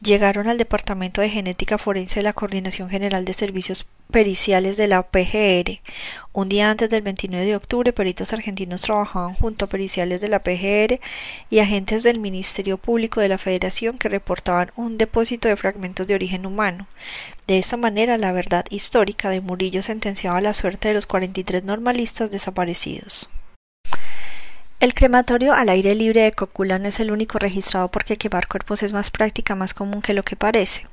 llegaron 0.00 0.48
al 0.48 0.58
Departamento 0.58 1.20
de 1.20 1.30
Genética 1.30 1.78
Forense 1.78 2.20
de 2.20 2.24
la 2.24 2.32
Coordinación 2.32 2.90
General 2.90 3.24
de 3.24 3.34
Servicios 3.34 3.86
Periciales 4.10 4.76
de 4.76 4.86
la 4.86 5.02
PGR. 5.02 5.80
Un 6.32 6.48
día 6.48 6.70
antes 6.70 6.88
del 6.90 7.02
29 7.02 7.44
de 7.44 7.56
octubre, 7.56 7.92
peritos 7.92 8.32
argentinos 8.32 8.82
trabajaban 8.82 9.34
junto 9.34 9.64
a 9.64 9.68
periciales 9.68 10.20
de 10.20 10.28
la 10.28 10.40
PGR 10.42 11.00
y 11.50 11.58
agentes 11.58 12.02
del 12.02 12.20
Ministerio 12.20 12.78
Público 12.78 13.20
de 13.20 13.28
la 13.28 13.38
Federación 13.38 13.98
que 13.98 14.08
reportaban 14.08 14.70
un 14.76 14.98
depósito 14.98 15.48
de 15.48 15.56
fragmentos 15.56 16.06
de 16.06 16.14
origen 16.14 16.46
humano. 16.46 16.86
De 17.46 17.58
esta 17.58 17.76
manera, 17.76 18.18
la 18.18 18.32
verdad 18.32 18.64
histórica 18.70 19.30
de 19.30 19.40
Murillo 19.40 19.82
sentenciaba 19.82 20.40
la 20.40 20.54
suerte 20.54 20.88
de 20.88 20.94
los 20.94 21.06
43 21.06 21.64
normalistas 21.64 22.30
desaparecidos. 22.30 23.30
El 24.78 24.92
crematorio 24.92 25.54
al 25.54 25.70
aire 25.70 25.94
libre 25.94 26.20
de 26.20 26.32
Cocula 26.32 26.78
no 26.78 26.86
es 26.88 27.00
el 27.00 27.10
único 27.10 27.38
registrado 27.38 27.90
porque 27.90 28.18
quemar 28.18 28.46
cuerpos 28.46 28.82
es 28.82 28.92
más 28.92 29.10
práctica, 29.10 29.54
más 29.54 29.72
común 29.72 30.02
que 30.02 30.12
lo 30.12 30.22
que 30.22 30.36
parece. 30.36 30.86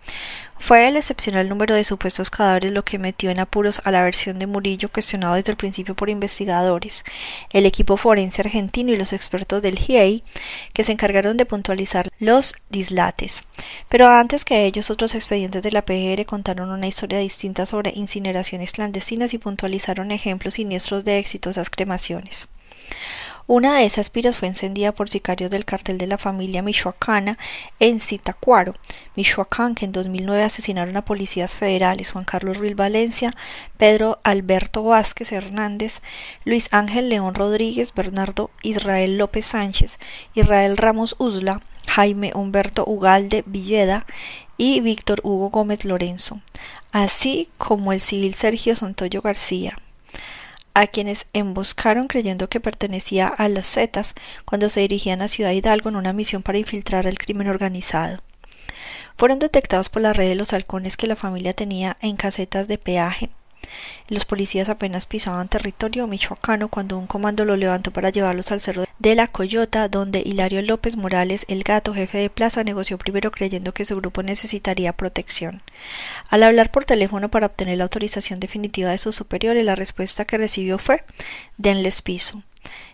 Fue 0.58 0.88
el 0.88 0.96
excepcional 0.96 1.50
número 1.50 1.76
de 1.76 1.84
supuestos 1.84 2.30
cadáveres 2.30 2.72
lo 2.72 2.86
que 2.86 2.98
metió 2.98 3.30
en 3.30 3.41
apuros 3.41 3.82
a 3.84 3.91
la 3.91 4.02
versión 4.02 4.39
de 4.39 4.48
Murillo 4.48 4.88
cuestionado 4.88 5.36
desde 5.36 5.52
el 5.52 5.58
principio 5.58 5.96
por 5.96 6.10
investigadores, 6.10 7.04
el 7.52 7.65
equipo 7.65 7.98
forense 7.98 8.41
argentino 8.41 8.93
y 8.93 8.96
los 8.96 9.12
expertos 9.12 9.62
del 9.62 9.78
GIEI 9.78 10.24
que 10.72 10.86
se 10.86 10.93
encargaron 10.93 11.36
de 11.36 11.46
puntualizar 11.46 12.08
los 12.19 12.56
dislates. 12.69 13.43
Pero 13.89 14.08
antes 14.08 14.46
que 14.46 14.65
ellos 14.65 14.91
otros 14.91 15.13
expedientes 15.13 15.62
de 15.62 15.74
la 15.74 15.84
PGR 15.84 16.26
contaron 16.26 16.72
una 16.72 16.88
historia 16.88 17.19
distinta 17.19 17.65
sobre 17.65 17.91
incineraciones 17.93 18.72
clandestinas 18.72 19.34
y 19.34 19.39
puntualizaron 19.39 20.12
ejemplos 20.12 20.54
siniestros 20.54 21.04
de 21.04 21.19
exitosas 21.19 21.69
cremaciones. 21.69 22.48
Una 23.45 23.77
de 23.77 23.84
esas 23.84 24.10
piras 24.10 24.38
fue 24.38 24.47
encendida 24.47 24.93
por 24.93 25.10
sicarios 25.10 25.51
del 25.51 25.65
cartel 25.65 25.97
de 25.97 26.08
la 26.08 26.17
familia 26.17 26.62
michoacana 26.62 27.38
en 27.82 27.99
Citacuaro, 27.99 28.73
Michoacán, 29.17 29.75
que 29.75 29.84
en 29.84 29.91
2009 29.91 30.43
asesinaron 30.43 30.95
a 30.95 31.03
policías 31.03 31.56
federales 31.56 32.12
Juan 32.12 32.23
Carlos 32.23 32.56
Ruiz 32.56 32.73
Valencia, 32.77 33.36
Pedro 33.77 34.19
Alberto 34.23 34.84
Vázquez 34.84 35.34
Hernández, 35.34 36.01
Luis 36.45 36.69
Ángel 36.71 37.10
León 37.10 37.34
Rodríguez, 37.34 37.93
Bernardo 37.93 38.49
Israel 38.62 39.17
López 39.17 39.45
Sánchez, 39.45 39.99
Israel 40.34 40.77
Ramos 40.77 41.17
Usla, 41.19 41.62
Jaime 41.88 42.32
Humberto 42.34 42.86
Ugalde 42.88 43.43
Villeda 43.45 44.06
y 44.56 44.79
Víctor 44.79 45.19
Hugo 45.21 45.49
Gómez 45.49 45.84
Lorenzo, 45.84 46.39
así 46.93 47.49
como 47.58 47.91
el 47.91 47.99
civil 47.99 48.36
Sergio 48.36 48.77
Santoyo 48.77 49.21
García 49.21 49.75
a 50.73 50.88
quienes 50.88 51.27
emboscaron 51.33 52.07
creyendo 52.07 52.49
que 52.49 52.59
pertenecía 52.59 53.27
a 53.27 53.47
las 53.47 53.67
Zetas 53.67 54.15
cuando 54.45 54.69
se 54.69 54.81
dirigían 54.81 55.21
a 55.21 55.27
Ciudad 55.27 55.51
Hidalgo 55.51 55.89
en 55.89 55.95
una 55.95 56.13
misión 56.13 56.41
para 56.41 56.57
infiltrar 56.57 57.05
el 57.05 57.17
crimen 57.17 57.47
organizado. 57.47 58.17
Fueron 59.17 59.39
detectados 59.39 59.89
por 59.89 60.01
la 60.01 60.13
red 60.13 60.27
de 60.27 60.36
los 60.36 60.53
halcones 60.53 60.97
que 60.97 61.07
la 61.07 61.15
familia 61.15 61.53
tenía 61.53 61.97
en 62.01 62.15
casetas 62.15 62.67
de 62.67 62.77
peaje 62.77 63.29
los 64.10 64.26
policías 64.26 64.69
apenas 64.69 65.06
pisaban 65.06 65.49
territorio 65.49 66.08
michoacano 66.08 66.67
cuando 66.67 66.97
un 66.97 67.08
comando 67.08 67.45
lo 67.45 67.56
levantó 67.56 67.91
para 67.91 68.10
llevarlos 68.10 68.52
al 68.52 68.62
cerro 68.62 68.86
de 68.99 69.15
la 69.15 69.28
Coyota, 69.28 69.88
donde 69.88 70.21
Hilario 70.26 70.62
López 70.62 70.97
Morales, 70.97 71.45
el 71.47 71.63
gato 71.63 71.93
jefe 71.93 72.17
de 72.17 72.30
plaza, 72.30 72.63
negoció 72.63 72.97
primero 72.97 73.32
creyendo 73.32 73.73
que 73.73 73.86
su 73.86 73.95
grupo 73.95 74.23
necesitaría 74.23 74.93
protección. 74.93 75.62
Al 76.30 76.43
hablar 76.43 76.71
por 76.71 76.86
teléfono 76.86 77.30
para 77.30 77.47
obtener 77.47 77.78
la 77.78 77.86
autorización 77.86 78.39
definitiva 78.39 78.91
de 78.91 78.97
sus 78.97 79.15
superiores, 79.15 79.65
la 79.65 79.76
respuesta 79.76 80.26
que 80.26 80.38
recibió 80.38 80.78
fue 80.78 81.04
denles 81.58 82.02
piso. 82.02 82.43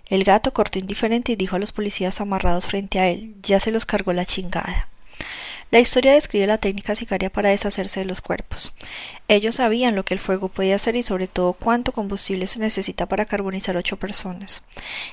El 0.10 0.23
gato 0.23 0.53
cortó 0.53 0.79
indiferente 0.79 1.32
y 1.32 1.36
dijo 1.36 1.55
a 1.55 1.60
los 1.60 1.71
policías 1.71 2.19
amarrados 2.19 2.65
frente 2.65 2.99
a 2.99 3.10
él 3.10 3.36
ya 3.43 3.60
se 3.60 3.71
los 3.71 3.86
cargó 3.86 4.13
la 4.13 4.25
chingada. 4.25 4.88
La 5.71 5.79
historia 5.79 6.13
describe 6.13 6.47
la 6.47 6.58
técnica 6.58 6.95
sicaria 6.95 7.29
para 7.29 7.49
deshacerse 7.49 7.99
de 7.99 8.08
los 8.08 8.21
cuerpos. 8.21 8.73
Ellos 9.31 9.55
sabían 9.55 9.95
lo 9.95 10.03
que 10.03 10.15
el 10.15 10.19
fuego 10.19 10.49
podía 10.49 10.75
hacer 10.75 10.95
y 10.95 11.03
sobre 11.03 11.27
todo 11.27 11.53
cuánto 11.53 11.91
combustible 11.91 12.47
se 12.47 12.59
necesita 12.59 13.05
para 13.05 13.25
carbonizar 13.25 13.77
ocho 13.77 13.97
personas. 13.97 14.63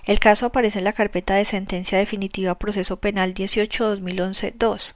El 0.07 0.19
caso 0.21 0.47
aparece 0.47 0.79
en 0.79 0.87
la 0.87 0.95
carpeta 0.95 1.35
de 1.35 1.45
sentencia 1.45 1.99
definitiva 1.99 2.59
proceso 2.59 2.97
penal 2.97 3.35
18-2011-2 3.35 4.95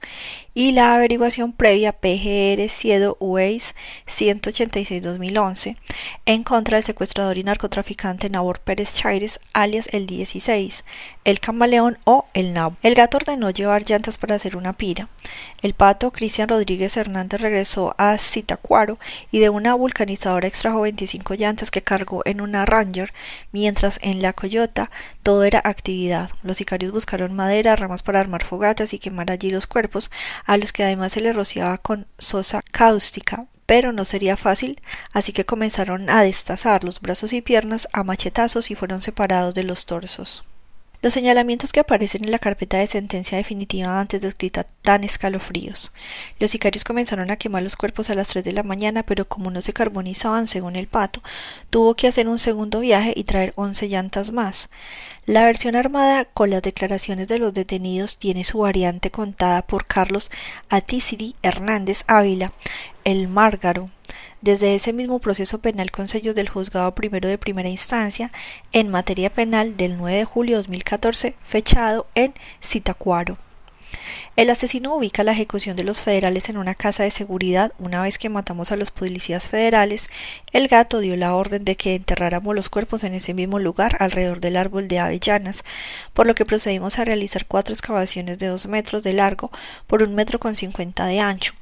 y 0.55 0.71
la 0.71 0.95
averiguación 0.95 1.53
previa 1.53 1.93
PGR 1.93 2.67
Ciedo 2.67 3.15
UEIS 3.19 3.75
186-2011 4.07 5.77
en 6.25 6.43
contra 6.43 6.77
del 6.77 6.83
secuestrador 6.83 7.37
y 7.37 7.43
narcotraficante 7.43 8.27
Nabor 8.27 8.59
Pérez 8.59 8.93
Chaires 8.95 9.39
alias 9.53 9.87
el 9.91 10.07
16, 10.07 10.83
el 11.25 11.39
camaleón 11.39 11.99
o 12.05 12.25
el 12.33 12.53
nabo. 12.53 12.75
El 12.81 12.95
gato 12.95 13.17
ordenó 13.17 13.51
llevar 13.51 13.85
llantas 13.85 14.17
para 14.17 14.33
hacer 14.33 14.57
una 14.57 14.73
pira. 14.73 15.09
El 15.61 15.75
pato 15.75 16.09
Cristian 16.11 16.49
Rodríguez 16.49 16.97
Hernández 16.97 17.39
regresó 17.39 17.93
a 17.99 18.17
Citacuaro 18.17 18.97
y 19.31 19.39
de 19.39 19.49
una 19.49 19.73
vulcanizadora 19.73 20.47
extrajo 20.47 20.81
25 20.81 21.35
llantas 21.35 21.71
que 21.71 21.81
cargó 21.81 22.21
en 22.25 22.41
una 22.41 22.65
Ranger, 22.65 23.13
mientras 23.51 23.99
en 24.01 24.21
la 24.21 24.33
Coyota 24.33 24.91
todo 25.23 25.43
era 25.43 25.61
actividad. 25.63 26.29
Los 26.43 26.57
sicarios 26.57 26.91
buscaron 26.91 27.33
madera, 27.33 27.75
ramas 27.75 28.03
para 28.03 28.19
armar 28.19 28.43
fogatas 28.43 28.93
y 28.93 28.99
quemar 28.99 29.31
allí 29.31 29.51
los 29.51 29.67
cuerpos, 29.67 30.11
a 30.45 30.57
los 30.57 30.73
que 30.73 30.83
además 30.83 31.13
se 31.13 31.21
les 31.21 31.35
rociaba 31.35 31.77
con 31.77 32.07
sosa 32.17 32.61
cáustica, 32.71 33.45
pero 33.65 33.93
no 33.93 34.05
sería 34.05 34.37
fácil, 34.37 34.81
así 35.13 35.31
que 35.31 35.45
comenzaron 35.45 36.09
a 36.09 36.23
destazar 36.23 36.83
los 36.83 36.99
brazos 36.99 37.33
y 37.33 37.41
piernas 37.41 37.87
a 37.93 38.03
machetazos 38.03 38.71
y 38.71 38.75
fueron 38.75 39.01
separados 39.01 39.55
de 39.55 39.63
los 39.63 39.85
torsos. 39.85 40.43
Los 41.03 41.15
señalamientos 41.15 41.71
que 41.71 41.79
aparecen 41.79 42.23
en 42.23 42.31
la 42.31 42.37
carpeta 42.37 42.77
de 42.77 42.85
sentencia 42.85 43.35
definitiva 43.35 43.99
antes 43.99 44.21
descrita 44.21 44.67
tan 44.83 45.03
escalofríos. 45.03 45.91
Los 46.37 46.51
sicarios 46.51 46.83
comenzaron 46.83 47.31
a 47.31 47.37
quemar 47.37 47.63
los 47.63 47.75
cuerpos 47.75 48.11
a 48.11 48.13
las 48.13 48.27
3 48.27 48.43
de 48.43 48.51
la 48.53 48.61
mañana, 48.61 49.01
pero 49.01 49.27
como 49.27 49.49
no 49.49 49.61
se 49.61 49.73
carbonizaban 49.73 50.45
según 50.45 50.75
el 50.75 50.85
pato, 50.85 51.23
tuvo 51.71 51.95
que 51.95 52.07
hacer 52.07 52.27
un 52.27 52.37
segundo 52.37 52.81
viaje 52.81 53.13
y 53.15 53.23
traer 53.23 53.51
11 53.55 53.87
llantas 53.87 54.31
más. 54.31 54.69
La 55.25 55.43
versión 55.43 55.75
armada 55.75 56.25
con 56.25 56.51
las 56.51 56.61
declaraciones 56.61 57.27
de 57.27 57.39
los 57.39 57.55
detenidos 57.55 58.19
tiene 58.19 58.43
su 58.43 58.59
variante 58.59 59.09
contada 59.09 59.63
por 59.63 59.87
Carlos 59.87 60.29
Atisiri 60.69 61.35
Hernández 61.41 62.03
Ávila, 62.05 62.53
el 63.05 63.27
Márgaro, 63.27 63.89
desde 64.41 64.75
ese 64.75 64.93
mismo 64.93 65.19
proceso 65.19 65.59
penal 65.59 65.91
con 65.91 66.07
sellos 66.07 66.35
del 66.35 66.49
juzgado 66.49 66.93
primero 66.95 67.29
de 67.29 67.37
primera 67.37 67.69
instancia 67.69 68.31
en 68.71 68.89
materia 68.89 69.31
penal 69.31 69.77
del 69.77 69.97
9 69.97 70.17
de 70.17 70.25
julio 70.25 70.57
de 70.57 70.63
2014, 70.63 71.35
fechado 71.43 72.07
en 72.15 72.33
Citacuaro. 72.61 73.37
El 74.37 74.49
asesino 74.49 74.95
ubica 74.95 75.23
la 75.23 75.33
ejecución 75.33 75.75
de 75.75 75.83
los 75.83 76.01
federales 76.01 76.47
en 76.47 76.57
una 76.57 76.73
casa 76.73 77.03
de 77.03 77.11
seguridad. 77.11 77.73
Una 77.79 78.01
vez 78.01 78.17
que 78.17 78.29
matamos 78.29 78.71
a 78.71 78.77
los 78.77 78.89
policías 78.89 79.49
federales, 79.49 80.09
el 80.53 80.69
gato 80.69 80.99
dio 80.99 81.17
la 81.17 81.35
orden 81.35 81.65
de 81.65 81.75
que 81.75 81.95
enterráramos 81.95 82.55
los 82.55 82.69
cuerpos 82.69 83.03
en 83.03 83.13
ese 83.13 83.33
mismo 83.33 83.59
lugar 83.59 83.97
alrededor 83.99 84.39
del 84.39 84.55
árbol 84.55 84.87
de 84.87 84.99
avellanas, 84.99 85.65
por 86.13 86.27
lo 86.27 86.35
que 86.35 86.45
procedimos 86.45 86.97
a 86.97 87.05
realizar 87.05 87.45
cuatro 87.45 87.73
excavaciones 87.73 88.39
de 88.39 88.47
dos 88.47 88.67
metros 88.67 89.03
de 89.03 89.13
largo 89.13 89.51
por 89.85 90.01
un 90.01 90.15
metro 90.15 90.39
con 90.39 90.55
cincuenta 90.55 91.05
de 91.05 91.19
ancho 91.19 91.53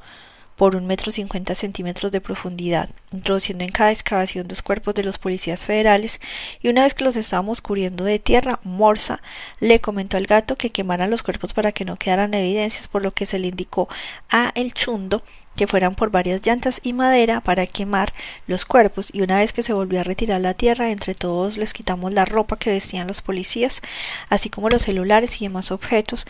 por 0.60 0.76
un 0.76 0.86
metro 0.86 1.10
cincuenta 1.10 1.56
centímetros 1.56 2.12
de 2.12 2.20
profundidad, 2.20 2.90
introduciendo 3.14 3.64
en 3.64 3.72
cada 3.72 3.94
excavación 3.94 4.46
dos 4.46 4.62
cuerpos 4.62 4.94
de 4.94 5.06
los 5.06 5.18
policías 5.18 5.64
federales, 5.64 6.20
y 6.62 6.68
una 6.68 6.84
vez 6.84 6.94
que 6.94 7.06
los 7.06 7.16
estábamos 7.16 7.62
cubriendo 7.62 8.04
de 8.04 8.20
tierra, 8.20 8.60
Morsa 8.66 9.22
le 9.62 9.80
comentó 9.80 10.18
al 10.18 10.28
gato 10.28 10.58
que 10.58 10.70
quemaran 10.70 11.12
los 11.12 11.24
cuerpos 11.24 11.54
para 11.54 11.72
que 11.72 11.86
no 11.86 11.96
quedaran 11.96 12.34
evidencias, 12.34 12.90
por 12.90 13.02
lo 13.02 13.14
que 13.14 13.26
se 13.26 13.40
le 13.40 13.48
indicó 13.48 13.88
a 14.30 14.52
el 14.54 14.74
chundo 14.74 15.24
que 15.56 15.68
fueran 15.68 15.94
por 15.94 16.10
varias 16.10 16.46
llantas 16.46 16.80
y 16.84 16.94
madera 16.94 17.42
para 17.42 17.68
quemar 17.68 18.14
los 18.48 18.64
cuerpos 18.64 19.10
y 19.12 19.22
una 19.22 19.40
vez 19.40 19.52
que 19.52 19.62
se 19.62 19.74
volvió 19.74 20.00
a 20.00 20.04
retirar 20.04 20.40
la 20.40 20.54
tierra 20.54 20.90
entre 20.90 21.16
todos 21.16 21.58
les 21.58 21.74
quitamos 21.74 22.14
la 22.14 22.24
ropa 22.24 22.58
que 22.58 22.70
vestían 22.70 23.08
los 23.08 23.20
policías 23.22 23.82
así 24.30 24.50
como 24.50 24.70
los 24.70 24.84
celulares 24.84 25.42
y 25.42 25.46
demás 25.46 25.72
objetos 25.72 26.28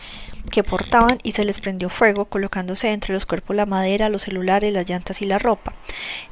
que 0.50 0.64
portaban 0.64 1.18
y 1.22 1.32
se 1.32 1.44
les 1.44 1.60
prendió 1.60 1.88
fuego 1.88 2.24
colocándose 2.26 2.92
entre 2.92 3.14
los 3.14 3.26
cuerpos 3.26 3.56
la 3.56 3.66
madera, 3.66 4.08
los 4.08 4.22
celulares, 4.22 4.72
las 4.72 4.88
llantas 4.88 5.22
y 5.22 5.26
la 5.26 5.38
ropa 5.38 5.74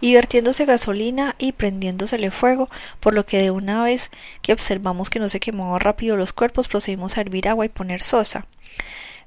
y 0.01 0.15
vertiéndose 0.15 0.65
gasolina 0.65 1.35
y 1.39 1.53
prendiéndosele 1.53 2.31
fuego 2.31 2.69
por 3.01 3.15
lo 3.15 3.27
que 3.27 3.39
de 3.39 3.51
una 3.51 3.83
vez 3.83 4.11
que 4.43 4.53
observamos 4.53 5.11
que 5.11 5.19
no 5.19 5.29
se 5.29 5.41
quemaban 5.41 5.81
rápido 5.81 6.17
los 6.17 6.33
cuerpos 6.33 6.69
procedimos 6.69 7.17
a 7.17 7.21
hervir 7.21 7.49
agua 7.49 7.67
y 7.67 7.69
poner 7.69 8.03
sosa 8.03 8.47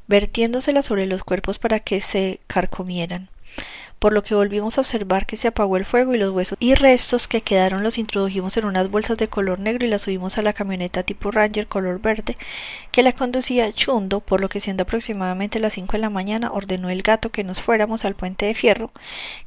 vertiéndosela 0.08 0.82
sobre 0.82 1.06
los 1.06 1.24
cuerpos 1.24 1.60
para 1.60 1.80
que 1.80 2.02
se 2.02 2.40
carcomieran 2.48 3.30
por 4.02 4.14
lo 4.14 4.24
que 4.24 4.34
volvimos 4.34 4.80
a 4.80 4.82
observar 4.82 5.28
que 5.28 5.36
se 5.36 5.48
apagó 5.48 5.78
el 5.78 5.86
fuego 5.86 6.16
y 6.16 6.18
los 6.18 6.32
huesos 6.32 6.58
y 6.60 6.74
restos 6.74 7.28
que 7.28 7.42
quedaron 7.42 7.84
los 7.84 8.00
introdujimos 8.00 8.58
en 8.58 8.66
unas 8.66 8.90
bolsas 8.90 9.16
de 9.20 9.28
color 9.28 9.60
negro 9.60 9.86
y 9.86 9.90
las 9.90 10.02
subimos 10.02 10.40
a 10.40 10.42
la 10.42 10.54
camioneta 10.54 11.04
tipo 11.04 11.30
Ranger 11.30 11.68
color 11.68 12.02
verde 12.02 12.36
que 12.92 13.04
la 13.04 13.14
conducía 13.14 13.72
Chundo, 13.72 14.20
por 14.20 14.42
lo 14.42 14.50
que 14.50 14.60
siendo 14.60 14.82
aproximadamente 14.82 15.60
las 15.60 15.74
5 15.74 15.92
de 15.92 15.98
la 16.00 16.10
mañana 16.10 16.52
ordenó 16.52 16.90
el 16.90 17.04
gato 17.04 17.30
que 17.30 17.44
nos 17.44 17.62
fuéramos 17.62 18.04
al 18.04 18.16
puente 18.16 18.48
de 18.48 18.56
fierro 18.56 18.92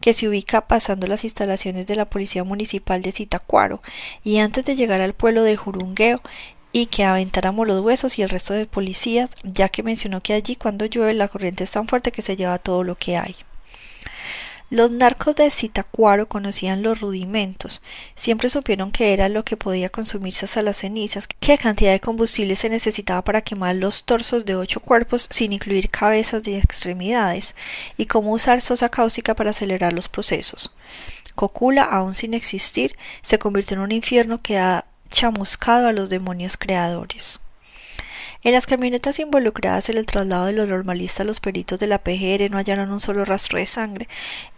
que 0.00 0.12
se 0.12 0.28
ubica 0.28 0.68
pasando 0.68 1.08
las 1.08 1.24
instalaciones 1.24 1.88
de 1.88 1.96
la 1.96 2.04
Policía 2.04 2.44
Municipal 2.44 3.02
de 3.02 3.10
Citacuaro 3.10 3.82
y 4.22 4.38
antes 4.38 4.64
de 4.64 4.76
llegar 4.76 5.00
al 5.00 5.14
pueblo 5.14 5.42
de 5.42 5.56
Jurungueo 5.56 6.22
y 6.70 6.86
que 6.86 7.02
aventáramos 7.02 7.66
los 7.66 7.80
huesos 7.80 8.20
y 8.20 8.22
el 8.22 8.30
resto 8.30 8.54
de 8.54 8.66
policías, 8.66 9.32
ya 9.42 9.68
que 9.68 9.82
mencionó 9.82 10.20
que 10.20 10.32
allí 10.32 10.54
cuando 10.54 10.86
llueve 10.86 11.14
la 11.14 11.26
corriente 11.26 11.64
es 11.64 11.72
tan 11.72 11.88
fuerte 11.88 12.12
que 12.12 12.22
se 12.22 12.36
lleva 12.36 12.60
todo 12.60 12.84
lo 12.84 12.94
que 12.94 13.16
hay. 13.16 13.34
Los 14.74 14.90
narcos 14.90 15.36
de 15.36 15.52
Citacuaro 15.52 16.28
conocían 16.28 16.82
los 16.82 17.00
rudimentos, 17.00 17.80
siempre 18.16 18.48
supieron 18.48 18.90
que 18.90 19.12
era 19.12 19.28
lo 19.28 19.44
que 19.44 19.56
podía 19.56 19.88
consumirse 19.88 20.46
hasta 20.46 20.62
las 20.62 20.78
cenizas, 20.78 21.28
qué 21.28 21.56
cantidad 21.58 21.92
de 21.92 22.00
combustible 22.00 22.56
se 22.56 22.68
necesitaba 22.68 23.22
para 23.22 23.42
quemar 23.42 23.76
los 23.76 24.02
torsos 24.02 24.44
de 24.44 24.56
ocho 24.56 24.80
cuerpos 24.80 25.28
sin 25.30 25.52
incluir 25.52 25.90
cabezas 25.90 26.42
de 26.42 26.58
extremidades, 26.58 27.54
y 27.96 28.06
cómo 28.06 28.32
usar 28.32 28.62
sosa 28.62 28.88
cáustica 28.88 29.36
para 29.36 29.50
acelerar 29.50 29.92
los 29.92 30.08
procesos. 30.08 30.74
Cocula, 31.36 31.84
aún 31.84 32.16
sin 32.16 32.34
existir, 32.34 32.96
se 33.22 33.38
convirtió 33.38 33.76
en 33.76 33.82
un 33.84 33.92
infierno 33.92 34.42
que 34.42 34.58
ha 34.58 34.86
chamuscado 35.08 35.86
a 35.86 35.92
los 35.92 36.10
demonios 36.10 36.56
creadores. 36.56 37.43
En 38.44 38.52
las 38.52 38.66
camionetas 38.66 39.18
involucradas 39.20 39.88
en 39.88 39.96
el 39.96 40.04
traslado 40.04 40.44
de 40.44 40.52
los 40.52 40.68
normalistas, 40.68 41.26
los 41.26 41.40
peritos 41.40 41.80
de 41.80 41.86
la 41.86 41.98
PGR 41.98 42.50
no 42.50 42.58
hallaron 42.58 42.92
un 42.92 43.00
solo 43.00 43.24
rastro 43.24 43.58
de 43.58 43.64
sangre. 43.64 44.06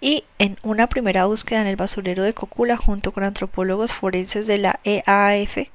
Y 0.00 0.24
en 0.40 0.58
una 0.64 0.88
primera 0.88 1.26
búsqueda 1.26 1.60
en 1.60 1.68
el 1.68 1.76
basurero 1.76 2.24
de 2.24 2.34
Cocula 2.34 2.76
junto 2.76 3.12
con 3.12 3.22
antropólogos 3.22 3.92
forenses 3.92 4.48
de 4.48 4.58
la 4.58 4.80
EAF 4.82 5.68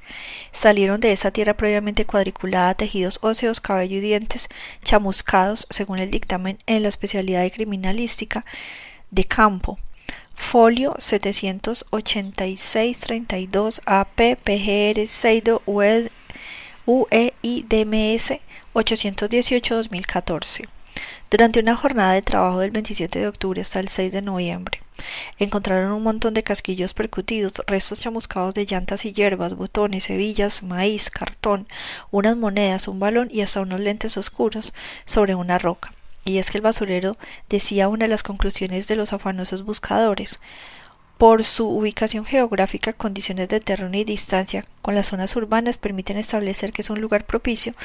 salieron 0.51 0.99
de 0.99 1.13
esa 1.13 1.31
tierra 1.31 1.55
previamente 1.55 2.03
cuadriculada 2.03 2.73
tejidos 2.73 3.19
óseos, 3.21 3.61
cabello 3.61 3.95
y 3.95 4.01
dientes 4.01 4.49
chamuscados 4.83 5.65
según 5.69 5.99
el 5.99 6.11
dictamen 6.11 6.57
en 6.65 6.83
la 6.83 6.89
especialidad 6.89 7.43
de 7.43 7.51
criminalística 7.51 8.43
de 9.09 9.23
campo. 9.23 9.79
Folio 10.35 10.95
786-32 10.95 13.81
AP 13.85 14.35
PGR 14.43 15.07
Seido 15.07 15.61
UEIDMS 16.85 18.39
818-2014 18.73 20.67
durante 21.29 21.59
una 21.59 21.77
jornada 21.77 22.13
de 22.13 22.21
trabajo 22.21 22.59
del 22.59 22.71
27 22.71 23.19
de 23.19 23.27
octubre 23.27 23.61
hasta 23.61 23.79
el 23.79 23.87
6 23.87 24.11
de 24.11 24.21
noviembre. 24.21 24.79
Encontraron 25.39 25.91
un 25.91 26.03
montón 26.03 26.33
de 26.33 26.43
casquillos 26.43 26.93
percutidos, 26.93 27.53
restos 27.67 28.01
chamuscados 28.01 28.53
de 28.53 28.65
llantas 28.65 29.05
y 29.05 29.13
hierbas, 29.13 29.55
botones, 29.55 30.09
hebillas, 30.09 30.63
maíz, 30.63 31.09
cartón, 31.09 31.67
unas 32.11 32.35
monedas, 32.35 32.87
un 32.87 32.99
balón 32.99 33.29
y 33.31 33.41
hasta 33.41 33.61
unos 33.61 33.79
lentes 33.79 34.17
oscuros 34.17 34.73
sobre 35.05 35.35
una 35.35 35.57
roca. 35.57 35.93
Y 36.25 36.37
es 36.37 36.51
que 36.51 36.57
el 36.57 36.63
basurero 36.63 37.17
decía 37.49 37.87
una 37.87 38.05
de 38.05 38.09
las 38.09 38.23
conclusiones 38.23 38.87
de 38.87 38.95
los 38.95 39.13
afanosos 39.13 39.63
buscadores. 39.63 40.39
Por 41.21 41.43
su 41.43 41.69
ubicación 41.69 42.25
geográfica, 42.25 42.93
condiciones 42.93 43.47
de 43.47 43.59
terreno 43.59 43.95
y 43.95 44.03
distancia 44.03 44.65
con 44.81 44.95
las 44.95 45.09
zonas 45.09 45.35
urbanas 45.35 45.77
permiten 45.77 46.17
establecer 46.17 46.73
que 46.73 46.81
es 46.81 46.89
un 46.89 46.99
lugar 46.99 47.27
propicio 47.27 47.75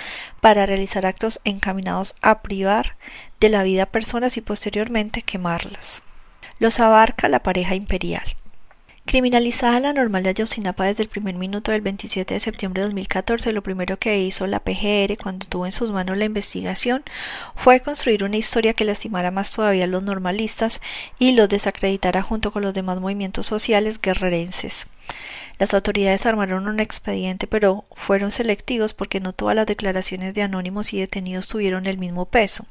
para 0.40 0.64
realizar 0.64 1.04
actos 1.04 1.42
encaminados 1.44 2.16
a 2.22 2.40
privar 2.40 2.96
de 3.38 3.50
la 3.50 3.62
vida 3.62 3.82
a 3.82 3.90
personas 3.90 4.38
y 4.38 4.40
posteriormente 4.40 5.20
quemarlas. 5.20 6.02
Los 6.60 6.80
abarca 6.80 7.28
la 7.28 7.42
pareja 7.42 7.74
imperial. 7.74 8.24
Criminalizada 9.06 9.78
la 9.78 9.92
normal 9.92 10.24
de 10.24 10.30
Ayotzinapa 10.30 10.84
desde 10.84 11.04
el 11.04 11.08
primer 11.08 11.36
minuto 11.36 11.70
del 11.70 11.80
27 11.80 12.34
de 12.34 12.40
septiembre 12.40 12.82
de 12.82 12.88
2014, 12.88 13.52
lo 13.52 13.62
primero 13.62 14.00
que 14.00 14.18
hizo 14.18 14.48
la 14.48 14.58
PGR 14.58 15.16
cuando 15.16 15.46
tuvo 15.46 15.64
en 15.64 15.70
sus 15.70 15.92
manos 15.92 16.18
la 16.18 16.24
investigación 16.24 17.04
fue 17.54 17.78
construir 17.78 18.24
una 18.24 18.36
historia 18.36 18.74
que 18.74 18.84
lastimara 18.84 19.30
más 19.30 19.52
todavía 19.52 19.84
a 19.84 19.86
los 19.86 20.02
normalistas 20.02 20.80
y 21.20 21.32
los 21.36 21.48
desacreditara 21.48 22.22
junto 22.22 22.50
con 22.50 22.62
los 22.62 22.74
demás 22.74 22.98
movimientos 22.98 23.46
sociales 23.46 24.00
guerrerenses. 24.00 24.88
Las 25.58 25.72
autoridades 25.72 26.26
armaron 26.26 26.68
un 26.68 26.80
expediente, 26.80 27.46
pero 27.46 27.84
fueron 27.94 28.30
selectivos 28.30 28.92
porque 28.92 29.20
no 29.20 29.32
todas 29.32 29.56
las 29.56 29.66
declaraciones 29.66 30.34
de 30.34 30.42
anónimos 30.42 30.92
y 30.92 31.00
detenidos 31.00 31.48
tuvieron 31.48 31.86
el 31.86 31.96
mismo 31.96 32.26
peso. 32.26 32.66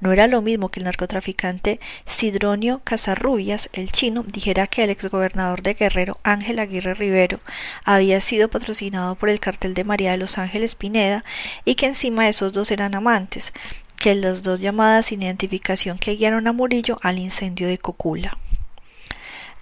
No 0.00 0.10
era 0.10 0.26
lo 0.26 0.40
mismo 0.40 0.70
que 0.70 0.80
el 0.80 0.84
narcotraficante 0.84 1.80
Sidronio 2.06 2.80
Casarrubias, 2.82 3.68
el 3.74 3.92
chino, 3.92 4.24
dijera 4.26 4.66
que 4.66 4.84
el 4.84 4.90
exgobernador 4.90 5.60
de 5.64 5.74
Guerrero, 5.74 6.20
Ángel 6.22 6.60
Aguirre 6.60 6.94
Rivero, 6.94 7.40
había 7.84 8.20
sido 8.20 8.48
patrocinado 8.48 9.16
por 9.16 9.28
el 9.28 9.40
cartel 9.40 9.74
de 9.74 9.82
María 9.82 10.12
de 10.12 10.18
los 10.18 10.38
Ángeles 10.38 10.76
Pineda 10.76 11.24
y 11.64 11.74
que 11.74 11.86
encima 11.86 12.28
esos 12.28 12.52
dos 12.52 12.70
eran 12.70 12.94
amantes, 12.94 13.52
que 13.98 14.14
las 14.14 14.44
dos 14.44 14.60
llamadas 14.60 15.06
sin 15.06 15.22
identificación 15.22 15.98
que 15.98 16.14
guiaron 16.14 16.46
a 16.46 16.52
Murillo 16.52 17.00
al 17.02 17.18
incendio 17.18 17.66
de 17.66 17.78
Cocula. 17.78 18.38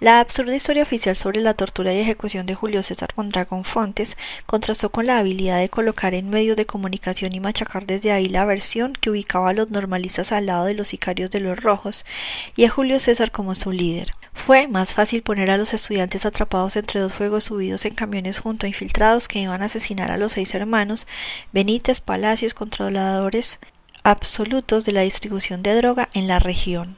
La 0.03 0.19
absurda 0.19 0.53
historia 0.53 0.83
oficial 0.83 1.15
sobre 1.15 1.39
la 1.39 1.53
tortura 1.53 1.93
y 1.93 1.99
ejecución 1.99 2.45
de 2.45 2.55
Julio 2.55 2.83
César 2.83 3.13
Mondragón 3.15 3.63
Fontes 3.63 4.17
contrastó 4.45 4.89
con 4.89 5.05
la 5.05 5.17
habilidad 5.17 5.59
de 5.59 5.69
colocar 5.69 6.13
en 6.13 6.29
medios 6.29 6.57
de 6.57 6.65
comunicación 6.65 7.31
y 7.31 7.39
machacar 7.39 7.85
desde 7.85 8.11
ahí 8.11 8.25
la 8.25 8.43
versión 8.43 8.91
que 8.91 9.11
ubicaba 9.11 9.51
a 9.51 9.53
los 9.53 9.71
normalistas 9.71 10.33
al 10.33 10.47
lado 10.47 10.65
de 10.65 10.73
los 10.73 10.89
sicarios 10.89 11.31
de 11.31 11.39
los 11.39 11.57
rojos 11.57 12.05
y 12.57 12.65
a 12.65 12.69
Julio 12.69 12.99
César 12.99 13.31
como 13.31 13.55
su 13.55 13.71
líder. 13.71 14.11
Fue 14.33 14.67
más 14.67 14.93
fácil 14.93 15.21
poner 15.21 15.49
a 15.51 15.57
los 15.57 15.73
estudiantes 15.73 16.25
atrapados 16.25 16.75
entre 16.75 16.99
dos 16.99 17.13
fuegos 17.13 17.45
subidos 17.45 17.85
en 17.85 17.95
camiones 17.95 18.39
junto 18.39 18.65
a 18.65 18.69
infiltrados 18.69 19.27
que 19.27 19.39
iban 19.39 19.61
a 19.61 19.65
asesinar 19.65 20.11
a 20.11 20.17
los 20.17 20.33
seis 20.33 20.53
hermanos, 20.53 21.07
Benítez, 21.53 22.01
Palacios, 22.01 22.53
controladores 22.53 23.59
absolutos 24.03 24.83
de 24.83 24.91
la 24.91 25.01
distribución 25.01 25.63
de 25.63 25.75
droga 25.75 26.09
en 26.13 26.27
la 26.27 26.39
región. 26.39 26.97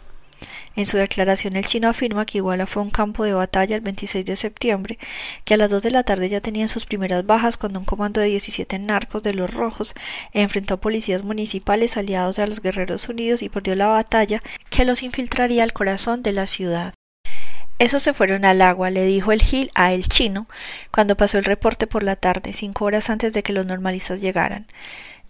En 0.76 0.86
su 0.86 0.98
declaración 0.98 1.56
el 1.56 1.66
chino 1.66 1.88
afirma 1.88 2.26
que 2.26 2.40
Iguala 2.40 2.66
fue 2.66 2.84
un 2.84 2.90
campo 2.90 3.24
de 3.24 3.34
batalla 3.34 3.76
el 3.76 3.82
26 3.82 4.26
de 4.26 4.36
septiembre, 4.36 4.98
que 5.46 5.54
a 5.54 5.58
las 5.58 5.72
2 5.72 5.84
de 5.84 5.92
la 5.92 6.04
tarde 6.04 6.28
ya 6.28 6.42
tenían 6.42 6.68
sus 6.68 6.86
primeras 6.86 7.26
bajas 7.26 7.56
cuando 7.56 7.80
un 7.80 7.86
comando 7.86 8.20
de 8.20 8.28
17 8.28 8.80
narcos 8.80 9.24
de 9.24 9.34
los 9.34 9.54
rojos 9.54 9.96
enfrentó 10.34 10.74
a 10.74 10.82
policías 10.82 11.24
municipales 11.24 11.96
aliados 11.96 12.40
a 12.40 12.48
los 12.48 12.62
Guerreros 12.62 13.08
Unidos 13.08 13.42
y 13.42 13.50
perdió 13.50 13.76
la 13.76 13.88
batalla 13.88 14.42
que 14.70 14.84
los 14.84 15.04
infiltraría 15.04 15.64
al 15.64 15.74
corazón 15.74 16.24
de 16.24 16.34
la 16.34 16.48
ciudad. 16.48 16.94
Esos 17.78 18.04
se 18.04 18.14
fueron 18.14 18.46
al 18.46 18.62
agua, 18.62 18.90
le 18.90 19.04
dijo 19.04 19.34
el 19.34 19.42
Gil 19.42 19.70
a 19.76 19.92
el 19.92 20.08
chino, 20.08 20.48
cuando 20.92 21.18
pasó 21.18 21.38
el 21.38 21.44
reporte 21.44 21.88
por 21.88 22.04
la 22.04 22.16
tarde, 22.16 22.54
cinco 22.54 22.86
horas 22.86 23.10
antes 23.10 23.34
de 23.34 23.44
que 23.44 23.52
los 23.52 23.66
normalistas 23.66 24.22
llegaran. 24.22 24.66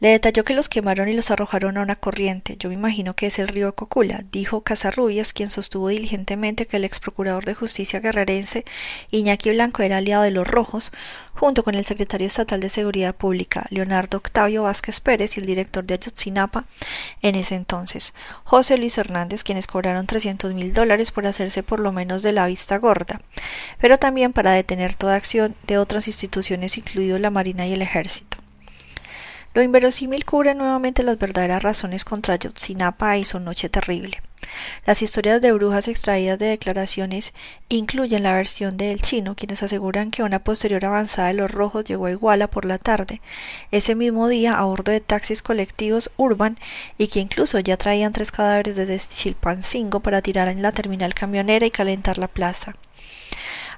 Le 0.02 0.10
detalló 0.10 0.44
que 0.44 0.54
los 0.54 0.68
quemaron 0.68 1.08
y 1.08 1.14
los 1.14 1.32
arrojaron 1.32 1.78
a 1.78 1.82
una 1.82 1.96
corriente. 1.96 2.58
Yo 2.60 2.68
me 2.68 2.76
imagino 2.76 3.16
que 3.16 3.28
es 3.28 3.40
el 3.40 3.48
río 3.48 3.74
Cocula, 3.76 4.26
dijo 4.30 4.62
Casarrubias, 4.62 5.32
quien 5.32 5.50
sostuvo 5.50 5.88
diligentemente 5.88 6.68
que 6.68 6.78
el 6.78 6.84
ex 6.84 7.00
procurador 7.00 7.46
de 7.46 7.54
justicia 7.54 8.02
guerrerense 8.02 8.66
Iñaki 9.12 9.52
Blanco 9.52 9.84
era 9.84 9.98
aliado 9.98 10.24
de 10.24 10.32
los 10.32 10.46
rojos, 10.46 10.92
junto 11.34 11.64
con 11.64 11.76
el 11.76 11.86
secretario 11.86 12.28
estatal 12.28 12.60
de 12.60 12.70
Seguridad 12.70 13.16
Pública, 13.16 13.68
Leonardo 13.70 14.18
Octavio 14.18 14.64
Vázquez 14.64 15.00
Pérez, 15.00 15.38
y 15.38 15.40
el 15.40 15.46
director 15.46 15.86
de 15.86 15.94
Ayotzinapa 15.94 16.66
en 17.22 17.36
ese 17.36 17.56
entonces, 17.56 18.14
José 18.44 18.78
Luis 18.78 18.98
Hernández, 18.98 19.44
quienes 19.44 19.66
cobraron 19.66 20.08
trescientos 20.08 20.54
mil 20.54 20.74
dólares 20.74 21.12
por 21.12 21.26
hacerse 21.26 21.64
por 21.64 21.80
lo 21.80 21.94
menos 21.94 22.22
de 22.22 22.34
la 22.34 22.48
vista 22.48 22.78
gorda, 22.78 23.22
pero 23.80 23.98
también 23.98 24.34
para 24.34 24.52
detener 24.52 24.94
toda 24.96 25.16
acción 25.16 25.56
de 25.68 25.78
otras 25.78 26.08
instituciones, 26.08 26.78
incluido 26.78 27.18
la 27.18 27.30
Marina 27.30 27.66
y 27.66 27.74
el 27.74 27.82
Ejército. 27.82 28.35
Lo 29.56 29.64
inverosímil 29.64 30.26
cubre 30.26 30.54
nuevamente 30.54 31.02
las 31.02 31.18
verdaderas 31.18 31.64
razones 31.64 32.04
contra 32.04 32.36
Yotzinapa 32.36 33.18
y 33.18 33.24
su 33.24 33.40
noche 33.40 33.70
terrible. 33.70 34.22
Las 34.86 35.02
historias 35.02 35.42
de 35.42 35.54
brujas 35.54 35.88
extraídas 35.88 36.38
de 36.38 36.48
declaraciones 36.48 37.34
incluyen 37.70 38.24
la 38.24 38.34
versión 38.34 38.76
de 38.76 38.92
El 38.92 39.02
Chino, 39.02 39.34
quienes 39.38 39.64
aseguran 39.64 40.12
que 40.12 40.24
una 40.24 40.44
posterior 40.44 40.84
avanzada 40.84 41.30
de 41.30 41.36
los 41.36 41.50
rojos 41.50 41.86
llegó 41.86 42.08
a 42.08 42.12
Iguala 42.12 42.48
por 42.48 42.66
la 42.66 42.80
tarde, 42.80 43.22
ese 43.72 43.96
mismo 43.96 44.28
día 44.28 44.60
a 44.60 44.66
bordo 44.66 44.92
de 44.92 45.00
taxis 45.00 45.42
colectivos 45.42 46.12
Urban 46.18 46.60
y 46.98 47.08
que 47.08 47.22
incluso 47.22 47.58
ya 47.60 47.78
traían 47.78 48.12
tres 48.12 48.34
cadáveres 48.34 48.76
desde 48.76 49.00
Chilpancingo 49.00 50.02
para 50.02 50.22
tirar 50.22 50.50
en 50.50 50.64
la 50.64 50.74
terminal 50.74 51.14
camionera 51.14 51.66
y 51.66 51.72
calentar 51.72 52.18
la 52.18 52.28
plaza. 52.28 52.76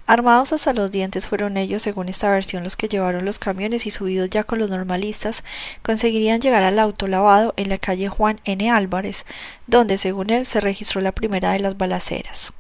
Armados 0.08 0.54
hasta 0.54 0.72
los 0.72 0.90
dientes 0.90 1.28
fueron 1.28 1.58
ellos, 1.58 1.82
según 1.82 2.08
esta 2.08 2.30
versión, 2.30 2.64
los 2.64 2.78
que 2.78 2.88
llevaron 2.88 3.26
los 3.26 3.40
camiones 3.40 3.86
y 3.86 3.92
subidos 3.92 4.30
ya 4.30 4.46
con 4.46 4.58
los 4.58 4.70
normalistas, 4.70 5.44
conseguirían 5.82 6.40
llegar 6.40 6.64
al 6.64 6.80
auto 6.80 7.08
lavado 7.08 7.54
en 7.58 7.68
la 7.68 7.78
calle 7.78 8.08
Juan 8.08 8.40
N. 8.46 8.72
Álvarez, 8.72 9.26
donde, 9.68 9.98
según 9.98 10.30
él, 10.30 10.46
se 10.46 10.62
registró 10.62 11.02
la 11.02 11.12
primera 11.12 11.52
de 11.52 11.60
las 11.60 11.78
balaceras. 11.78 12.54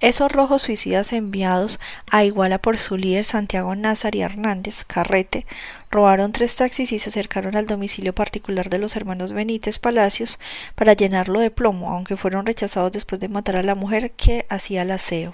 Esos 0.00 0.32
rojos 0.32 0.62
suicidas 0.62 1.12
enviados 1.12 1.78
a 2.10 2.24
Iguala 2.24 2.58
por 2.58 2.78
su 2.78 2.96
líder 2.96 3.24
Santiago 3.26 3.76
Nazari 3.76 4.22
Hernández 4.22 4.82
Carrete 4.82 5.46
robaron 5.88 6.32
tres 6.32 6.56
taxis 6.56 6.90
y 6.90 6.98
se 6.98 7.10
acercaron 7.10 7.54
al 7.54 7.66
domicilio 7.66 8.12
particular 8.12 8.70
de 8.70 8.78
los 8.78 8.96
hermanos 8.96 9.32
Benítez 9.32 9.78
Palacios 9.78 10.40
para 10.74 10.94
llenarlo 10.94 11.38
de 11.38 11.52
plomo, 11.52 11.92
aunque 11.92 12.16
fueron 12.16 12.44
rechazados 12.44 12.90
después 12.90 13.20
de 13.20 13.28
matar 13.28 13.54
a 13.54 13.62
la 13.62 13.76
mujer 13.76 14.10
que 14.10 14.46
hacía 14.48 14.82
el 14.82 14.90
aseo. 14.90 15.32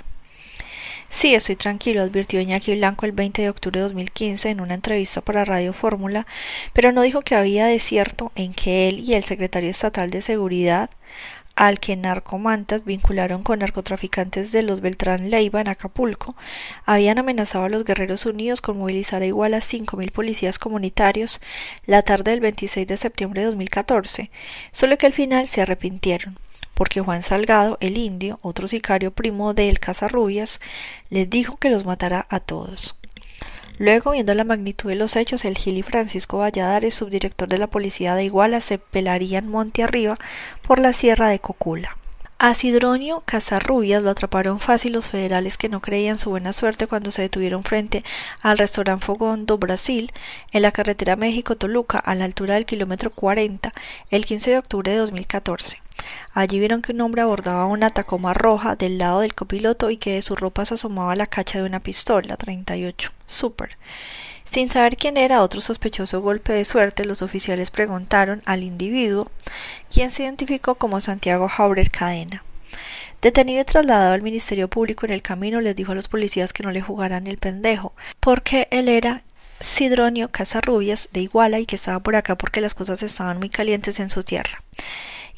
Sí, 1.09 1.35
estoy 1.35 1.57
tranquilo, 1.57 2.03
advirtió 2.03 2.41
Iñaki 2.41 2.75
Blanco 2.77 3.07
el 3.07 3.13
20 3.13 3.43
de 3.43 3.51
octubre 3.51 3.79
de 3.81 3.85
2015 3.85 4.51
en 4.51 4.61
una 4.61 4.75
entrevista 4.75 5.21
para 5.21 5.45
Radio 5.45 5.73
Fórmula, 5.73 6.27
pero 6.73 6.93
no 6.93 7.03
dijo 7.03 7.23
que 7.23 7.35
había 7.35 7.67
desierto 7.67 8.33
en 8.35 8.53
que 8.53 8.89
él 8.89 9.01
y 9.01 9.15
el 9.15 9.25
secretario 9.25 9.71
estatal 9.71 10.11
de 10.11 10.21
Seguridad, 10.21 10.91
al 11.55 11.81
que 11.81 11.97
narcomantas 11.97 12.85
vincularon 12.85 13.43
con 13.43 13.61
narcotraficantes 13.61 14.53
de 14.53 14.63
los 14.63 14.83
Beltrán 14.83 15.31
Leiva 15.31 15.61
en 15.61 15.69
Acapulco, 15.69 16.37
habían 16.85 17.19
amenazado 17.19 17.65
a 17.65 17.69
los 17.71 17.85
Guerreros 17.85 18.27
Unidos 18.27 18.61
con 18.61 18.77
movilizar 18.77 19.23
a 19.23 19.27
igual 19.27 19.55
a 19.55 19.63
cinco 19.63 19.97
mil 19.97 20.11
policías 20.11 20.59
comunitarios 20.59 21.41
la 21.87 22.03
tarde 22.03 22.33
del 22.33 22.41
26 22.41 22.87
de 22.87 22.97
septiembre 22.99 23.41
de 23.41 23.47
2014, 23.47 24.31
solo 24.71 24.99
que 24.99 25.07
al 25.07 25.15
final 25.15 25.49
se 25.49 25.63
arrepintieron 25.63 26.39
porque 26.77 27.01
Juan 27.01 27.23
Salgado, 27.23 27.79
el 27.81 27.97
indio, 27.97 28.39
otro 28.43 28.69
sicario 28.69 29.11
primo 29.11 29.55
del 29.55 29.81
Casarrubias, 29.81 30.61
les 31.09 31.31
dijo 31.31 31.57
que 31.57 31.71
los 31.71 31.87
matará 31.87 32.27
a 32.29 32.39
todos. 32.39 32.97
Luego, 33.79 34.11
viendo 34.11 34.35
la 34.35 34.45
magnitud 34.45 34.91
de 34.91 34.95
los 34.95 35.17
hechos, 35.17 35.47
el 35.47 35.57
Gil 35.57 35.79
y 35.79 35.83
Francisco 35.83 36.37
Valladares, 36.37 36.95
subdirector 36.95 37.49
de 37.49 37.57
la 37.57 37.67
policía 37.67 38.15
de 38.15 38.25
Iguala, 38.25 38.61
se 38.61 38.77
pelarían 38.77 39.49
monte 39.49 39.83
arriba 39.83 40.19
por 40.61 40.79
la 40.79 40.93
sierra 40.93 41.29
de 41.29 41.39
Cocula. 41.39 41.97
A 42.39 42.53
Sidronio 42.53 43.23
Casarrubias 43.25 44.03
lo 44.03 44.11
atraparon 44.11 44.61
fácil 44.61 44.93
los 44.93 45.09
federales 45.09 45.57
que 45.57 45.71
no 45.71 45.81
creían 45.81 46.19
su 46.19 46.29
buena 46.29 46.53
suerte 46.53 46.87
cuando 46.87 47.11
se 47.11 47.23
detuvieron 47.23 47.65
frente 47.65 48.05
al 48.43 48.59
restaurante 48.59 49.07
Fogón 49.07 49.47
do 49.47 49.57
Brasil 49.57 50.13
en 50.53 50.61
la 50.61 50.71
carretera 50.71 51.17
México-Toluca 51.17 51.99
a 51.99 52.15
la 52.15 52.27
altura 52.27 52.53
del 52.55 52.67
kilómetro 52.67 53.11
40 53.11 53.73
el 54.11 54.27
15 54.27 54.51
de 54.51 54.59
octubre 54.59 54.93
de 54.93 54.99
2014. 54.99 55.81
Allí 56.35 56.59
vieron 56.59 56.83
que 56.83 56.93
un 56.93 57.01
hombre 57.01 57.23
abordaba 57.23 57.65
una 57.65 57.89
Tacoma 57.89 58.35
roja 58.35 58.77
del 58.77 58.99
lado 58.99 59.21
del 59.21 59.35
copiloto 59.35 59.89
y 59.89 59.97
que 59.97 60.13
de 60.13 60.23
su 60.23 60.37
ropa 60.37 60.67
se 60.67 60.75
asomaba 60.75 61.17
la 61.17 61.27
cacha 61.27 61.59
de 61.59 61.65
una 61.65 61.81
pistola 61.81 62.37
38 62.37 63.13
Super. 63.25 63.79
Sin 64.51 64.71
saber 64.71 64.97
quién 64.97 65.17
era 65.17 65.43
otro 65.43 65.61
sospechoso 65.61 66.23
golpe 66.23 66.53
de 66.53 66.65
suerte, 66.65 67.05
los 67.05 67.21
oficiales 67.21 67.71
preguntaron 67.71 68.43
al 68.47 68.63
individuo, 68.63 69.31
quien 69.93 70.11
se 70.11 70.23
identificó 70.23 70.77
como 70.77 71.01
Santiago 71.01 71.49
Jaurer 71.49 71.91
Cadena. 71.91 72.43
Detenido 73.21 73.61
y 73.61 73.65
trasladado 73.65 74.15
al 74.15 74.23
Ministerio 74.23 74.69
Público 74.69 75.05
en 75.05 75.13
el 75.13 75.23
camino, 75.23 75.61
les 75.61 75.75
dijo 75.75 75.93
a 75.93 75.95
los 75.95 76.09
policías 76.09 76.53
que 76.53 76.63
no 76.63 76.71
le 76.71 76.81
jugaran 76.81 77.27
el 77.27 77.39
pendejo, 77.39 77.93
porque 78.21 78.69
él 78.71 78.89
era 78.89 79.23
Sidronio 79.61 80.31
Casarrubias 80.31 81.09
de 81.13 81.21
Iguala 81.21 81.59
y 81.59 81.67
que 81.67 81.77
estaba 81.77 82.01
por 82.01 82.15
acá 82.15 82.37
porque 82.37 82.61
las 82.61 82.75
cosas 82.75 83.03
estaban 83.03 83.39
muy 83.39 83.49
calientes 83.49 84.01
en 84.01 84.11
su 84.11 84.23
tierra. 84.23 84.63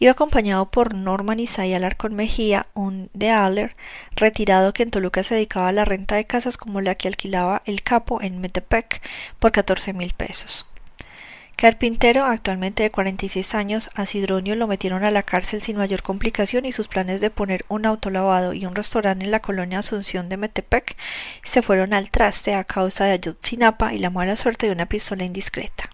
Iba 0.01 0.13
acompañado 0.13 0.71
por 0.71 0.95
Norman 0.95 1.41
Isai 1.41 1.75
Alarcón 1.75 2.15
Mejía, 2.15 2.67
un 2.75 3.11
de 3.15 3.31
Aller, 3.31 3.75
retirado 4.15 4.73
que 4.73 4.85
en 4.85 4.93
Toluca 4.93 5.25
se 5.25 5.35
dedicaba 5.35 5.69
a 5.69 5.73
la 5.73 5.85
renta 5.85 6.15
de 6.15 6.25
casas 6.25 6.57
como 6.57 6.81
la 6.81 6.95
que 6.95 7.09
alquilaba 7.09 7.63
el 7.65 7.83
capo 7.83 8.23
en 8.23 8.41
Metepec 8.41 9.03
por 9.41 9.51
catorce 9.51 9.93
mil 9.95 10.13
pesos. 10.15 10.71
Carpintero, 11.57 12.25
actualmente 12.25 12.85
de 12.85 12.93
46 12.93 13.57
años, 13.57 13.91
a 13.97 14.07
Sidronio 14.07 14.55
lo 14.55 14.69
metieron 14.69 15.03
a 15.03 15.11
la 15.11 15.25
cárcel 15.25 15.61
sin 15.63 15.77
mayor 15.77 16.05
complicación 16.05 16.65
y 16.65 16.71
sus 16.71 16.87
planes 16.87 17.21
de 17.21 17.31
poner 17.31 17.65
un 17.67 17.85
auto 17.85 18.11
lavado 18.11 18.53
y 18.53 18.65
un 18.67 18.77
restaurante 18.77 19.25
en 19.25 19.33
la 19.33 19.41
colonia 19.41 19.81
Asunción 19.81 20.29
de 20.29 20.37
Metepec 20.37 20.97
se 21.43 21.61
fueron 21.61 21.93
al 21.93 22.13
traste 22.13 22.55
a 22.55 22.63
causa 22.63 23.07
de 23.07 23.15
Ayotzinapa 23.15 23.93
y 23.93 23.99
la 23.99 24.11
mala 24.11 24.37
suerte 24.37 24.67
de 24.67 24.73
una 24.73 24.87
pistola 24.87 25.25
indiscreta. 25.25 25.91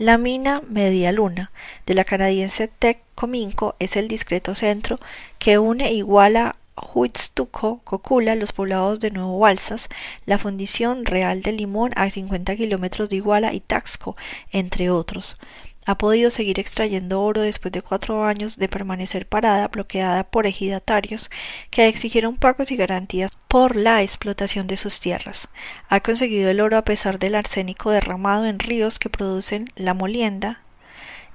La 0.00 0.16
mina 0.16 0.62
Media 0.66 1.12
Luna 1.12 1.52
de 1.84 1.92
la 1.92 2.04
canadiense 2.04 2.68
Tech 2.68 3.02
Cominco 3.14 3.76
es 3.80 3.96
el 3.96 4.08
discreto 4.08 4.54
centro 4.54 4.98
que 5.38 5.58
une 5.58 5.92
Iguala, 5.92 6.56
Huitztuco, 6.94 7.82
Cocula, 7.84 8.34
los 8.34 8.52
poblados 8.52 8.98
de 9.00 9.10
Nuevo 9.10 9.38
Balsas, 9.38 9.90
la 10.24 10.38
Fundición 10.38 11.04
Real 11.04 11.42
de 11.42 11.52
Limón 11.52 11.92
a 11.96 12.08
50 12.08 12.56
kilómetros 12.56 13.10
de 13.10 13.16
Iguala 13.16 13.52
y 13.52 13.60
Taxco, 13.60 14.16
entre 14.52 14.88
otros. 14.88 15.36
Ha 15.86 15.96
podido 15.96 16.30
seguir 16.30 16.60
extrayendo 16.60 17.22
oro 17.22 17.40
después 17.40 17.72
de 17.72 17.82
cuatro 17.82 18.24
años 18.24 18.58
de 18.58 18.68
permanecer 18.68 19.26
parada, 19.26 19.68
bloqueada 19.68 20.24
por 20.24 20.46
ejidatarios 20.46 21.30
que 21.70 21.88
exigieron 21.88 22.36
pagos 22.36 22.70
y 22.70 22.76
garantías 22.76 23.30
por 23.48 23.76
la 23.76 24.02
explotación 24.02 24.66
de 24.66 24.76
sus 24.76 25.00
tierras. 25.00 25.48
Ha 25.88 26.00
conseguido 26.00 26.50
el 26.50 26.60
oro 26.60 26.76
a 26.76 26.84
pesar 26.84 27.18
del 27.18 27.34
arsénico 27.34 27.90
derramado 27.90 28.46
en 28.46 28.58
ríos 28.58 28.98
que 28.98 29.10
producen 29.10 29.70
la 29.74 29.94
molienda 29.94 30.60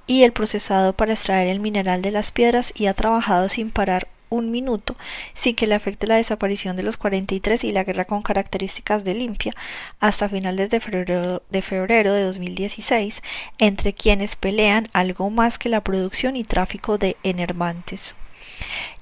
y 0.06 0.22
el 0.22 0.32
procesado 0.32 0.92
para 0.92 1.12
extraer 1.12 1.48
el 1.48 1.60
mineral 1.60 2.00
de 2.00 2.12
las 2.12 2.30
piedras 2.30 2.72
y 2.76 2.86
ha 2.86 2.94
trabajado 2.94 3.48
sin 3.48 3.70
parar 3.70 4.08
un 4.28 4.50
minuto 4.50 4.96
sin 5.34 5.54
que 5.54 5.66
le 5.66 5.74
afecte 5.74 6.06
la 6.06 6.16
desaparición 6.16 6.76
de 6.76 6.82
los 6.82 6.96
43 6.96 7.64
y 7.64 7.72
la 7.72 7.84
guerra 7.84 8.04
con 8.04 8.22
características 8.22 9.04
de 9.04 9.14
limpia 9.14 9.52
hasta 10.00 10.28
finales 10.28 10.70
de 10.70 10.80
febrero, 10.80 11.42
de 11.50 11.62
febrero 11.62 12.12
de 12.12 12.22
2016 12.22 13.22
entre 13.58 13.92
quienes 13.92 14.36
pelean 14.36 14.88
algo 14.92 15.30
más 15.30 15.58
que 15.58 15.68
la 15.68 15.82
producción 15.82 16.36
y 16.36 16.44
tráfico 16.44 16.98
de 16.98 17.16
enervantes. 17.22 18.16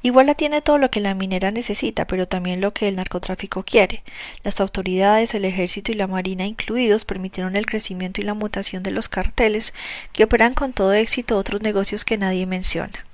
Igual 0.03 0.27
la 0.27 0.35
tiene 0.35 0.61
todo 0.61 0.79
lo 0.79 0.91
que 0.91 1.01
la 1.01 1.15
minera 1.15 1.51
necesita, 1.51 2.07
pero 2.07 2.29
también 2.29 2.61
lo 2.61 2.73
que 2.73 2.89
el 2.89 2.97
narcotráfico 2.97 3.63
quiere. 3.63 4.03
Las 4.43 4.61
autoridades, 4.61 5.35
el 5.35 5.45
ejército 5.45 5.93
y 5.93 5.95
la 5.95 6.07
marina 6.07 6.45
incluidos 6.45 7.05
permitieron 7.05 7.57
el 7.57 7.67
crecimiento 7.67 8.21
y 8.21 8.25
la 8.25 8.35
mutación 8.35 8.83
de 8.83 8.91
los 8.91 9.09
carteles 9.09 9.73
que 10.13 10.25
operan 10.25 10.55
con 10.55 10.73
todo 10.73 10.93
éxito 10.93 11.39
otros 11.39 11.63
negocios 11.63 12.05
que 12.05 12.19
nadie 12.19 12.47
menciona. 12.47 13.05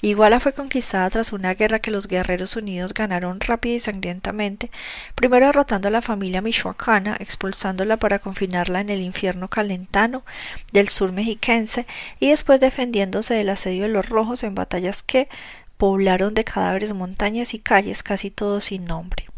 Iguala 0.00 0.40
fue 0.40 0.52
conquistada 0.52 1.08
tras 1.10 1.32
una 1.32 1.54
guerra 1.54 1.78
que 1.78 1.90
los 1.90 2.08
guerreros 2.08 2.56
unidos 2.56 2.92
ganaron 2.92 3.40
rápida 3.40 3.74
y 3.74 3.80
sangrientamente, 3.80 4.70
primero 5.14 5.46
derrotando 5.46 5.88
a 5.88 5.92
la 5.92 6.02
familia 6.02 6.42
michoacana, 6.42 7.16
expulsándola 7.20 7.96
para 7.98 8.18
confinarla 8.18 8.80
en 8.80 8.90
el 8.90 9.00
infierno 9.00 9.48
calentano 9.48 10.24
del 10.72 10.88
sur 10.88 11.12
mexiquense 11.12 11.86
y 12.18 12.30
después 12.30 12.58
defendiéndose 12.58 13.34
del 13.34 13.50
asedio 13.50 13.84
de 13.84 13.90
los 13.90 14.08
rojos 14.08 14.42
en 14.42 14.54
batallas 14.54 15.02
que 15.02 15.28
poblaron 15.76 16.34
de 16.34 16.44
cadáveres 16.44 16.92
montañas 16.92 17.54
y 17.54 17.58
calles 17.58 18.02
casi 18.02 18.30
todos 18.30 18.64
sin 18.64 18.84
nombre. 18.84 19.31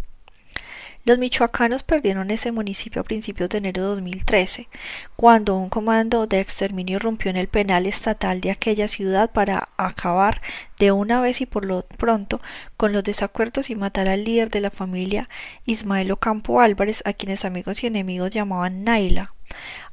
Los 1.07 1.19
michoacanos 1.19 1.83
perdieron 1.83 2.31
ese 2.31 2.51
municipio 2.51 3.03
a 3.03 3.05
principios 3.05 3.51
de 3.51 3.59
enero 3.59 3.83
de 3.83 3.89
2013, 3.89 4.69
cuando 5.17 5.55
un 5.55 5.69
comando 5.69 6.27
de 6.27 6.41
exterminio 6.41 6.99
rompió 6.99 7.31
en 7.31 7.37
el 7.37 7.47
penal 7.47 7.85
estatal 7.85 8.41
de 8.41 8.51
aquella 8.51 8.89
ciudad 8.89 9.31
para 9.31 9.69
acabar 9.77 10.41
de 10.79 10.93
una 10.93 11.21
vez 11.21 11.43
y 11.43 11.47
por 11.47 11.67
lo 11.67 11.83
pronto 11.83 12.41
con 12.79 12.95
los 12.95 13.05
desacuerdos 13.05 13.69
y 13.69 13.75
matar 13.75 14.09
al 14.09 14.25
líder 14.25 14.49
de 14.49 14.63
la 14.63 14.71
familia 14.71 15.29
Ismael 15.67 16.11
Ocampo 16.11 16.63
Álvarez, 16.63 17.03
a 17.05 17.13
quienes 17.13 17.45
amigos 17.45 17.85
y 17.85 17.89
enemigos 17.89 18.31
llamaban 18.31 18.83
Naila. 18.83 19.35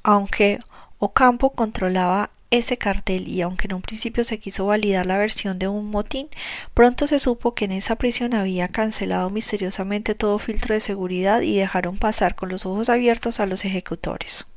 Aunque 0.04 0.60
Ocampo 0.98 1.50
controlaba 1.50 2.30
ese 2.52 2.78
cartel 2.78 3.28
y 3.28 3.42
aunque 3.42 3.68
en 3.68 3.74
un 3.74 3.82
principio 3.82 4.24
se 4.24 4.40
quiso 4.40 4.66
validar 4.66 5.06
la 5.06 5.18
versión 5.18 5.58
de 5.58 5.68
un 5.68 5.90
motín, 5.90 6.28
pronto 6.74 7.08
se 7.08 7.18
supo 7.18 7.56
que 7.56 7.66
en 7.66 7.72
esa 7.72 7.96
prisión 7.96 8.34
había 8.34 8.68
cancelado 8.68 9.30
misteriosamente 9.30 10.16
todo 10.16 10.38
filtro 10.38 10.76
de 10.76 10.82
seguridad 10.82 11.42
y 11.42 11.58
dejaron 11.58 11.98
pasar 11.98 12.36
con 12.36 12.50
los 12.50 12.66
ojos 12.66 12.90
abiertos 12.90 13.40
a 13.40 13.46
los 13.46 13.66
ejecutores. 13.66 14.48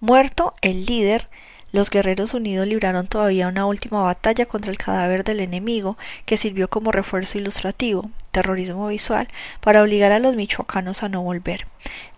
Muerto 0.00 0.54
el 0.60 0.84
líder, 0.84 1.28
los 1.72 1.88
guerreros 1.88 2.34
unidos 2.34 2.66
libraron 2.66 3.06
todavía 3.06 3.48
una 3.48 3.64
última 3.64 4.02
batalla 4.02 4.44
contra 4.46 4.72
el 4.72 4.78
cadáver 4.78 5.22
del 5.22 5.40
enemigo, 5.40 5.96
que 6.26 6.36
sirvió 6.36 6.68
como 6.68 6.90
refuerzo 6.90 7.38
ilustrativo, 7.38 8.10
terrorismo 8.30 8.88
visual, 8.88 9.28
para 9.60 9.82
obligar 9.82 10.12
a 10.12 10.18
los 10.18 10.36
michoacanos 10.36 11.02
a 11.02 11.08
no 11.08 11.22
volver. 11.22 11.66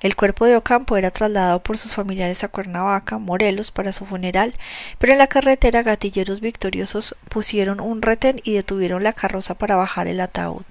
El 0.00 0.16
cuerpo 0.16 0.46
de 0.46 0.56
Ocampo 0.56 0.96
era 0.96 1.10
trasladado 1.10 1.62
por 1.62 1.78
sus 1.78 1.92
familiares 1.92 2.44
a 2.44 2.48
Cuernavaca, 2.48 3.18
Morelos, 3.18 3.70
para 3.70 3.92
su 3.92 4.06
funeral, 4.06 4.54
pero 4.98 5.12
en 5.12 5.18
la 5.18 5.26
carretera 5.26 5.82
gatilleros 5.82 6.40
victoriosos 6.40 7.16
pusieron 7.28 7.80
un 7.80 8.02
retén 8.02 8.40
y 8.44 8.54
detuvieron 8.54 9.02
la 9.02 9.12
carroza 9.12 9.54
para 9.54 9.76
bajar 9.76 10.08
el 10.08 10.20
ataúd. 10.20 10.62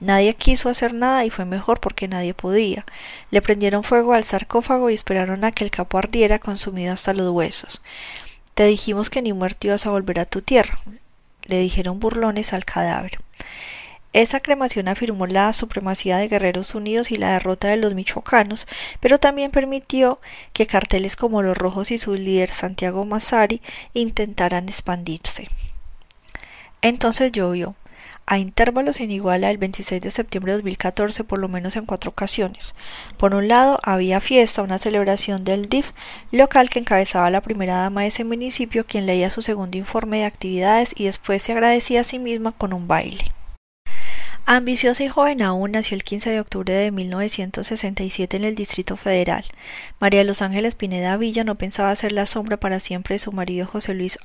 Nadie 0.00 0.34
quiso 0.34 0.68
hacer 0.68 0.94
nada 0.94 1.24
y 1.24 1.30
fue 1.30 1.44
mejor 1.44 1.80
porque 1.80 2.08
nadie 2.08 2.34
podía. 2.34 2.84
Le 3.30 3.42
prendieron 3.42 3.82
fuego 3.82 4.12
al 4.12 4.24
sarcófago 4.24 4.90
y 4.90 4.94
esperaron 4.94 5.44
a 5.44 5.52
que 5.52 5.64
el 5.64 5.70
capo 5.70 5.98
ardiera 5.98 6.38
consumido 6.38 6.92
hasta 6.92 7.14
los 7.14 7.30
huesos. 7.30 7.82
Te 8.54 8.64
dijimos 8.64 9.10
que 9.10 9.22
ni 9.22 9.32
muerto 9.32 9.66
ibas 9.68 9.86
a 9.86 9.90
volver 9.90 10.20
a 10.20 10.24
tu 10.24 10.42
tierra, 10.42 10.78
le 11.44 11.58
dijeron 11.60 11.98
burlones 11.98 12.52
al 12.52 12.64
cadáver. 12.64 13.18
Esa 14.14 14.40
cremación 14.40 14.88
afirmó 14.88 15.26
la 15.26 15.52
supremacía 15.52 16.16
de 16.16 16.28
Guerreros 16.28 16.74
Unidos 16.74 17.10
y 17.10 17.16
la 17.16 17.32
derrota 17.32 17.68
de 17.68 17.76
los 17.76 17.94
michoacanos, 17.94 18.66
pero 19.00 19.20
también 19.20 19.50
permitió 19.50 20.18
que 20.54 20.66
carteles 20.66 21.14
como 21.14 21.42
los 21.42 21.58
rojos 21.58 21.90
y 21.90 21.98
su 21.98 22.14
líder 22.14 22.48
Santiago 22.48 23.04
Massari 23.04 23.60
intentaran 23.92 24.68
expandirse. 24.68 25.48
Entonces 26.80 27.32
llovió 27.32 27.74
a 28.24 28.38
intervalos 28.38 29.00
en 29.00 29.10
Iguala 29.10 29.50
el 29.50 29.58
26 29.58 30.00
de 30.00 30.10
septiembre 30.10 30.52
de 30.52 30.58
2014 30.58 31.24
por 31.24 31.38
lo 31.38 31.48
menos 31.48 31.76
en 31.76 31.86
cuatro 31.86 32.10
ocasiones. 32.10 32.74
Por 33.16 33.34
un 33.34 33.48
lado, 33.48 33.78
había 33.82 34.20
fiesta, 34.20 34.62
una 34.62 34.78
celebración 34.78 35.44
del 35.44 35.68
DIF 35.68 35.92
local 36.30 36.70
que 36.70 36.78
encabezaba 36.78 37.30
la 37.30 37.40
primera 37.40 37.76
dama 37.76 38.02
de 38.02 38.08
ese 38.08 38.24
municipio, 38.24 38.86
quien 38.86 39.06
leía 39.06 39.30
su 39.30 39.42
segundo 39.42 39.76
informe 39.78 40.18
de 40.18 40.24
actividades 40.24 40.94
y 40.96 41.04
después 41.04 41.42
se 41.42 41.52
agradecía 41.52 42.02
a 42.02 42.04
sí 42.04 42.18
misma 42.18 42.52
con 42.52 42.72
un 42.72 42.86
baile. 42.86 43.37
Ambiciosa 44.50 45.04
y 45.04 45.08
joven 45.08 45.42
aún, 45.42 45.72
nació 45.72 45.94
el 45.94 46.02
15 46.02 46.30
de 46.30 46.40
octubre 46.40 46.72
de 46.72 46.90
1967 46.90 48.34
en 48.34 48.44
el 48.44 48.54
Distrito 48.54 48.96
Federal. 48.96 49.44
María 50.00 50.24
los 50.24 50.40
Ángeles 50.40 50.74
Pineda 50.74 51.18
Villa 51.18 51.44
no 51.44 51.56
pensaba 51.56 51.94
ser 51.94 52.12
la 52.12 52.24
sombra 52.24 52.56
para 52.56 52.80
siempre 52.80 53.16
de 53.16 53.18
su 53.18 53.30
marido 53.30 53.66
José 53.66 53.92
Luis 53.92 54.18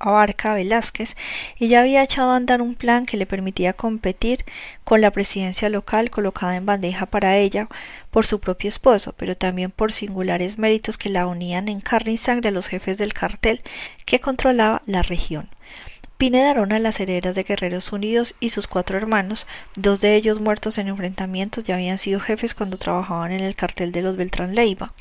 Abarca 0.00 0.52
Velázquez 0.52 1.16
y 1.60 1.68
ya 1.68 1.82
había 1.82 2.02
echado 2.02 2.32
a 2.32 2.36
andar 2.36 2.60
un 2.60 2.74
plan 2.74 3.06
que 3.06 3.16
le 3.16 3.24
permitía 3.24 3.72
competir 3.72 4.44
con 4.82 5.00
la 5.00 5.12
presidencia 5.12 5.68
local 5.68 6.10
colocada 6.10 6.56
en 6.56 6.66
bandeja 6.66 7.06
para 7.06 7.36
ella 7.36 7.68
por 8.10 8.26
su 8.26 8.40
propio 8.40 8.66
esposo, 8.66 9.14
pero 9.16 9.36
también 9.36 9.70
por 9.70 9.92
singulares 9.92 10.58
méritos 10.58 10.98
que 10.98 11.08
la 11.08 11.28
unían 11.28 11.68
en 11.68 11.80
carne 11.80 12.10
y 12.10 12.16
sangre 12.16 12.48
a 12.48 12.52
los 12.52 12.66
jefes 12.66 12.98
del 12.98 13.14
cartel 13.14 13.62
que 14.06 14.18
controlaba 14.18 14.82
la 14.86 15.02
región. 15.02 15.48
Pineda 16.18 16.50
Arona, 16.50 16.80
las 16.80 16.98
herederas 16.98 17.36
de 17.36 17.44
Guerreros 17.44 17.92
Unidos 17.92 18.34
y 18.40 18.50
sus 18.50 18.66
cuatro 18.66 18.98
hermanos, 18.98 19.46
dos 19.76 20.00
de 20.00 20.16
ellos 20.16 20.40
muertos 20.40 20.76
en 20.78 20.88
enfrentamientos, 20.88 21.62
ya 21.62 21.76
habían 21.76 21.96
sido 21.96 22.18
jefes 22.18 22.56
cuando 22.56 22.76
trabajaban 22.76 23.30
en 23.30 23.38
el 23.38 23.54
cartel 23.54 23.92
de 23.92 24.02
los 24.02 24.16
Beltrán 24.16 24.56
Leiva. 24.56 24.92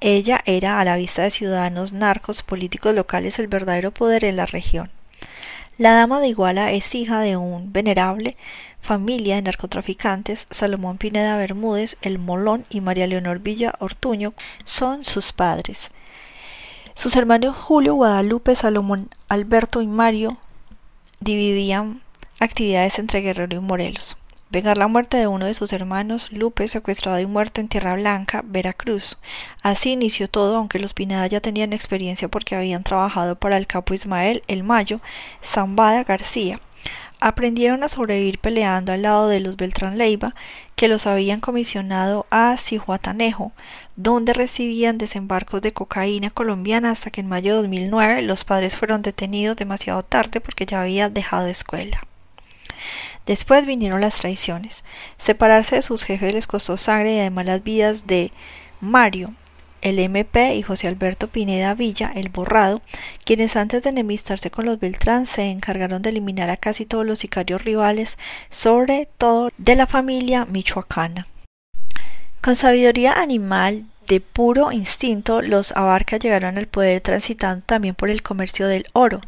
Ella 0.00 0.40
era, 0.46 0.80
a 0.80 0.84
la 0.86 0.96
vista 0.96 1.24
de 1.24 1.28
ciudadanos 1.28 1.92
narcos 1.92 2.42
políticos 2.42 2.94
locales, 2.94 3.38
el 3.38 3.48
verdadero 3.48 3.90
poder 3.90 4.24
en 4.24 4.36
la 4.36 4.46
región. 4.46 4.90
La 5.76 5.92
dama 5.92 6.20
de 6.20 6.28
Iguala 6.28 6.72
es 6.72 6.94
hija 6.94 7.20
de 7.20 7.36
un 7.36 7.70
venerable 7.70 8.38
familia 8.80 9.34
de 9.34 9.42
narcotraficantes, 9.42 10.46
Salomón 10.48 10.96
Pineda 10.96 11.36
Bermúdez, 11.36 11.98
el 12.00 12.18
Molón 12.18 12.64
y 12.70 12.80
María 12.80 13.06
Leonor 13.06 13.40
Villa 13.40 13.74
Ortuño 13.78 14.32
son 14.64 15.04
sus 15.04 15.32
padres. 15.32 15.90
Sus 16.94 17.14
hermanos 17.14 17.54
Julio, 17.58 17.94
Guadalupe, 17.94 18.56
Salomón, 18.56 19.10
Alberto 19.28 19.82
y 19.82 19.86
Mario 19.86 20.38
dividían 21.22 22.02
actividades 22.40 22.98
entre 22.98 23.20
Guerrero 23.20 23.56
y 23.56 23.60
Morelos. 23.60 24.16
Vengar 24.50 24.76
la 24.76 24.86
muerte 24.86 25.16
de 25.16 25.26
uno 25.26 25.46
de 25.46 25.54
sus 25.54 25.72
hermanos, 25.72 26.30
Lupe, 26.30 26.68
secuestrado 26.68 27.18
y 27.18 27.24
muerto 27.24 27.62
en 27.62 27.68
Tierra 27.68 27.94
Blanca, 27.94 28.42
Veracruz. 28.44 29.18
Así 29.62 29.92
inició 29.92 30.28
todo, 30.28 30.56
aunque 30.56 30.78
los 30.78 30.92
Pineda 30.92 31.26
ya 31.26 31.40
tenían 31.40 31.72
experiencia 31.72 32.28
porque 32.28 32.54
habían 32.54 32.82
trabajado 32.82 33.36
para 33.36 33.56
el 33.56 33.66
capo 33.66 33.94
Ismael 33.94 34.42
El 34.48 34.62
Mayo, 34.62 35.00
Zambada 35.42 36.04
García. 36.04 36.60
Aprendieron 37.24 37.84
a 37.84 37.88
sobrevivir 37.88 38.40
peleando 38.40 38.92
al 38.92 39.02
lado 39.02 39.28
de 39.28 39.38
los 39.38 39.56
Beltrán 39.56 39.96
Leiva, 39.96 40.34
que 40.74 40.88
los 40.88 41.06
habían 41.06 41.38
comisionado 41.38 42.26
a 42.30 42.56
Cihuatanejo, 42.58 43.52
donde 43.94 44.32
recibían 44.32 44.98
desembarcos 44.98 45.62
de 45.62 45.72
cocaína 45.72 46.30
colombiana 46.30 46.90
hasta 46.90 47.12
que 47.12 47.20
en 47.20 47.28
mayo 47.28 47.52
de 47.52 47.62
2009 47.62 48.22
los 48.22 48.42
padres 48.42 48.76
fueron 48.76 49.02
detenidos 49.02 49.56
demasiado 49.56 50.02
tarde 50.02 50.40
porque 50.40 50.66
ya 50.66 50.80
habían 50.80 51.14
dejado 51.14 51.46
escuela. 51.46 52.02
Después 53.24 53.66
vinieron 53.66 54.00
las 54.00 54.16
traiciones. 54.16 54.82
Separarse 55.16 55.76
de 55.76 55.82
sus 55.82 56.02
jefes 56.02 56.34
les 56.34 56.48
costó 56.48 56.76
sangre 56.76 57.14
y 57.14 57.20
además 57.20 57.46
las 57.46 57.62
vidas 57.62 58.08
de 58.08 58.32
Mario, 58.80 59.32
el 59.82 59.98
MP 59.98 60.54
y 60.54 60.62
José 60.62 60.88
Alberto 60.88 61.28
Pineda 61.28 61.74
Villa, 61.74 62.10
el 62.14 62.30
borrado, 62.30 62.80
quienes 63.24 63.56
antes 63.56 63.82
de 63.82 63.90
enemistarse 63.90 64.50
con 64.50 64.64
los 64.64 64.80
Beltrán 64.80 65.26
se 65.26 65.50
encargaron 65.50 66.00
de 66.00 66.10
eliminar 66.10 66.48
a 66.48 66.56
casi 66.56 66.86
todos 66.86 67.04
los 67.04 67.18
sicarios 67.18 67.64
rivales, 67.64 68.18
sobre 68.48 69.08
todo 69.18 69.50
de 69.58 69.76
la 69.76 69.86
familia 69.86 70.44
michoacana. 70.46 71.26
Con 72.40 72.56
sabiduría 72.56 73.12
animal 73.12 73.84
de 74.08 74.20
puro 74.20 74.72
instinto, 74.72 75.42
los 75.42 75.72
Abarca 75.72 76.16
llegaron 76.16 76.58
al 76.58 76.66
poder 76.66 77.00
transitando 77.00 77.64
también 77.64 77.94
por 77.94 78.10
el 78.10 78.22
comercio 78.22 78.66
del 78.66 78.86
oro, 78.92 79.20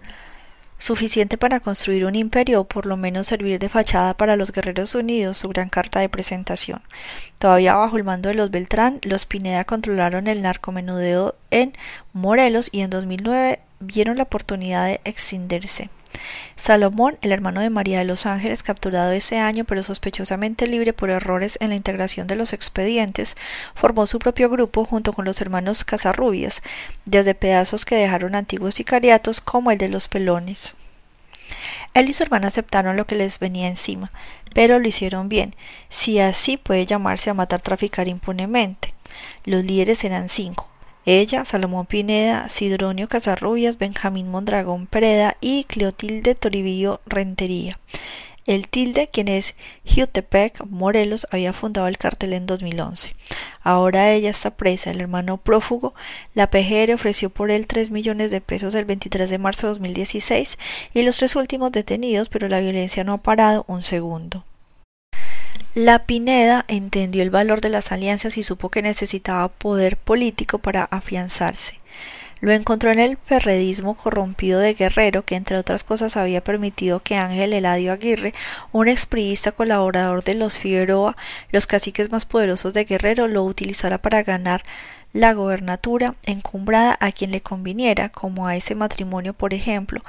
suficiente 0.84 1.38
para 1.38 1.60
construir 1.60 2.04
un 2.04 2.14
imperio 2.14 2.60
o 2.60 2.64
por 2.64 2.84
lo 2.84 2.98
menos 2.98 3.28
servir 3.28 3.58
de 3.58 3.70
fachada 3.70 4.12
para 4.12 4.36
los 4.36 4.52
guerreros 4.52 4.94
unidos, 4.94 5.38
su 5.38 5.48
gran 5.48 5.70
carta 5.70 6.00
de 6.00 6.10
presentación. 6.10 6.82
Todavía 7.38 7.74
bajo 7.74 7.96
el 7.96 8.04
mando 8.04 8.28
de 8.28 8.34
los 8.34 8.50
Beltrán, 8.50 8.98
los 9.02 9.24
Pineda 9.24 9.64
controlaron 9.64 10.26
el 10.26 10.42
narcomenudeo 10.42 11.36
en 11.50 11.72
Morelos 12.12 12.68
y 12.70 12.82
en 12.82 12.90
2009 12.90 13.60
vieron 13.80 14.18
la 14.18 14.24
oportunidad 14.24 14.84
de 14.84 15.00
excindirse. 15.04 15.88
Salomón, 16.56 17.18
el 17.22 17.32
hermano 17.32 17.60
de 17.60 17.70
María 17.70 17.98
de 17.98 18.04
los 18.04 18.26
Ángeles, 18.26 18.62
capturado 18.62 19.12
ese 19.12 19.38
año 19.38 19.64
pero 19.64 19.82
sospechosamente 19.82 20.66
libre 20.66 20.92
por 20.92 21.10
errores 21.10 21.58
en 21.60 21.70
la 21.70 21.76
integración 21.76 22.26
de 22.26 22.36
los 22.36 22.52
expedientes, 22.52 23.36
formó 23.74 24.06
su 24.06 24.18
propio 24.18 24.48
grupo 24.48 24.84
junto 24.84 25.12
con 25.12 25.24
los 25.24 25.40
hermanos 25.40 25.84
Casarrubias, 25.84 26.62
desde 27.04 27.34
pedazos 27.34 27.84
que 27.84 27.96
dejaron 27.96 28.34
antiguos 28.34 28.74
sicariatos 28.74 29.40
como 29.40 29.70
el 29.70 29.78
de 29.78 29.88
los 29.88 30.08
pelones. 30.08 30.76
Él 31.92 32.08
y 32.08 32.12
su 32.12 32.22
hermana 32.22 32.48
aceptaron 32.48 32.96
lo 32.96 33.06
que 33.06 33.14
les 33.14 33.38
venía 33.38 33.68
encima, 33.68 34.10
pero 34.54 34.78
lo 34.78 34.88
hicieron 34.88 35.28
bien, 35.28 35.54
si 35.88 36.18
así 36.18 36.56
puede 36.56 36.86
llamarse 36.86 37.30
a 37.30 37.34
matar 37.34 37.60
traficar 37.60 38.08
impunemente. 38.08 38.94
Los 39.44 39.64
líderes 39.64 40.02
eran 40.04 40.28
cinco, 40.28 40.68
ella, 41.06 41.44
Salomón 41.44 41.86
Pineda, 41.86 42.48
Sidronio 42.48 43.08
Casarrubias, 43.08 43.78
Benjamín 43.78 44.30
Mondragón 44.30 44.86
Pereda 44.86 45.36
y 45.40 45.64
Cleotilde 45.64 46.34
Toribio 46.34 47.00
Rentería. 47.06 47.78
El 48.46 48.68
Tilde, 48.68 49.08
quien 49.08 49.28
es 49.28 49.54
Jutepec, 49.86 50.66
Morelos, 50.66 51.26
había 51.30 51.54
fundado 51.54 51.88
el 51.88 51.96
cartel 51.96 52.34
en 52.34 52.44
2011. 52.44 53.14
Ahora 53.62 54.12
ella 54.12 54.28
está 54.28 54.50
presa, 54.50 54.90
el 54.90 55.00
hermano 55.00 55.38
prófugo. 55.38 55.94
La 56.34 56.50
PGR 56.50 56.92
ofreció 56.92 57.30
por 57.30 57.50
él 57.50 57.66
3 57.66 57.90
millones 57.90 58.30
de 58.30 58.42
pesos 58.42 58.74
el 58.74 58.84
23 58.84 59.30
de 59.30 59.38
marzo 59.38 59.66
de 59.66 59.70
2016 59.70 60.58
y 60.92 61.02
los 61.02 61.16
tres 61.16 61.36
últimos 61.36 61.72
detenidos, 61.72 62.28
pero 62.28 62.48
la 62.48 62.60
violencia 62.60 63.02
no 63.02 63.14
ha 63.14 63.22
parado 63.22 63.64
un 63.66 63.82
segundo. 63.82 64.44
La 65.74 66.06
Pineda 66.06 66.64
entendió 66.68 67.22
el 67.22 67.30
valor 67.30 67.60
de 67.60 67.68
las 67.68 67.90
alianzas 67.90 68.36
y 68.38 68.42
supo 68.42 68.68
que 68.70 68.82
necesitaba 68.82 69.48
poder 69.48 69.96
político 69.96 70.58
para 70.58 70.84
afianzarse. 70.84 71.80
Lo 72.40 72.52
encontró 72.52 72.90
en 72.90 72.98
el 72.98 73.16
perredismo 73.16 73.96
corrompido 73.96 74.60
de 74.60 74.74
Guerrero, 74.74 75.24
que 75.24 75.34
entre 75.34 75.56
otras 75.56 75.82
cosas 75.82 76.16
había 76.16 76.44
permitido 76.44 77.00
que 77.00 77.16
Ángel 77.16 77.54
Eladio 77.54 77.92
Aguirre, 77.92 78.34
un 78.70 78.86
expriista 78.86 79.50
colaborador 79.50 80.22
de 80.22 80.34
los 80.34 80.58
Figueroa, 80.58 81.16
los 81.50 81.66
caciques 81.66 82.12
más 82.12 82.26
poderosos 82.26 82.74
de 82.74 82.84
Guerrero, 82.84 83.28
lo 83.28 83.44
utilizara 83.44 83.98
para 83.98 84.22
ganar 84.22 84.62
la 85.14 85.32
gobernatura 85.32 86.16
encumbrada 86.26 86.98
a 87.00 87.12
quien 87.12 87.30
le 87.30 87.40
conviniera, 87.40 88.10
como 88.10 88.46
a 88.46 88.56
ese 88.56 88.74
matrimonio, 88.74 89.32
por 89.32 89.54
ejemplo, 89.54 90.04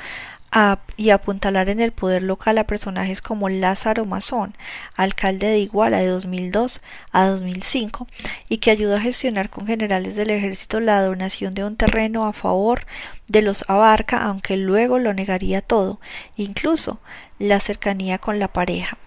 y 0.95 1.09
apuntalar 1.09 1.69
en 1.69 1.81
el 1.81 1.91
poder 1.91 2.23
local 2.23 2.57
a 2.57 2.63
personajes 2.63 3.21
como 3.21 3.49
Lázaro 3.49 4.05
Mazón, 4.05 4.55
alcalde 4.95 5.47
de 5.47 5.59
Iguala 5.59 5.99
de 5.99 6.07
2002 6.07 6.81
a 7.11 7.25
2005, 7.25 8.07
y 8.47 8.59
que 8.59 8.71
ayudó 8.71 8.95
a 8.95 9.01
gestionar 9.01 9.49
con 9.49 9.67
generales 9.67 10.15
del 10.15 10.29
ejército 10.29 10.79
la 10.79 11.01
donación 11.01 11.53
de 11.53 11.65
un 11.65 11.75
terreno 11.75 12.25
a 12.25 12.31
favor 12.31 12.85
de 13.27 13.41
los 13.41 13.65
Abarca, 13.67 14.23
aunque 14.23 14.55
luego 14.55 14.97
lo 14.97 15.13
negaría 15.13 15.61
todo, 15.61 15.99
incluso 16.37 16.99
la 17.37 17.59
cercanía 17.59 18.17
con 18.17 18.39
la 18.39 18.47
pareja. 18.47 18.97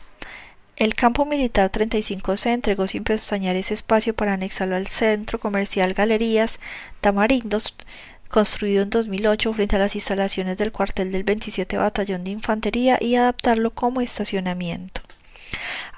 El 0.77 0.95
campo 0.95 1.25
militar 1.25 1.73
35C 1.73 2.53
entregó 2.53 2.87
sin 2.87 3.03
pestañear 3.03 3.57
ese 3.57 3.75
espacio 3.75 4.15
para 4.15 4.35
anexarlo 4.35 4.77
al 4.77 4.87
centro 4.87 5.41
comercial 5.41 5.93
Galerías 5.93 6.61
Tamarindos, 7.01 7.75
construido 8.29 8.83
en 8.83 8.91
2008 8.91 9.53
frente 9.53 9.77
a 9.77 9.81
las 9.81 9.95
instalaciones 9.95 10.57
del 10.57 10.73
cuartel 10.73 11.13
del 11.13 11.25
27 11.25 11.77
Batallón 11.77 12.25
de 12.25 12.31
Infantería 12.31 12.99
y 13.01 13.17
adaptarlo 13.17 13.71
como 13.73 14.01
estacionamiento. 14.01 15.03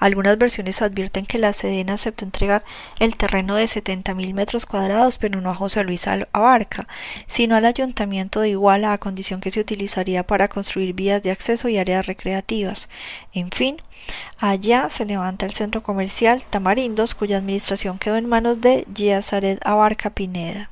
Algunas 0.01 0.39
versiones 0.39 0.81
advierten 0.81 1.27
que 1.27 1.37
la 1.37 1.53
Sedena 1.53 1.93
aceptó 1.93 2.25
entregar 2.25 2.63
el 2.99 3.15
terreno 3.15 3.55
de 3.55 3.65
70.000 3.65 4.33
metros 4.33 4.65
cuadrados, 4.65 5.19
pero 5.19 5.39
no 5.41 5.51
a 5.51 5.55
José 5.55 5.83
Luis 5.83 6.07
Abarca, 6.07 6.87
sino 7.27 7.55
al 7.55 7.65
ayuntamiento 7.65 8.39
de 8.39 8.49
Iguala 8.49 8.93
a 8.93 8.97
condición 8.97 9.41
que 9.41 9.51
se 9.51 9.59
utilizaría 9.59 10.23
para 10.23 10.47
construir 10.47 10.93
vías 10.93 11.21
de 11.21 11.29
acceso 11.29 11.69
y 11.69 11.77
áreas 11.77 12.07
recreativas. 12.07 12.89
En 13.33 13.51
fin, 13.51 13.77
allá 14.39 14.89
se 14.89 15.05
levanta 15.05 15.45
el 15.45 15.53
centro 15.53 15.83
comercial 15.83 16.41
Tamarindos, 16.49 17.13
cuya 17.13 17.37
administración 17.37 17.99
quedó 17.99 18.15
en 18.17 18.27
manos 18.27 18.59
de 18.59 18.87
Giazaret 18.95 19.59
Abarca 19.63 20.09
Pineda. 20.09 20.70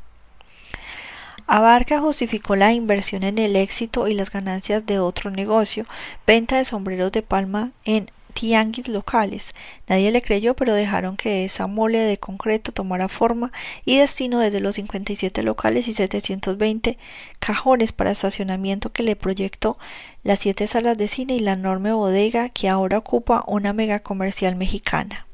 Abarca 1.52 2.00
justificó 2.00 2.56
la 2.56 2.74
inversión 2.74 3.24
en 3.24 3.39
el 3.39 3.56
éxito 3.56 4.08
y 4.08 4.14
las 4.14 4.30
ganancias 4.30 4.86
de 4.86 5.00
otro 5.00 5.32
negocio, 5.32 5.88
venta 6.28 6.58
de 6.58 6.64
sombreros 6.64 7.12
de 7.12 7.24
palma 7.24 7.72
en 7.86 8.12
tianguis 8.36 8.88
locales. 8.88 9.56
Nadie 9.88 10.12
le 10.12 10.22
creyó, 10.22 10.56
pero 10.56 10.76
dejaron 10.76 11.18
que 11.18 11.45
esa 11.45 11.66
mole 11.66 11.97
de 11.97 12.20
concreto 12.20 12.72
tomara 12.72 13.08
forma 13.08 13.52
y 13.84 13.97
destino 13.97 14.38
desde 14.38 14.60
los 14.60 14.76
57 14.76 15.41
locales 15.41 15.88
y 15.88 15.93
720 15.93 17.00
cajones 17.39 17.93
para 17.93 18.12
estacionamiento 18.12 18.91
que 18.91 19.02
le 19.02 19.16
proyectó 19.16 19.80
las 20.22 20.38
siete 20.38 20.68
salas 20.68 21.00
de 21.00 21.08
cine 21.08 21.34
y 21.34 21.39
la 21.39 21.54
enorme 21.54 21.93
bodega 21.93 22.50
que 22.50 22.70
ahora 22.70 23.00
ocupa 23.00 23.43
una 23.47 23.74
mega 23.74 24.02
comercial 24.02 24.56
mexicana. 24.56 25.26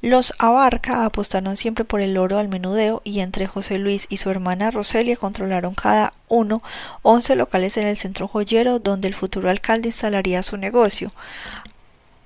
Los 0.00 0.32
Abarca 0.38 1.04
apostaron 1.04 1.56
siempre 1.56 1.84
por 1.84 2.00
el 2.00 2.18
oro 2.18 2.38
al 2.38 2.48
menudeo 2.48 3.02
y 3.02 3.18
entre 3.18 3.48
José 3.48 3.78
Luis 3.78 4.06
y 4.08 4.18
su 4.18 4.30
hermana 4.30 4.70
Roselia 4.70 5.16
controlaron 5.16 5.74
cada 5.74 6.12
uno 6.28 6.62
once 7.02 7.34
locales 7.34 7.76
en 7.76 7.86
el 7.88 7.96
centro 7.96 8.28
joyero 8.28 8.78
donde 8.78 9.08
el 9.08 9.14
futuro 9.14 9.50
alcalde 9.50 9.88
instalaría 9.88 10.44
su 10.44 10.56
negocio, 10.56 11.10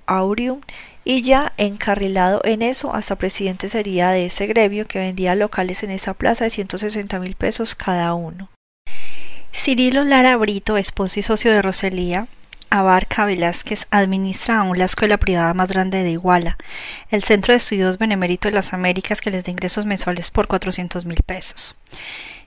Aurium, 0.05 0.61
y 1.05 1.23
ya 1.23 1.53
encarrilado 1.57 2.43
en 2.45 2.61
eso 2.61 2.95
hasta 2.95 3.17
presidente 3.17 3.71
sería 3.71 4.11
de 4.11 4.27
ese 4.27 4.47
gremio 4.47 4.87
que 4.87 4.99
vendía 4.99 5.35
locales 5.35 5.83
en 5.83 5.91
esa 5.91 6.13
plaza 6.13 6.45
de 6.45 6.51
160 6.51 7.19
mil 7.19 7.35
pesos 7.37 7.75
cada 7.75 8.13
uno. 8.15 8.51
Cirilo 9.55 10.05
Lara 10.05 10.37
Brito, 10.37 10.77
esposo 10.77 11.21
y 11.21 11.23
socio 11.23 11.51
de 11.51 11.63
Roselía, 11.63 12.29
Abarca 12.73 13.27
Velázquez 13.27 13.87
administra 13.91 14.61
aún 14.61 14.79
la 14.79 14.87
escuela 14.87 15.19
privada 15.19 15.53
más 15.53 15.69
grande 15.69 16.03
de 16.03 16.13
Iguala, 16.13 16.57
el 17.11 17.23
Centro 17.23 17.53
de 17.53 17.59
Estudios 17.59 17.99
Benemérito 17.99 18.49
de 18.49 18.55
las 18.55 18.73
Américas 18.73 19.21
que 19.21 19.31
les 19.31 19.45
da 19.45 19.53
ingresos 19.53 19.85
mensuales 19.85 20.31
por 20.31 20.47
400 20.47 21.05
mil 21.05 21.19
pesos. 21.23 21.77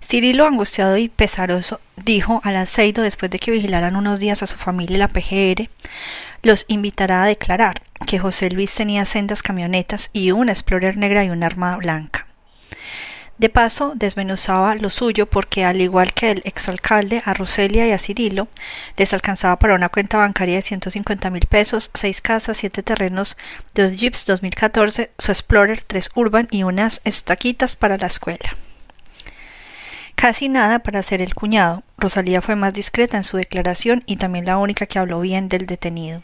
Cirilo, 0.04 0.48
angustiado 0.48 0.98
y 0.98 1.10
pesaroso, 1.10 1.80
dijo 1.96 2.42
al 2.44 2.56
aceido 2.56 3.04
después 3.04 3.30
de 3.30 3.38
que 3.38 3.52
vigilaran 3.52 3.96
unos 3.96 4.20
días 4.20 4.42
a 4.42 4.48
su 4.48 4.58
familia 4.58 4.96
y 4.96 4.98
la 4.98 5.10
PGR, 5.10 5.70
los 6.42 6.66
invitará 6.70 7.22
a 7.22 7.28
declarar 7.28 7.80
que 8.08 8.18
José 8.18 8.50
Luis 8.50 8.74
tenía 8.74 9.06
sendas 9.06 9.44
camionetas 9.44 10.10
y 10.12 10.32
una 10.32 10.54
Explorer 10.54 10.98
negra 10.98 11.24
y 11.24 11.30
un 11.30 11.44
arma 11.44 11.78
blanca. 11.78 12.26
De 13.38 13.50
paso, 13.50 13.92
desmenuzaba 13.96 14.76
lo 14.76 14.90
suyo 14.90 15.26
porque, 15.26 15.66
al 15.66 15.82
igual 15.82 16.14
que 16.14 16.32
el 16.32 16.42
exalcalde, 16.46 17.22
a 17.26 17.34
Roselia 17.34 17.86
y 17.86 17.92
a 17.92 18.00
Cirilo, 18.00 18.48
les 18.96 19.14
alcanzaba 19.14 19.60
para 19.60 19.76
una 19.76 19.90
cuenta 19.90 20.18
bancaria 20.18 20.56
de 20.56 20.62
150 20.62 21.30
mil 21.32 21.46
pesos, 21.46 21.92
seis 21.94 22.22
casas, 22.22 22.58
siete 22.58 22.82
terrenos, 22.82 23.36
dos 23.74 23.94
Jeeps 23.94 24.26
2014, 24.26 25.12
su 25.18 25.32
Explorer, 25.32 25.84
tres 25.84 26.12
Urban 26.16 26.48
y 26.50 26.64
unas 26.64 27.02
estaquitas 27.04 27.76
para 27.76 27.98
la 27.98 28.08
escuela. 28.08 28.56
Casi 30.16 30.49
nada 30.49 30.80
para 30.80 31.03
ser 31.03 31.22
el 31.22 31.36
cuñado. 31.36 31.84
Rosalía 31.97 32.41
fue 32.41 32.55
más 32.55 32.74
discreta 32.74 33.18
en 33.18 33.24
su 33.24 33.38
declaración 33.38 34.03
y 34.05 34.16
también 34.16 34.45
la 34.45 34.57
única 34.57 34.86
que 34.86 34.97
habló 34.97 35.20
bien 35.20 35.49
del 35.49 35.66
detenido. 35.66 36.24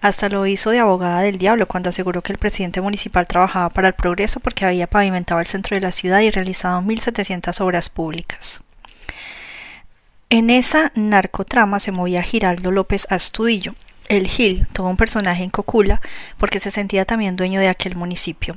Hasta 0.00 0.28
lo 0.28 0.46
hizo 0.46 0.70
de 0.70 0.80
abogada 0.80 1.20
del 1.20 1.38
diablo 1.38 1.66
cuando 1.66 1.88
aseguró 1.88 2.22
que 2.22 2.32
el 2.32 2.38
presidente 2.38 2.80
municipal 2.80 3.26
trabajaba 3.26 3.70
para 3.70 3.88
el 3.88 3.94
progreso 3.94 4.40
porque 4.40 4.64
había 4.64 4.86
pavimentado 4.86 5.40
el 5.40 5.46
centro 5.46 5.74
de 5.74 5.80
la 5.80 5.92
ciudad 5.92 6.20
y 6.20 6.30
realizado 6.30 6.80
1.700 6.82 7.60
obras 7.60 7.88
públicas. 7.88 8.62
En 10.30 10.50
esa 10.50 10.92
narcotrama 10.94 11.80
se 11.80 11.92
movía 11.92 12.22
Giraldo 12.22 12.72
López 12.72 13.06
Astudillo, 13.10 13.74
el 14.16 14.28
Gil, 14.28 14.66
todo 14.72 14.88
un 14.88 14.96
personaje 14.96 15.42
en 15.42 15.50
Cocula, 15.50 16.00
porque 16.38 16.60
se 16.60 16.70
sentía 16.70 17.04
también 17.04 17.36
dueño 17.36 17.60
de 17.60 17.68
aquel 17.68 17.96
municipio. 17.96 18.56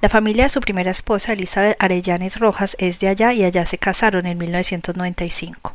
La 0.00 0.08
familia 0.08 0.44
de 0.44 0.48
su 0.48 0.60
primera 0.60 0.90
esposa, 0.90 1.32
Elizabeth 1.32 1.76
Arellanes 1.78 2.38
Rojas, 2.38 2.76
es 2.78 3.00
de 3.00 3.08
allá 3.08 3.32
y 3.32 3.44
allá 3.44 3.66
se 3.66 3.78
casaron 3.78 4.26
en 4.26 4.38
1995. 4.38 5.74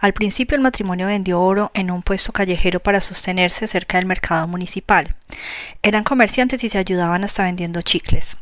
Al 0.00 0.12
principio 0.12 0.56
el 0.56 0.62
matrimonio 0.62 1.06
vendió 1.06 1.40
oro 1.40 1.70
en 1.74 1.90
un 1.90 2.02
puesto 2.02 2.32
callejero 2.32 2.80
para 2.80 3.00
sostenerse 3.00 3.66
cerca 3.66 3.98
del 3.98 4.06
mercado 4.06 4.46
municipal. 4.48 5.14
Eran 5.82 6.04
comerciantes 6.04 6.64
y 6.64 6.68
se 6.68 6.78
ayudaban 6.78 7.24
hasta 7.24 7.44
vendiendo 7.44 7.82
chicles. 7.82 8.38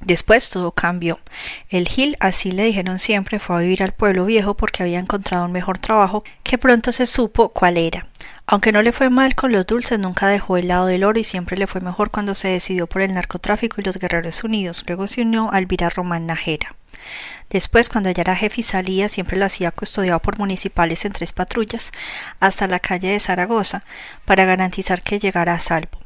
Después 0.00 0.48
todo 0.50 0.72
cambió. 0.72 1.18
El 1.68 1.88
Gil, 1.88 2.16
así 2.20 2.50
le 2.50 2.64
dijeron 2.64 2.98
siempre, 2.98 3.38
fue 3.38 3.56
a 3.56 3.60
vivir 3.60 3.82
al 3.82 3.92
pueblo 3.92 4.24
viejo 4.24 4.54
porque 4.54 4.82
había 4.82 4.98
encontrado 4.98 5.44
un 5.44 5.52
mejor 5.52 5.78
trabajo 5.78 6.22
que 6.42 6.58
pronto 6.58 6.92
se 6.92 7.06
supo 7.06 7.50
cuál 7.50 7.76
era. 7.76 8.06
Aunque 8.46 8.72
no 8.72 8.80
le 8.80 8.92
fue 8.92 9.10
mal 9.10 9.34
con 9.34 9.52
los 9.52 9.66
dulces, 9.66 9.98
nunca 9.98 10.26
dejó 10.26 10.56
el 10.56 10.68
lado 10.68 10.86
del 10.86 11.04
oro 11.04 11.18
y 11.18 11.24
siempre 11.24 11.58
le 11.58 11.66
fue 11.66 11.82
mejor 11.82 12.10
cuando 12.10 12.34
se 12.34 12.48
decidió 12.48 12.86
por 12.86 13.02
el 13.02 13.12
narcotráfico 13.12 13.80
y 13.80 13.84
los 13.84 13.98
guerreros 13.98 14.42
unidos. 14.42 14.84
Luego 14.86 15.06
se 15.06 15.20
unió 15.20 15.50
al 15.52 15.64
Elvira 15.64 15.90
Román 15.90 16.24
Najera. 16.26 16.74
Después, 17.50 17.90
cuando 17.90 18.08
ella 18.08 18.22
era 18.22 18.36
jefe 18.36 18.60
y 18.60 18.64
salía, 18.64 19.10
siempre 19.10 19.36
lo 19.36 19.44
hacía 19.44 19.70
custodiado 19.70 20.20
por 20.20 20.38
municipales 20.38 21.04
en 21.04 21.12
tres 21.12 21.32
patrullas 21.32 21.92
hasta 22.40 22.66
la 22.66 22.80
calle 22.80 23.08
de 23.08 23.20
Zaragoza 23.20 23.84
para 24.24 24.46
garantizar 24.46 25.02
que 25.02 25.18
llegara 25.18 25.52
a 25.52 25.60
salvo. 25.60 25.98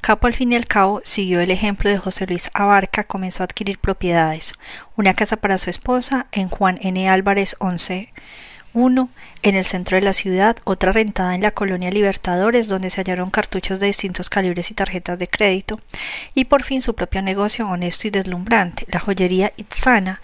Capo 0.00 0.26
al 0.26 0.34
fin 0.34 0.52
y 0.52 0.56
al 0.56 0.66
cabo 0.66 1.00
siguió 1.04 1.40
el 1.40 1.50
ejemplo 1.50 1.90
de 1.90 1.98
José 1.98 2.26
Luis 2.26 2.50
Abarca, 2.54 3.04
comenzó 3.04 3.42
a 3.42 3.44
adquirir 3.44 3.78
propiedades, 3.78 4.54
una 4.96 5.14
casa 5.14 5.36
para 5.36 5.58
su 5.58 5.70
esposa 5.70 6.26
en 6.32 6.48
Juan 6.48 6.78
N. 6.82 7.08
Álvarez 7.08 7.56
11 7.58 8.12
uno 8.74 9.08
en 9.42 9.54
el 9.54 9.64
centro 9.64 9.96
de 9.96 10.02
la 10.02 10.12
ciudad, 10.12 10.56
otra 10.64 10.92
rentada 10.92 11.34
en 11.34 11.42
la 11.42 11.52
colonia 11.52 11.90
Libertadores, 11.90 12.68
donde 12.68 12.90
se 12.90 13.00
hallaron 13.00 13.30
cartuchos 13.30 13.78
de 13.78 13.86
distintos 13.86 14.28
calibres 14.28 14.70
y 14.70 14.74
tarjetas 14.74 15.18
de 15.18 15.28
crédito, 15.28 15.80
y 16.34 16.46
por 16.46 16.62
fin 16.62 16.80
su 16.80 16.94
propio 16.94 17.22
negocio 17.22 17.68
honesto 17.68 18.08
y 18.08 18.10
deslumbrante, 18.10 18.84
la 18.90 19.00
joyería 19.00 19.52
Itzana, 19.56 20.20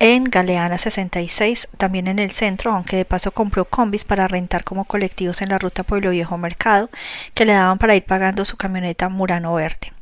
en 0.00 0.24
Galeana 0.24 0.78
66, 0.78 1.68
también 1.76 2.08
en 2.08 2.18
el 2.18 2.30
centro, 2.30 2.72
aunque 2.72 2.96
de 2.96 3.04
paso 3.04 3.32
compró 3.32 3.66
combis 3.66 4.04
para 4.04 4.26
rentar 4.26 4.64
como 4.64 4.86
colectivos 4.86 5.42
en 5.42 5.50
la 5.50 5.58
ruta 5.58 5.82
Pueblo 5.82 6.10
Viejo 6.10 6.38
Mercado, 6.38 6.88
que 7.34 7.44
le 7.44 7.52
daban 7.52 7.76
para 7.76 7.94
ir 7.94 8.04
pagando 8.04 8.46
su 8.46 8.56
camioneta 8.56 9.10
Murano 9.10 9.52
Verde. 9.52 9.92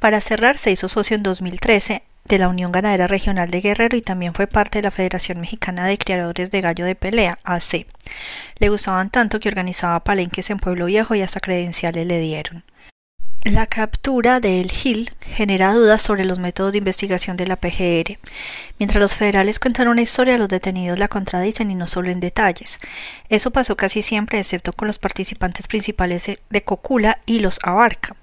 Para 0.00 0.20
cerrar, 0.20 0.58
se 0.58 0.72
hizo 0.72 0.88
socio 0.88 1.14
en 1.14 1.22
2013 1.22 2.02
de 2.24 2.38
la 2.38 2.48
Unión 2.48 2.72
Ganadera 2.72 3.06
Regional 3.06 3.48
de 3.48 3.60
Guerrero 3.60 3.96
y 3.96 4.02
también 4.02 4.34
fue 4.34 4.48
parte 4.48 4.78
de 4.80 4.82
la 4.82 4.90
Federación 4.90 5.40
Mexicana 5.40 5.86
de 5.86 5.98
Criadores 5.98 6.50
de 6.50 6.60
Gallo 6.60 6.84
de 6.84 6.96
Pelea, 6.96 7.38
AC. 7.44 7.86
Le 8.58 8.68
gustaban 8.68 9.10
tanto 9.10 9.38
que 9.38 9.48
organizaba 9.48 10.00
palenques 10.00 10.50
en 10.50 10.58
Pueblo 10.58 10.86
Viejo 10.86 11.14
y 11.14 11.22
hasta 11.22 11.38
credenciales 11.38 12.08
le 12.08 12.18
dieron. 12.18 12.64
La 13.52 13.68
captura 13.68 14.40
de 14.40 14.60
El 14.60 14.72
Gil 14.72 15.12
genera 15.20 15.72
dudas 15.72 16.02
sobre 16.02 16.24
los 16.24 16.40
métodos 16.40 16.72
de 16.72 16.78
investigación 16.78 17.36
de 17.36 17.46
la 17.46 17.54
PGR. 17.54 18.18
Mientras 18.80 19.00
los 19.00 19.14
federales 19.14 19.60
cuentan 19.60 19.86
una 19.86 20.02
historia, 20.02 20.36
los 20.36 20.48
detenidos 20.48 20.98
la 20.98 21.06
contradicen 21.06 21.70
y 21.70 21.76
no 21.76 21.86
solo 21.86 22.10
en 22.10 22.18
detalles. 22.18 22.80
Eso 23.28 23.52
pasó 23.52 23.76
casi 23.76 24.02
siempre, 24.02 24.40
excepto 24.40 24.72
con 24.72 24.88
los 24.88 24.98
participantes 24.98 25.68
principales 25.68 26.28
de 26.50 26.62
Cocula 26.64 27.20
y 27.24 27.38
los 27.38 27.60
Abarca. 27.62 28.16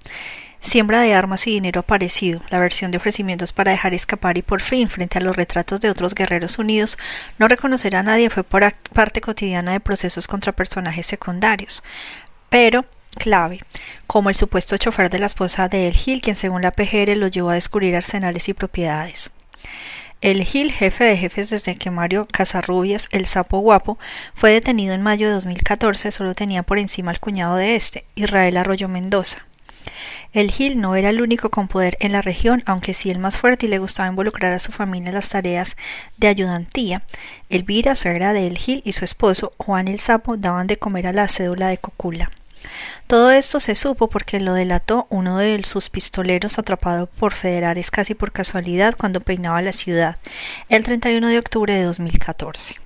Siembra 0.60 1.00
de 1.00 1.14
armas 1.14 1.48
y 1.48 1.52
dinero 1.52 1.80
aparecido, 1.80 2.42
la 2.50 2.60
versión 2.60 2.92
de 2.92 2.98
ofrecimientos 2.98 3.54
para 3.54 3.72
dejar 3.72 3.94
escapar 3.94 4.38
y 4.38 4.42
por 4.42 4.62
fin, 4.62 4.90
frente 4.90 5.20
a 5.20 5.22
los 5.22 5.38
retratos 5.38 5.80
de 5.80 5.90
otros 5.90 6.16
guerreros 6.16 6.60
unidos, 6.60 6.98
no 7.40 7.48
reconocer 7.48 7.96
a 7.96 8.04
nadie 8.04 8.30
fue 8.30 8.44
por 8.44 8.74
parte 8.92 9.22
cotidiana 9.22 9.72
de 9.72 9.80
procesos 9.80 10.28
contra 10.28 10.52
personajes 10.52 11.06
secundarios. 11.06 11.82
Pero 12.50 12.84
clave, 13.14 13.62
como 14.08 14.30
el 14.30 14.36
supuesto 14.36 14.78
chofer 14.78 15.10
de 15.10 15.20
la 15.20 15.28
esposa 15.28 15.68
de 15.70 15.88
El 15.88 15.94
Gil, 15.94 16.22
quien 16.22 16.36
según 16.36 16.62
la 16.62 16.72
PGR 16.72 17.16
lo 17.16 17.28
llevó 17.28 17.50
a 17.50 17.56
descubrir 17.56 17.96
arsenales 17.96 18.50
y 18.50 18.54
propiedades. 18.54 19.32
El 20.22 20.44
Gil, 20.44 20.72
jefe 20.72 21.04
de 21.04 21.18
jefes 21.18 21.50
desde 21.50 21.76
que 21.76 21.92
Mario 21.92 22.26
Casarrubias, 22.32 23.10
el 23.12 23.26
sapo 23.26 23.60
guapo, 23.60 23.98
fue 24.34 24.52
detenido 24.52 24.94
en 24.94 25.02
mayo 25.02 25.28
de 25.28 25.34
2014, 25.34 26.12
solo 26.12 26.34
tenía 26.34 26.64
por 26.64 26.80
encima 26.80 27.12
al 27.12 27.20
cuñado 27.20 27.58
de 27.58 27.76
este, 27.76 28.06
Israel 28.16 28.56
Arroyo 28.56 28.88
Mendoza. 28.88 29.46
El 30.32 30.50
Gil 30.50 30.82
no 30.82 30.96
era 30.96 31.10
el 31.10 31.22
único 31.22 31.50
con 31.50 31.68
poder 31.68 31.98
en 32.00 32.12
la 32.12 32.22
región, 32.22 32.64
aunque 32.66 32.94
sí 32.94 33.12
el 33.12 33.20
más 33.20 33.38
fuerte 33.38 33.66
y 33.66 33.70
le 33.70 33.80
gustaba 33.80 34.10
involucrar 34.10 34.54
a 34.54 34.60
su 34.60 34.72
familia 34.72 35.10
en 35.10 35.16
las 35.16 35.30
tareas 35.30 35.76
de 36.18 36.28
ayudantía. 36.28 37.04
Elvira, 37.50 37.96
suegra 37.96 38.34
de 38.34 38.48
El 38.48 38.58
Gil, 38.58 38.82
y 38.86 38.94
su 38.94 39.06
esposo, 39.06 39.54
Juan 39.58 39.88
el 39.88 40.00
Sapo, 40.00 40.38
daban 40.38 40.68
de 40.68 40.78
comer 40.78 41.06
a 41.06 41.14
la 41.14 41.28
cédula 41.28 41.68
de 41.68 41.78
Cocula. 41.78 42.32
Todo 43.08 43.32
esto 43.32 43.60
se 43.60 43.76
supo 43.76 44.08
porque 44.10 44.40
lo 44.40 44.54
delató 44.54 45.08
uno 45.10 45.38
de 45.38 45.62
sus 45.64 45.90
pistoleros 45.90 46.60
atrapado 46.60 47.08
por 47.08 47.34
federales 47.34 47.92
casi 47.92 48.16
por 48.16 48.32
casualidad 48.32 48.96
cuando 48.98 49.22
peinaba 49.22 49.62
la 49.62 49.74
ciudad, 49.74 50.18
el 50.70 50.84
31 50.84 51.28
de 51.28 51.40
octubre 51.40 51.74
de 51.74 51.84
2014. 51.84 52.83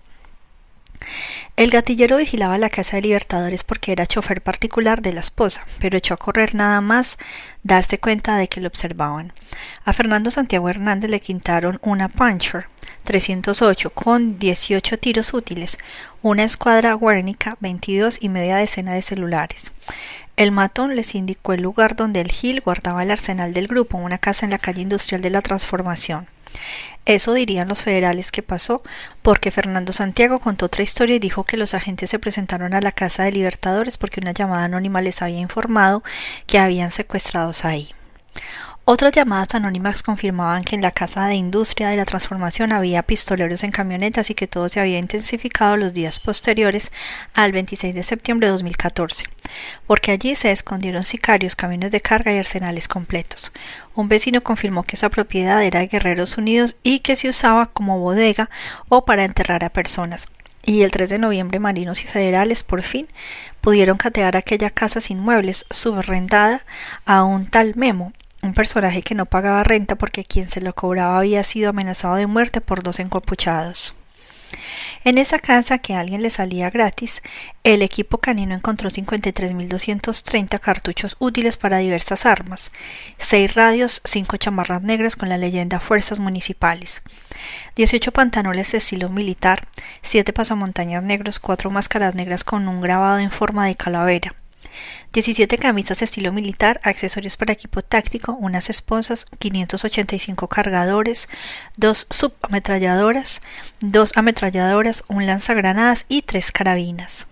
El 1.55 1.71
gatillero 1.71 2.17
vigilaba 2.17 2.57
la 2.57 2.69
casa 2.69 2.97
de 2.97 3.03
Libertadores 3.03 3.63
porque 3.63 3.91
era 3.91 4.05
chofer 4.05 4.41
particular 4.41 5.01
de 5.01 5.13
la 5.13 5.21
esposa, 5.21 5.65
pero 5.79 5.97
echó 5.97 6.13
a 6.13 6.17
correr 6.17 6.55
nada 6.55 6.81
más 6.81 7.17
darse 7.63 7.99
cuenta 7.99 8.37
de 8.37 8.47
que 8.47 8.61
lo 8.61 8.67
observaban. 8.67 9.33
A 9.83 9.93
Fernando 9.93 10.31
Santiago 10.31 10.69
Hernández 10.69 11.09
le 11.09 11.19
quintaron 11.19 11.79
una 11.81 12.09
Puncher 12.09 12.67
308 13.03 13.89
con 13.91 14.37
18 14.37 14.99
tiros 14.99 15.33
útiles, 15.33 15.77
una 16.21 16.43
escuadra 16.43 16.95
Guernica, 16.95 17.57
22 17.61 18.19
y 18.21 18.29
media 18.29 18.57
decena 18.57 18.93
de 18.93 19.01
celulares. 19.01 19.71
El 20.37 20.51
matón 20.51 20.95
les 20.95 21.15
indicó 21.15 21.53
el 21.53 21.63
lugar 21.63 21.95
donde 21.95 22.21
el 22.21 22.31
Gil 22.31 22.61
guardaba 22.61 23.01
el 23.01 23.09
arsenal 23.09 23.55
del 23.55 23.67
grupo, 23.67 23.97
una 23.97 24.19
casa 24.19 24.45
en 24.45 24.51
la 24.51 24.59
calle 24.59 24.83
industrial 24.83 25.19
de 25.21 25.31
la 25.31 25.41
Transformación. 25.41 26.27
Eso 27.07 27.33
dirían 27.33 27.67
los 27.67 27.81
federales 27.81 28.31
que 28.31 28.43
pasó, 28.43 28.83
porque 29.23 29.49
Fernando 29.49 29.93
Santiago 29.93 30.39
contó 30.39 30.67
otra 30.67 30.83
historia 30.83 31.15
y 31.15 31.19
dijo 31.19 31.43
que 31.43 31.57
los 31.57 31.73
agentes 31.73 32.11
se 32.11 32.19
presentaron 32.19 32.75
a 32.75 32.81
la 32.81 32.91
casa 32.91 33.23
de 33.23 33.31
Libertadores 33.31 33.97
porque 33.97 34.19
una 34.19 34.31
llamada 34.31 34.65
anónima 34.65 35.01
les 35.01 35.23
había 35.23 35.39
informado 35.39 36.03
que 36.45 36.59
habían 36.59 36.91
secuestrados 36.91 37.65
ahí. 37.65 37.89
Otras 38.89 39.11
llamadas 39.11 39.53
anónimas 39.53 40.01
confirmaban 40.01 40.63
que 40.63 40.73
en 40.73 40.81
la 40.81 40.91
Casa 40.91 41.27
de 41.27 41.35
Industria 41.35 41.89
de 41.89 41.97
la 41.97 42.05
Transformación 42.05 42.71
había 42.71 43.03
pistoleros 43.03 43.65
en 43.65 43.71
camionetas 43.71 44.29
y 44.29 44.33
que 44.33 44.47
todo 44.47 44.69
se 44.69 44.79
había 44.79 44.97
intensificado 44.97 45.75
los 45.75 45.93
días 45.93 46.19
posteriores 46.19 46.93
al 47.33 47.51
26 47.51 47.93
de 47.93 48.03
septiembre 48.03 48.47
de 48.47 48.53
2014, 48.53 49.25
porque 49.87 50.11
allí 50.11 50.37
se 50.37 50.51
escondieron 50.51 51.03
sicarios, 51.03 51.57
camiones 51.57 51.91
de 51.91 51.99
carga 51.99 52.31
y 52.31 52.37
arsenales 52.37 52.87
completos. 52.87 53.51
Un 53.93 54.07
vecino 54.07 54.41
confirmó 54.41 54.83
que 54.83 54.95
esa 54.95 55.09
propiedad 55.09 55.61
era 55.61 55.81
de 55.81 55.87
Guerreros 55.87 56.37
Unidos 56.37 56.77
y 56.81 56.99
que 56.99 57.17
se 57.17 57.27
usaba 57.27 57.65
como 57.65 57.99
bodega 57.99 58.49
o 58.87 59.03
para 59.03 59.25
enterrar 59.25 59.65
a 59.65 59.69
personas, 59.69 60.29
y 60.63 60.83
el 60.83 60.91
3 60.91 61.09
de 61.09 61.19
noviembre 61.19 61.59
marinos 61.59 62.01
y 62.03 62.07
federales 62.07 62.63
por 62.63 62.81
fin 62.83 63.09
pudieron 63.59 63.97
catear 63.97 64.37
aquella 64.37 64.69
casa 64.69 65.01
sin 65.01 65.19
muebles 65.19 65.65
subrendada 65.71 66.63
a 67.05 67.25
un 67.25 67.47
tal 67.47 67.73
Memo, 67.75 68.13
un 68.41 68.53
personaje 68.53 69.01
que 69.01 69.15
no 69.15 69.25
pagaba 69.25 69.63
renta 69.63 69.95
porque 69.95 70.25
quien 70.25 70.49
se 70.49 70.61
lo 70.61 70.73
cobraba 70.73 71.17
había 71.17 71.43
sido 71.43 71.69
amenazado 71.69 72.15
de 72.15 72.27
muerte 72.27 72.61
por 72.61 72.83
dos 72.83 72.99
encapuchados. 72.99 73.93
En 75.03 75.17
esa 75.17 75.39
casa 75.39 75.77
que 75.77 75.93
a 75.93 75.99
alguien 75.99 76.21
le 76.21 76.29
salía 76.29 76.69
gratis, 76.69 77.21
el 77.63 77.81
equipo 77.81 78.17
canino 78.19 78.55
encontró 78.55 78.89
53.230 78.89 80.59
cartuchos 80.59 81.15
útiles 81.19 81.57
para 81.57 81.77
diversas 81.77 82.25
armas, 82.25 82.71
seis 83.17 83.55
radios, 83.55 84.01
cinco 84.03 84.37
chamarras 84.37 84.81
negras 84.81 85.15
con 85.15 85.29
la 85.29 85.37
leyenda 85.37 85.79
Fuerzas 85.79 86.19
Municipales, 86.19 87.01
18 87.75 88.11
pantalones 88.11 88.71
de 88.71 88.79
estilo 88.79 89.09
militar, 89.09 89.67
siete 90.01 90.33
pasamontañas 90.33 91.03
negros, 91.03 91.39
cuatro 91.39 91.69
máscaras 91.69 92.15
negras 92.15 92.43
con 92.43 92.67
un 92.67 92.81
grabado 92.81 93.19
en 93.19 93.31
forma 93.31 93.67
de 93.67 93.75
calavera, 93.75 94.35
17 95.13 95.57
camisas 95.57 95.99
de 95.99 96.05
estilo 96.05 96.31
militar, 96.31 96.79
accesorios 96.83 97.37
para 97.37 97.53
equipo 97.53 97.81
táctico, 97.81 98.33
unas 98.33 98.69
esposas, 98.69 99.25
585 99.39 100.47
cargadores, 100.47 101.29
dos 101.75 102.07
subametralladoras, 102.09 103.41
dos 103.79 104.15
ametralladoras, 104.15 105.03
un 105.07 105.25
lanzagranadas 105.25 106.05
y 106.09 106.21
tres 106.21 106.51
carabinas. 106.51 107.27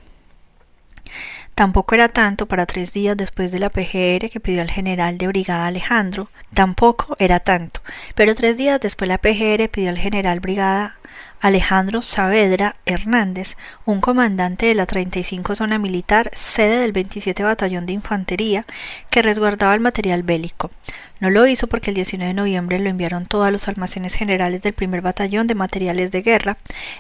Tampoco 1.56 1.96
era 1.96 2.10
tanto 2.10 2.48
para 2.48 2.66
tres 2.66 2.92
días 2.92 3.16
después 3.16 3.54
de 3.54 3.60
la 3.60 3.70
PGR 3.70 4.30
que 4.30 4.42
pidió 4.42 4.62
al 4.62 4.70
general 4.70 5.18
de 5.18 5.28
brigada 5.28 5.68
Alejandro. 5.68 6.30
Tampoco 6.54 7.16
era 7.18 7.40
tanto, 7.40 7.80
pero 8.14 8.36
tres 8.36 8.58
días 8.58 8.82
después 8.82 9.08
la 9.08 9.20
PGR 9.20 9.70
pidió 9.70 9.90
al 9.90 9.98
general 9.98 10.42
brigada 10.42 10.98
Alejandro 11.42 12.02
Saavedra 12.02 12.76
Hernández, 12.86 13.58
un 13.86 14.02
comandante 14.02 14.66
de 14.66 14.76
la 14.76 14.86
35 14.86 15.56
Zona 15.56 15.78
Militar, 15.78 16.32
sede 16.34 16.80
del 16.80 16.92
27 16.92 17.44
Batallón 17.44 17.86
de 17.86 17.94
Infantería, 17.94 18.66
que 19.10 19.22
resguardaba 19.22 19.76
el 19.76 19.80
material 19.80 20.24
bélico. 20.24 20.72
No 21.20 21.30
lo 21.30 21.46
hizo 21.48 21.68
porque 21.68 21.92
el 21.92 21.96
19 21.96 22.28
de 22.28 22.34
noviembre 22.34 22.80
lo 22.80 22.90
enviaron 22.90 23.26
todos 23.26 23.52
los 23.52 23.68
almacenes 23.68 24.16
generales 24.16 24.62
del 24.62 24.74
primer 24.74 25.02
batallón 25.02 25.48
de 25.48 25.56
materiales 25.56 26.12
de 26.12 26.22
guerra 26.22 26.58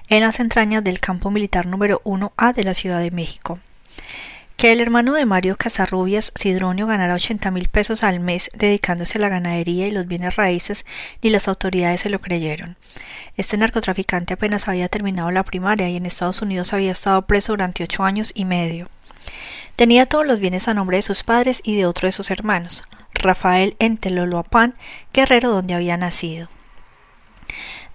en 0.09 0.21
las 0.21 0.39
entrañas 0.39 0.83
del 0.83 0.99
campo 0.99 1.31
militar 1.31 1.65
número 1.65 2.01
1A 2.03 2.53
de 2.53 2.63
la 2.63 2.73
Ciudad 2.73 2.99
de 2.99 3.11
México 3.11 3.59
que 4.65 4.71
el 4.71 4.81
hermano 4.81 5.13
de 5.13 5.27
Mario 5.27 5.57
Casarrubias, 5.57 6.31
Sidronio, 6.33 6.87
ganara 6.87 7.13
80 7.13 7.51
mil 7.51 7.69
pesos 7.69 8.01
al 8.01 8.19
mes 8.19 8.49
dedicándose 8.55 9.19
a 9.19 9.21
la 9.21 9.29
ganadería 9.29 9.85
y 9.85 9.91
los 9.91 10.07
bienes 10.07 10.37
raíces, 10.37 10.87
ni 11.21 11.29
las 11.29 11.47
autoridades 11.47 12.01
se 12.01 12.09
lo 12.09 12.19
creyeron. 12.19 12.75
Este 13.37 13.57
narcotraficante 13.57 14.33
apenas 14.33 14.67
había 14.67 14.89
terminado 14.89 15.29
la 15.29 15.43
primaria 15.43 15.87
y 15.87 15.97
en 15.97 16.07
Estados 16.07 16.41
Unidos 16.41 16.73
había 16.73 16.93
estado 16.93 17.21
preso 17.27 17.53
durante 17.53 17.83
ocho 17.83 18.05
años 18.05 18.31
y 18.33 18.45
medio. 18.45 18.89
Tenía 19.75 20.07
todos 20.07 20.25
los 20.25 20.39
bienes 20.39 20.67
a 20.67 20.73
nombre 20.73 20.97
de 20.97 21.03
sus 21.03 21.21
padres 21.21 21.61
y 21.63 21.75
de 21.75 21.85
otro 21.85 22.07
de 22.07 22.11
sus 22.11 22.31
hermanos, 22.31 22.83
Rafael 23.13 23.75
Enteloloapan, 23.77 24.73
guerrero 25.13 25.51
donde 25.51 25.75
había 25.75 25.95
nacido. 25.95 26.47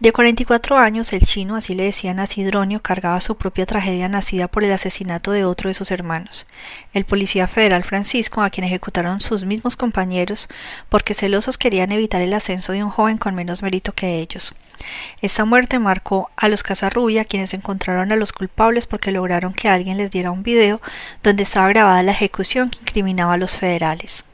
De 0.00 0.12
44 0.12 0.78
años, 0.78 1.12
el 1.12 1.20
chino, 1.26 1.56
así 1.56 1.74
le 1.74 1.84
decían 1.84 2.20
a 2.20 2.26
Sidronio, 2.26 2.80
cargaba 2.80 3.20
su 3.20 3.36
propia 3.36 3.66
tragedia 3.66 4.08
nacida 4.08 4.48
por 4.48 4.64
el 4.64 4.72
asesinato 4.72 5.30
de 5.30 5.44
otro 5.44 5.68
de 5.68 5.74
sus 5.74 5.90
hermanos, 5.90 6.46
el 6.94 7.04
policía 7.04 7.46
federal 7.46 7.84
Francisco, 7.84 8.40
a 8.40 8.48
quien 8.48 8.64
ejecutaron 8.64 9.20
sus 9.20 9.44
mismos 9.44 9.76
compañeros 9.76 10.48
porque 10.88 11.12
celosos 11.12 11.58
querían 11.58 11.92
evitar 11.92 12.22
el 12.22 12.32
ascenso 12.32 12.72
de 12.72 12.82
un 12.82 12.88
joven 12.88 13.18
con 13.18 13.34
menos 13.34 13.62
mérito 13.62 13.92
que 13.92 14.20
ellos. 14.20 14.54
Esta 15.20 15.44
muerte 15.44 15.78
marcó 15.78 16.30
a 16.34 16.48
los 16.48 16.62
Casarrubia, 16.62 17.26
quienes 17.26 17.52
encontraron 17.52 18.10
a 18.10 18.16
los 18.16 18.32
culpables 18.32 18.86
porque 18.86 19.12
lograron 19.12 19.52
que 19.52 19.68
alguien 19.68 19.98
les 19.98 20.10
diera 20.10 20.30
un 20.30 20.42
video 20.42 20.80
donde 21.22 21.42
estaba 21.42 21.68
grabada 21.68 22.02
la 22.02 22.12
ejecución 22.12 22.70
que 22.70 22.78
incriminaba 22.78 23.34
a 23.34 23.36
los 23.36 23.58
federales. 23.58 24.24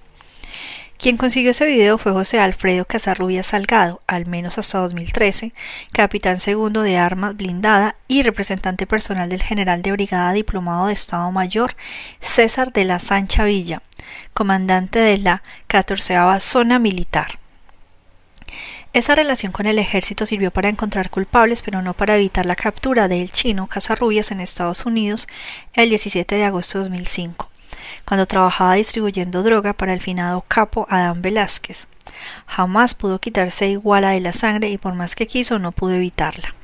Quien 0.98 1.18
consiguió 1.18 1.50
ese 1.50 1.66
video 1.66 1.98
fue 1.98 2.12
José 2.12 2.40
Alfredo 2.40 2.86
Casarrubias 2.86 3.48
Salgado, 3.48 4.00
al 4.06 4.26
menos 4.26 4.56
hasta 4.56 4.78
2013, 4.78 5.52
capitán 5.92 6.40
segundo 6.40 6.82
de 6.82 6.96
armas 6.96 7.36
blindada 7.36 7.96
y 8.08 8.22
representante 8.22 8.86
personal 8.86 9.28
del 9.28 9.42
general 9.42 9.82
de 9.82 9.92
brigada 9.92 10.32
diplomado 10.32 10.86
de 10.86 10.94
Estado 10.94 11.30
Mayor 11.30 11.76
César 12.20 12.72
de 12.72 12.86
la 12.86 12.98
Sancha 12.98 13.44
Villa, 13.44 13.82
comandante 14.32 14.98
de 14.98 15.18
la 15.18 15.42
14 15.66 16.16
Zona 16.40 16.78
Militar. 16.78 17.38
Esa 18.94 19.14
relación 19.14 19.52
con 19.52 19.66
el 19.66 19.78
ejército 19.78 20.24
sirvió 20.24 20.50
para 20.50 20.70
encontrar 20.70 21.10
culpables, 21.10 21.60
pero 21.60 21.82
no 21.82 21.92
para 21.92 22.16
evitar 22.16 22.46
la 22.46 22.56
captura 22.56 23.08
del 23.08 23.30
chino 23.30 23.66
Casarrubias 23.66 24.30
en 24.30 24.40
Estados 24.40 24.86
Unidos 24.86 25.28
el 25.74 25.90
17 25.90 26.34
de 26.34 26.44
agosto 26.44 26.78
de 26.78 26.84
2005, 26.84 27.50
cuando 28.06 28.26
trabajaba 28.26 28.74
distribuyendo 28.74 29.42
droga 29.42 29.72
para 29.72 29.92
el 29.92 30.00
finado 30.00 30.44
capo 30.46 30.86
Adán 30.90 31.22
Velázquez. 31.22 31.88
Jamás 32.46 32.94
pudo 32.94 33.20
quitarse 33.20 33.68
iguala 33.68 34.10
de 34.10 34.20
la 34.20 34.32
sangre 34.32 34.68
y 34.70 34.78
por 34.78 34.94
más 34.94 35.14
que 35.14 35.26
quiso 35.26 35.58
no 35.58 35.72
pudo 35.72 35.94
evitarla. 35.94 36.54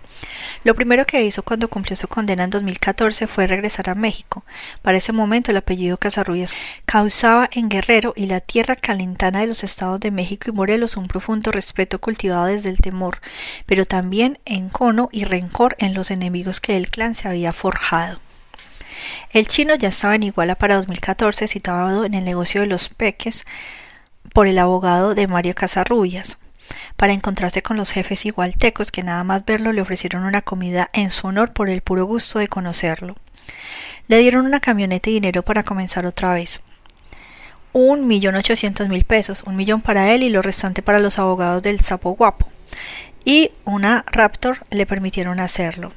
Lo 0.65 0.75
primero 0.75 1.05
que 1.05 1.25
hizo 1.25 1.43
cuando 1.43 1.69
cumplió 1.69 1.97
su 1.97 2.09
condena 2.09 2.45
en 2.45 2.51
2014 2.51 3.27
fue 3.27 3.47
regresar 3.47 3.91
a 3.91 3.95
México. 3.95 4.45
Para 4.81 4.99
ese 4.99 5.13
momento 5.13 5.51
el 5.51 5.57
apellido 5.57 5.97
Casarrubias 5.97 6.55
causaba 6.87 7.49
en 7.53 7.69
Guerrero 7.69 8.13
y 8.17 8.27
la 8.27 8.41
tierra 8.41 8.77
calentana 8.77 9.41
de 9.41 9.49
los 9.49 9.65
estados 9.65 10.01
de 10.01 10.11
México 10.11 10.51
y 10.51 10.53
Morelos 10.53 10.97
un 10.97 11.09
profundo 11.09 11.51
respeto 11.51 12.01
cultivado 12.01 12.47
desde 12.47 12.71
el 12.71 12.79
temor, 12.79 13.19
pero 13.67 13.85
también 13.85 14.39
encono 14.45 15.09
y 15.13 15.25
rencor 15.25 15.75
en 15.79 15.95
los 15.95 16.11
enemigos 16.11 16.61
que 16.61 16.77
el 16.77 16.91
clan 16.91 17.15
se 17.15 17.29
había 17.29 17.53
forjado. 17.53 18.21
El 19.31 19.47
chino 19.47 19.75
ya 19.75 19.89
estaba 19.89 20.15
en 20.15 20.25
Iguala 20.25 20.55
para 20.55 20.77
2014 20.77 21.47
citado 21.47 22.05
en 22.05 22.15
el 22.15 22.25
negocio 22.25 22.61
de 22.61 22.67
los 22.67 22.89
peques 22.89 23.47
por 24.33 24.47
el 24.47 24.59
abogado 24.59 25.15
de 25.15 25.27
Mario 25.27 25.55
Casarrubias 25.55 26.39
para 26.97 27.13
encontrarse 27.13 27.63
con 27.63 27.77
los 27.77 27.91
jefes 27.91 28.25
igualtecos 28.27 28.91
que 28.91 29.03
nada 29.03 29.25
más 29.25 29.45
verlo 29.45 29.73
le 29.73 29.81
ofrecieron 29.81 30.25
una 30.25 30.43
comida 30.43 30.91
en 30.93 31.11
su 31.11 31.27
honor 31.27 31.53
por 31.53 31.69
el 31.69 31.81
puro 31.81 32.05
gusto 32.05 32.39
de 32.39 32.49
conocerlo. 32.49 33.17
Le 34.09 34.19
dieron 34.19 34.47
una 34.47 34.61
camioneta 34.61 35.11
y 35.11 35.15
dinero 35.15 35.43
para 35.43 35.63
comenzar 35.63 36.07
otra 36.07 36.33
vez. 36.33 36.63
Un 37.73 38.07
millón 38.07 38.37
ochocientos 38.37 38.89
mil 38.89 39.05
pesos, 39.05 39.43
un 39.45 39.57
millón 39.57 39.81
para 39.81 40.13
él 40.13 40.23
y 40.23 40.29
lo 40.29 40.43
restante 40.43 40.83
para 40.83 40.99
los 40.99 41.19
abogados 41.19 41.63
del 41.63 41.81
sapo 41.81 42.11
guapo. 42.13 42.47
Y 43.25 43.53
una 43.65 44.05
Raptor 44.07 44.59
le 44.71 44.87
permitieron 44.87 45.41
hacerlo 45.41 45.93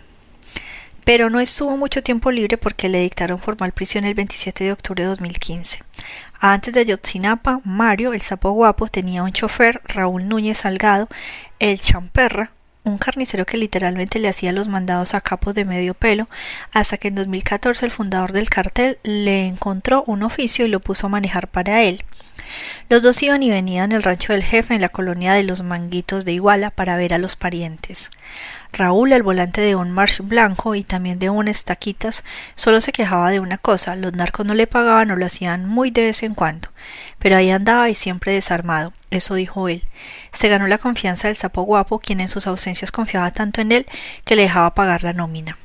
pero 1.05 1.29
no 1.29 1.39
estuvo 1.39 1.77
mucho 1.77 2.03
tiempo 2.03 2.31
libre 2.31 2.57
porque 2.57 2.89
le 2.89 2.99
dictaron 2.99 3.39
formal 3.39 3.71
prisión 3.71 4.03
el 4.05 4.15
27 4.15 4.63
de 4.65 4.71
octubre 4.73 5.03
de 5.03 5.09
2015. 5.09 5.83
Antes 6.39 6.73
de 6.73 6.85
Yotzinapa, 6.85 7.61
Mario, 7.63 8.11
el 8.11 8.21
sapo 8.21 8.51
guapo, 8.51 8.87
tenía 8.87 9.23
un 9.23 9.31
chofer, 9.31 9.81
Raúl 9.85 10.27
Núñez 10.27 10.59
Salgado, 10.59 11.07
el 11.59 11.79
champerra, 11.79 12.51
un 12.83 12.97
carnicero 12.97 13.45
que 13.45 13.57
literalmente 13.57 14.19
le 14.19 14.29
hacía 14.29 14.51
los 14.51 14.67
mandados 14.67 15.13
a 15.13 15.21
capos 15.21 15.53
de 15.55 15.65
medio 15.65 15.93
pelo, 15.93 16.27
hasta 16.71 16.97
que 16.97 17.09
en 17.09 17.15
2014 17.15 17.85
el 17.85 17.91
fundador 17.91 18.31
del 18.31 18.49
cartel 18.49 18.99
le 19.03 19.47
encontró 19.47 20.03
un 20.07 20.23
oficio 20.23 20.65
y 20.65 20.69
lo 20.69 20.79
puso 20.79 21.07
a 21.07 21.09
manejar 21.09 21.47
para 21.47 21.83
él. 21.83 22.03
Los 22.89 23.01
dos 23.01 23.21
iban 23.23 23.43
y 23.43 23.49
venían 23.49 23.91
el 23.91 24.03
rancho 24.03 24.33
del 24.33 24.43
jefe 24.43 24.75
en 24.75 24.81
la 24.81 24.89
colonia 24.89 25.33
de 25.33 25.43
los 25.43 25.63
Manguitos 25.63 26.25
de 26.25 26.33
Iguala 26.33 26.69
para 26.69 26.97
ver 26.97 27.13
a 27.13 27.17
los 27.17 27.35
parientes. 27.35 28.11
Raúl, 28.75 29.13
al 29.13 29.23
volante 29.23 29.61
de 29.61 29.75
un 29.75 29.91
March 29.91 30.19
blanco 30.21 30.75
y 30.75 30.83
también 30.83 31.17
de 31.17 31.29
un 31.29 31.47
Estaquitas, 31.47 32.23
solo 32.55 32.81
se 32.81 32.91
quejaba 32.91 33.31
de 33.31 33.39
una 33.39 33.57
cosa, 33.57 33.95
los 33.95 34.13
narcos 34.13 34.45
no 34.45 34.53
le 34.53 34.67
pagaban 34.67 35.11
o 35.11 35.15
lo 35.15 35.25
hacían 35.25 35.65
muy 35.65 35.91
de 35.91 36.01
vez 36.01 36.23
en 36.23 36.35
cuando, 36.35 36.69
pero 37.17 37.37
ahí 37.37 37.49
andaba 37.49 37.89
y 37.89 37.95
siempre 37.95 38.33
desarmado, 38.33 38.93
eso 39.11 39.35
dijo 39.35 39.69
él. 39.69 39.83
Se 40.33 40.49
ganó 40.49 40.67
la 40.67 40.77
confianza 40.77 41.29
del 41.29 41.37
sapo 41.37 41.61
guapo, 41.61 41.99
quien 41.99 42.19
en 42.19 42.29
sus 42.29 42.47
ausencias 42.47 42.91
confiaba 42.91 43.31
tanto 43.31 43.61
en 43.61 43.71
él 43.71 43.85
que 44.25 44.35
le 44.35 44.43
dejaba 44.43 44.75
pagar 44.75 45.03
la 45.03 45.13
nómina. 45.13 45.57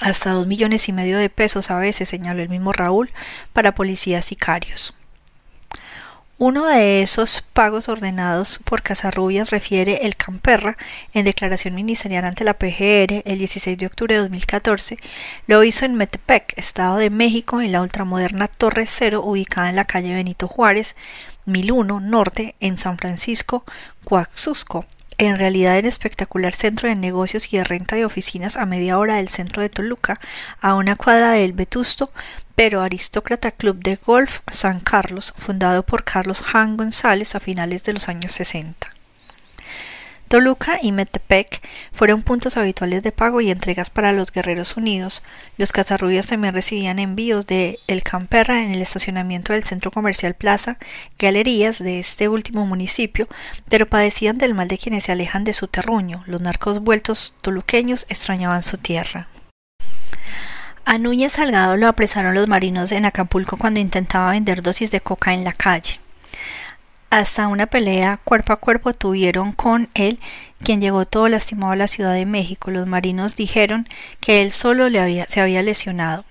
Hasta 0.00 0.30
dos 0.30 0.48
millones 0.48 0.88
y 0.88 0.92
medio 0.92 1.18
de 1.18 1.30
pesos 1.30 1.70
a 1.70 1.78
veces, 1.78 2.08
señaló 2.08 2.42
el 2.42 2.48
mismo 2.48 2.72
Raúl, 2.72 3.12
para 3.52 3.76
policías 3.76 4.24
sicarios. 4.24 4.94
Uno 6.36 6.66
de 6.66 7.00
esos 7.00 7.44
pagos 7.52 7.88
ordenados 7.88 8.58
por 8.58 8.82
Casarrubias 8.82 9.50
refiere 9.50 10.00
el 10.02 10.16
Camperra 10.16 10.76
en 11.12 11.24
declaración 11.24 11.76
ministerial 11.76 12.24
ante 12.24 12.42
la 12.42 12.54
PGR 12.54 13.22
el 13.24 13.38
16 13.38 13.78
de 13.78 13.86
octubre 13.86 14.16
de 14.16 14.20
2014. 14.22 14.98
Lo 15.46 15.62
hizo 15.62 15.84
en 15.84 15.94
Metepec, 15.94 16.52
Estado 16.56 16.96
de 16.96 17.08
México, 17.08 17.60
en 17.60 17.70
la 17.70 17.82
ultramoderna 17.82 18.48
Torre 18.48 18.86
Cero 18.88 19.22
ubicada 19.24 19.70
en 19.70 19.76
la 19.76 19.84
calle 19.84 20.12
Benito 20.12 20.48
Juárez, 20.48 20.96
1001 21.46 22.00
Norte, 22.00 22.56
en 22.58 22.78
San 22.78 22.98
Francisco, 22.98 23.64
Coaxusco, 24.04 24.86
en 25.18 25.38
realidad 25.38 25.78
el 25.78 25.86
espectacular 25.86 26.52
centro 26.52 26.88
de 26.88 26.96
negocios 26.96 27.52
y 27.52 27.56
de 27.56 27.64
renta 27.64 27.96
de 27.96 28.04
oficinas 28.04 28.56
a 28.56 28.66
media 28.66 28.98
hora 28.98 29.16
del 29.16 29.28
centro 29.28 29.62
de 29.62 29.68
Toluca, 29.68 30.20
a 30.60 30.74
una 30.74 30.96
cuadra 30.96 31.32
del 31.32 31.52
vetusto 31.52 32.10
pero 32.54 32.82
aristócrata 32.82 33.50
Club 33.50 33.82
de 33.82 33.96
Golf 33.96 34.40
San 34.50 34.80
Carlos, 34.80 35.34
fundado 35.36 35.84
por 35.84 36.04
Carlos 36.04 36.42
Han 36.52 36.76
González 36.76 37.34
a 37.34 37.40
finales 37.40 37.82
de 37.84 37.94
los 37.94 38.08
años 38.08 38.32
60. 38.32 38.93
Toluca 40.34 40.80
y 40.82 40.90
Metepec 40.90 41.62
fueron 41.92 42.22
puntos 42.22 42.56
habituales 42.56 43.04
de 43.04 43.12
pago 43.12 43.40
y 43.40 43.52
entregas 43.52 43.88
para 43.88 44.10
los 44.10 44.32
Guerreros 44.32 44.76
Unidos. 44.76 45.22
Los 45.58 45.72
cazarrubias 45.72 46.26
también 46.26 46.52
recibían 46.52 46.98
envíos 46.98 47.46
de 47.46 47.78
El 47.86 48.02
Camperra 48.02 48.64
en 48.64 48.72
el 48.72 48.82
estacionamiento 48.82 49.52
del 49.52 49.62
centro 49.62 49.92
comercial 49.92 50.34
Plaza 50.34 50.76
Galerías 51.20 51.78
de 51.78 52.00
este 52.00 52.26
último 52.26 52.66
municipio, 52.66 53.28
pero 53.68 53.86
padecían 53.86 54.36
del 54.36 54.54
mal 54.54 54.66
de 54.66 54.76
quienes 54.76 55.04
se 55.04 55.12
alejan 55.12 55.44
de 55.44 55.54
su 55.54 55.68
terruño. 55.68 56.24
Los 56.26 56.40
narcos 56.40 56.80
vueltos 56.80 57.36
toluqueños 57.40 58.04
extrañaban 58.08 58.64
su 58.64 58.76
tierra. 58.76 59.28
A 60.84 60.98
Núñez 60.98 61.34
Salgado 61.34 61.76
lo 61.76 61.86
apresaron 61.86 62.34
los 62.34 62.48
marinos 62.48 62.90
en 62.90 63.04
Acapulco 63.04 63.56
cuando 63.56 63.78
intentaba 63.78 64.32
vender 64.32 64.62
dosis 64.62 64.90
de 64.90 65.00
coca 65.00 65.32
en 65.32 65.44
la 65.44 65.52
calle. 65.52 66.00
Hasta 67.14 67.46
una 67.46 67.66
pelea 67.66 68.18
cuerpo 68.24 68.52
a 68.52 68.56
cuerpo 68.56 68.92
tuvieron 68.92 69.52
con 69.52 69.88
él, 69.94 70.18
quien 70.64 70.80
llegó 70.80 71.06
todo 71.06 71.28
lastimado 71.28 71.72
a 71.72 71.76
la 71.76 71.86
Ciudad 71.86 72.12
de 72.12 72.26
México. 72.26 72.72
Los 72.72 72.88
marinos 72.88 73.36
dijeron 73.36 73.88
que 74.18 74.42
él 74.42 74.50
solo 74.50 74.88
le 74.88 74.98
había, 74.98 75.24
se 75.28 75.40
había 75.40 75.62
lesionado. 75.62 76.24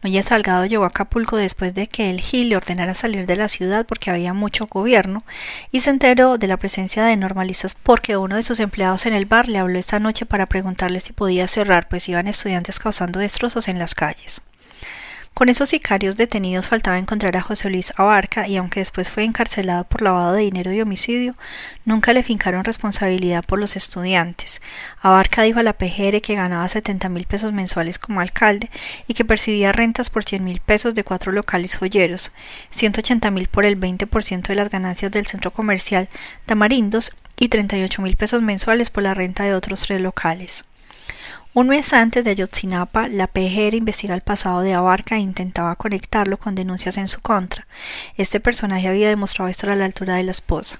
Núñez 0.00 0.26
Salgado 0.26 0.64
llegó 0.64 0.84
a 0.84 0.86
Acapulco 0.86 1.36
después 1.36 1.74
de 1.74 1.88
que 1.88 2.10
el 2.10 2.20
Gil 2.20 2.50
le 2.50 2.56
ordenara 2.56 2.94
salir 2.94 3.26
de 3.26 3.34
la 3.34 3.48
ciudad 3.48 3.84
porque 3.84 4.12
había 4.12 4.32
mucho 4.32 4.68
gobierno 4.68 5.24
y 5.72 5.80
se 5.80 5.90
enteró 5.90 6.38
de 6.38 6.46
la 6.46 6.56
presencia 6.56 7.02
de 7.02 7.16
normalistas 7.16 7.74
porque 7.74 8.16
uno 8.16 8.36
de 8.36 8.44
sus 8.44 8.60
empleados 8.60 9.06
en 9.06 9.14
el 9.14 9.26
bar 9.26 9.48
le 9.48 9.58
habló 9.58 9.76
esta 9.76 9.98
noche 9.98 10.24
para 10.24 10.46
preguntarle 10.46 11.00
si 11.00 11.12
podía 11.12 11.48
cerrar 11.48 11.88
pues 11.88 12.08
iban 12.08 12.28
estudiantes 12.28 12.78
causando 12.78 13.18
destrozos 13.18 13.66
en 13.66 13.80
las 13.80 13.96
calles. 13.96 14.47
Con 15.38 15.48
esos 15.48 15.68
sicarios 15.68 16.16
detenidos 16.16 16.66
faltaba 16.66 16.98
encontrar 16.98 17.36
a 17.36 17.42
José 17.42 17.70
Luis 17.70 17.92
Abarca 17.96 18.48
y 18.48 18.56
aunque 18.56 18.80
después 18.80 19.08
fue 19.08 19.22
encarcelado 19.22 19.84
por 19.84 20.02
lavado 20.02 20.32
de 20.32 20.42
dinero 20.42 20.72
y 20.72 20.80
homicidio, 20.80 21.36
nunca 21.84 22.12
le 22.12 22.24
fincaron 22.24 22.64
responsabilidad 22.64 23.44
por 23.44 23.60
los 23.60 23.76
estudiantes. 23.76 24.60
Abarca 25.00 25.42
dijo 25.42 25.60
a 25.60 25.62
la 25.62 25.74
PGR 25.74 26.20
que 26.22 26.34
ganaba 26.34 26.66
70 26.66 27.08
mil 27.08 27.24
pesos 27.26 27.52
mensuales 27.52 28.00
como 28.00 28.20
alcalde 28.20 28.68
y 29.06 29.14
que 29.14 29.24
percibía 29.24 29.70
rentas 29.70 30.10
por 30.10 30.24
100 30.24 30.42
mil 30.42 30.58
pesos 30.58 30.96
de 30.96 31.04
cuatro 31.04 31.30
locales 31.30 31.76
joyeros, 31.76 32.32
180 32.70 33.30
mil 33.30 33.46
por 33.46 33.64
el 33.64 33.78
20% 33.78 34.42
de 34.42 34.54
las 34.56 34.70
ganancias 34.70 35.12
del 35.12 35.26
centro 35.26 35.52
comercial 35.52 36.08
Tamarindos 36.46 37.12
y 37.38 37.46
38 37.46 38.02
mil 38.02 38.16
pesos 38.16 38.42
mensuales 38.42 38.90
por 38.90 39.04
la 39.04 39.14
renta 39.14 39.44
de 39.44 39.54
otros 39.54 39.82
tres 39.82 40.00
locales. 40.00 40.64
Un 41.54 41.68
mes 41.68 41.94
antes 41.94 42.24
de 42.24 42.30
Ayotzinapa, 42.30 43.08
la 43.08 43.26
PGR 43.26 43.74
investiga 43.74 44.14
el 44.14 44.20
pasado 44.20 44.60
de 44.60 44.74
Abarca 44.74 45.16
e 45.16 45.20
intentaba 45.20 45.76
conectarlo 45.76 46.36
con 46.36 46.54
denuncias 46.54 46.98
en 46.98 47.08
su 47.08 47.20
contra. 47.20 47.66
Este 48.16 48.38
personaje 48.38 48.86
había 48.86 49.08
demostrado 49.08 49.48
estar 49.48 49.70
a 49.70 49.74
la 49.74 49.86
altura 49.86 50.16
de 50.16 50.24
la 50.24 50.30
esposa. 50.30 50.78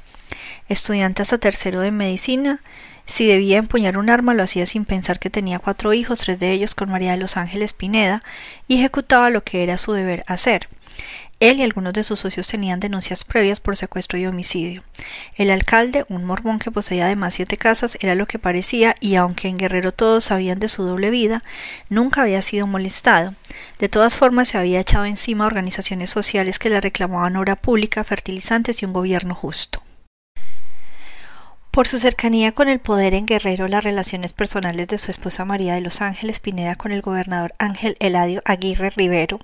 Estudiante 0.68 1.22
hasta 1.22 1.38
tercero 1.38 1.80
de 1.80 1.90
medicina, 1.90 2.60
si 3.06 3.26
debía 3.26 3.56
empuñar 3.56 3.96
un 3.96 4.10
arma 4.10 4.34
lo 4.34 4.42
hacía 4.42 4.66
sin 4.66 4.84
pensar 4.84 5.18
que 5.18 5.30
tenía 5.30 5.58
cuatro 5.58 5.94
hijos, 5.94 6.20
tres 6.20 6.38
de 6.38 6.52
ellos 6.52 6.74
con 6.74 6.90
María 6.90 7.12
de 7.12 7.18
los 7.18 7.38
Ángeles 7.38 7.72
Pineda, 7.72 8.22
y 8.68 8.76
ejecutaba 8.76 9.30
lo 9.30 9.42
que 9.42 9.62
era 9.62 9.78
su 9.78 9.92
deber 9.92 10.22
hacer. 10.26 10.68
Él 11.40 11.60
y 11.60 11.62
algunos 11.62 11.92
de 11.92 12.02
sus 12.02 12.18
socios 12.18 12.48
tenían 12.48 12.80
denuncias 12.80 13.22
previas 13.22 13.60
por 13.60 13.76
secuestro 13.76 14.18
y 14.18 14.26
homicidio. 14.26 14.82
El 15.36 15.50
alcalde, 15.50 16.04
un 16.08 16.24
mormón 16.24 16.58
que 16.58 16.72
poseía 16.72 17.04
además 17.04 17.34
siete 17.34 17.56
casas, 17.56 17.96
era 18.00 18.16
lo 18.16 18.26
que 18.26 18.40
parecía, 18.40 18.96
y 19.00 19.14
aunque 19.14 19.46
en 19.46 19.56
Guerrero 19.56 19.92
todos 19.92 20.24
sabían 20.24 20.58
de 20.58 20.68
su 20.68 20.82
doble 20.82 21.10
vida, 21.10 21.44
nunca 21.88 22.22
había 22.22 22.42
sido 22.42 22.66
molestado. 22.66 23.34
De 23.78 23.88
todas 23.88 24.16
formas, 24.16 24.48
se 24.48 24.58
había 24.58 24.80
echado 24.80 25.04
encima 25.04 25.46
organizaciones 25.46 26.10
sociales 26.10 26.58
que 26.58 26.70
le 26.70 26.80
reclamaban 26.80 27.36
obra 27.36 27.54
pública, 27.54 28.02
fertilizantes 28.02 28.82
y 28.82 28.86
un 28.86 28.92
gobierno 28.92 29.34
justo. 29.34 29.82
Por 31.70 31.86
su 31.86 31.98
cercanía 31.98 32.50
con 32.50 32.68
el 32.68 32.80
poder 32.80 33.14
en 33.14 33.26
Guerrero, 33.26 33.68
las 33.68 33.84
relaciones 33.84 34.32
personales 34.32 34.88
de 34.88 34.98
su 34.98 35.12
esposa 35.12 35.44
María 35.44 35.74
de 35.74 35.80
los 35.80 36.00
Ángeles 36.00 36.40
Pineda 36.40 36.74
con 36.74 36.90
el 36.90 37.02
gobernador 37.02 37.54
Ángel 37.58 37.96
Eladio 38.00 38.42
Aguirre 38.44 38.90
Rivero, 38.90 39.38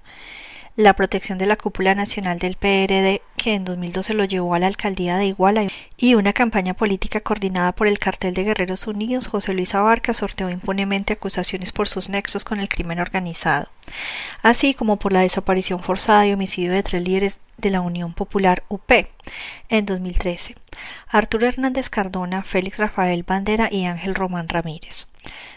la 0.77 0.95
protección 0.95 1.39
de 1.39 1.47
la 1.47 1.57
cúpula 1.57 1.95
nacional 1.95 2.39
del 2.41 2.57
PRD, 2.57 3.23
que 3.37 3.55
en 3.55 3.65
2012 3.65 4.15
lo 4.15 4.25
llevó 4.25 4.55
a 4.55 4.59
la 4.59 4.67
alcaldía 4.67 5.17
de 5.17 5.27
Iguala, 5.27 5.69
y 5.97 6.15
una 6.15 6.33
campaña 6.33 6.75
política 6.75 7.21
coordinada 7.21 7.73
por 7.73 7.87
el 7.87 8.01
cartel 8.01 8.35
de 8.35 8.43
Guerreros 8.43 8.89
Unidos, 8.89 9.29
José 9.29 9.55
Luis 9.55 9.75
Abarca 9.75 10.15
sorteó 10.15 10.51
impunemente 10.51 11.13
acusaciones 11.13 11.71
por 11.71 11.89
sus 11.89 12.09
nexos 12.09 12.45
con 12.45 12.59
el 12.59 12.69
crimen 12.69 12.99
organizado, 12.99 13.69
así 14.43 14.75
como 14.75 14.97
por 14.97 15.13
la 15.13 15.21
desaparición 15.21 15.81
forzada 15.81 16.27
y 16.27 16.33
homicidio 16.33 16.73
de 16.73 16.83
tres 16.83 17.05
líderes 17.05 17.41
de 17.57 17.71
la 17.71 17.81
Unión 17.81 18.13
Popular 18.13 18.65
UP 18.69 18.91
en 19.69 19.87
2013, 19.87 20.57
Arturo 21.15 21.47
Hernández 21.47 21.91
Cardona, 21.91 22.43
Félix 22.43 22.79
Rafael 22.79 23.23
Bandera 23.23 23.69
y 23.71 23.85
Ángel 23.85 24.17
Román 24.17 24.49
Ramírez. 24.49 25.07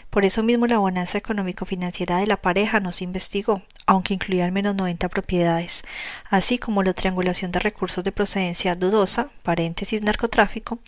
Por 0.08 0.24
eso 0.24 0.44
mismo 0.44 0.68
la 0.68 0.78
bonanza 0.78 1.18
económico-financiera 1.18 2.18
de 2.18 2.28
la 2.28 2.36
pareja 2.36 2.78
no 2.78 2.92
se 2.92 3.02
investigó, 3.02 3.62
aunque 3.84 4.14
incluía 4.14 4.44
al 4.44 4.52
menos 4.52 4.76
90 4.76 5.08
propiedades, 5.08 5.82
así 6.30 6.58
como 6.58 6.84
la 6.84 6.92
triangulación 6.92 7.50
de 7.50 7.58
recursos 7.58 8.04
de 8.04 8.12
procedencia 8.12 8.76
dudosa, 8.76 9.30
paréntesis 9.42 10.00
narcotráfico, 10.00 10.78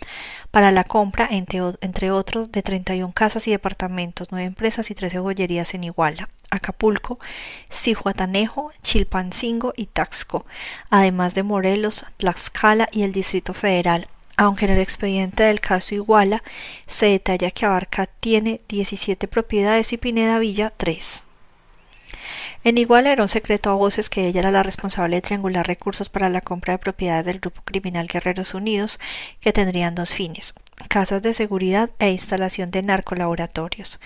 para 0.51 0.71
la 0.71 0.85
compra, 0.85 1.27
entre, 1.29 2.11
otros, 2.11 2.53
de 2.53 2.63
31 2.63 3.11
casas 3.11 3.49
y 3.49 3.51
departamentos, 3.51 4.29
9 4.31 4.45
empresas 4.45 4.89
y 4.89 4.95
13 4.95 5.19
joyerías 5.19 5.73
en 5.73 5.83
Iguala, 5.83 6.29
Acapulco, 6.49 7.19
Cihuatanejo, 7.69 8.71
Chilpancingo 8.81 9.73
y 9.75 9.87
Taxco, 9.87 10.45
además 10.89 11.35
de 11.35 11.43
Morelos, 11.43 12.05
Tlaxcala 12.15 12.87
y 12.93 13.03
el 13.03 13.11
Distrito 13.11 13.53
Federal, 13.53 14.07
aunque 14.41 14.65
en 14.65 14.71
el 14.71 14.79
expediente 14.79 15.43
del 15.43 15.59
caso 15.59 15.93
Iguala 15.93 16.41
se 16.87 17.05
detalla 17.05 17.51
que 17.51 17.67
Abarca 17.67 18.07
tiene 18.07 18.59
17 18.69 19.27
propiedades 19.27 19.93
y 19.93 19.97
Pineda 19.97 20.39
Villa 20.39 20.73
3. 20.75 21.21
En 22.63 22.79
Iguala 22.79 23.11
era 23.11 23.21
un 23.21 23.29
secreto 23.29 23.69
a 23.69 23.75
voces 23.75 24.09
que 24.09 24.25
ella 24.25 24.39
era 24.39 24.49
la 24.49 24.63
responsable 24.63 25.17
de 25.17 25.21
triangular 25.21 25.67
recursos 25.67 26.09
para 26.09 26.27
la 26.27 26.41
compra 26.41 26.73
de 26.73 26.79
propiedades 26.79 27.27
del 27.27 27.39
grupo 27.39 27.61
criminal 27.61 28.07
Guerreros 28.07 28.55
Unidos, 28.55 28.99
que 29.41 29.53
tendrían 29.53 29.93
dos 29.93 30.15
fines 30.15 30.55
casas 30.87 31.21
de 31.21 31.35
seguridad 31.35 31.91
e 31.99 32.09
instalación 32.09 32.71
de 32.71 32.81
narcolaboratorios, 32.81 33.99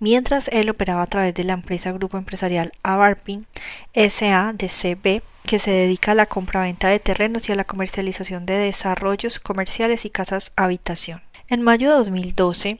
mientras 0.00 0.48
él 0.48 0.68
operaba 0.68 1.00
a 1.00 1.06
través 1.06 1.32
de 1.32 1.44
la 1.44 1.54
empresa 1.54 1.92
Grupo 1.92 2.18
Empresarial 2.18 2.72
Abarpin 2.82 3.46
S.A.D.C.B 3.94 5.22
que 5.48 5.58
se 5.58 5.70
dedica 5.70 6.12
a 6.12 6.14
la 6.14 6.26
compraventa 6.26 6.88
de 6.88 6.98
terrenos 6.98 7.48
y 7.48 7.52
a 7.52 7.54
la 7.54 7.64
comercialización 7.64 8.44
de 8.44 8.52
desarrollos 8.52 9.38
comerciales 9.38 10.04
y 10.04 10.10
casas 10.10 10.52
habitación. 10.56 11.22
En 11.48 11.62
mayo 11.62 11.88
de 11.88 11.96
2012, 11.96 12.78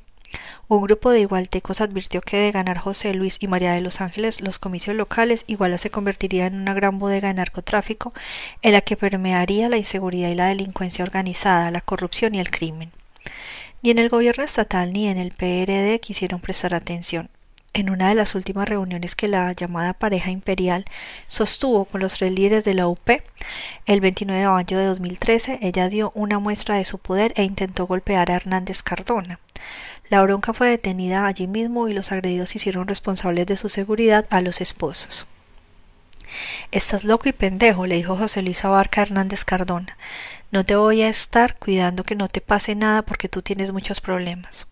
un 0.68 0.82
grupo 0.82 1.10
de 1.10 1.20
igualtecos 1.20 1.80
advirtió 1.80 2.20
que 2.20 2.36
de 2.36 2.52
ganar 2.52 2.76
José 2.76 3.14
Luis 3.14 3.38
y 3.40 3.48
María 3.48 3.72
de 3.72 3.80
los 3.80 4.02
Ángeles 4.02 4.42
los 4.42 4.58
comicios 4.58 4.94
locales, 4.94 5.44
Iguala 5.46 5.78
se 5.78 5.88
convertiría 5.88 6.44
en 6.44 6.56
una 6.56 6.74
gran 6.74 6.98
bodega 6.98 7.28
de 7.28 7.34
narcotráfico 7.34 8.12
en 8.60 8.74
la 8.74 8.82
que 8.82 8.98
permearía 8.98 9.70
la 9.70 9.78
inseguridad 9.78 10.28
y 10.28 10.34
la 10.34 10.48
delincuencia 10.48 11.06
organizada, 11.06 11.70
la 11.70 11.80
corrupción 11.80 12.34
y 12.34 12.40
el 12.40 12.50
crimen. 12.50 12.92
Ni 13.80 13.92
en 13.92 13.98
el 13.98 14.10
gobierno 14.10 14.44
estatal 14.44 14.92
ni 14.92 15.08
en 15.08 15.16
el 15.16 15.30
PRD 15.30 16.00
quisieron 16.00 16.40
prestar 16.40 16.74
atención 16.74 17.30
en 17.74 17.90
una 17.90 18.08
de 18.08 18.14
las 18.14 18.34
últimas 18.34 18.68
reuniones 18.68 19.14
que 19.14 19.28
la 19.28 19.52
llamada 19.52 19.92
pareja 19.92 20.30
imperial 20.30 20.84
sostuvo 21.28 21.84
con 21.84 22.00
los 22.00 22.18
tres 22.18 22.32
líderes 22.32 22.64
de 22.64 22.74
la 22.74 22.88
UP, 22.88 23.08
el 23.86 24.00
29 24.00 24.40
de 24.40 24.48
mayo 24.48 24.78
de 24.78 24.86
2013, 24.86 25.58
ella 25.62 25.88
dio 25.88 26.12
una 26.14 26.38
muestra 26.38 26.76
de 26.76 26.84
su 26.84 26.98
poder 26.98 27.32
e 27.36 27.44
intentó 27.44 27.86
golpear 27.86 28.30
a 28.30 28.34
Hernández 28.34 28.82
Cardona. 28.82 29.38
La 30.10 30.22
bronca 30.22 30.52
fue 30.54 30.70
detenida 30.70 31.26
allí 31.26 31.46
mismo 31.46 31.88
y 31.88 31.92
los 31.92 32.12
agredidos 32.12 32.56
hicieron 32.56 32.88
responsables 32.88 33.46
de 33.46 33.56
su 33.56 33.68
seguridad 33.68 34.26
a 34.30 34.40
los 34.40 34.60
esposos. 34.60 35.26
Estás 36.72 37.04
loco 37.04 37.28
y 37.28 37.32
pendejo, 37.32 37.86
le 37.86 37.96
dijo 37.96 38.16
José 38.16 38.42
Luis 38.42 38.64
Abarca 38.64 39.02
Hernández 39.02 39.44
Cardona. 39.44 39.96
No 40.50 40.64
te 40.64 40.76
voy 40.76 41.02
a 41.02 41.08
estar 41.08 41.56
cuidando 41.56 42.04
que 42.04 42.14
no 42.14 42.28
te 42.28 42.40
pase 42.40 42.74
nada 42.74 43.02
porque 43.02 43.28
tú 43.28 43.42
tienes 43.42 43.72
muchos 43.72 44.00
problemas. 44.00 44.66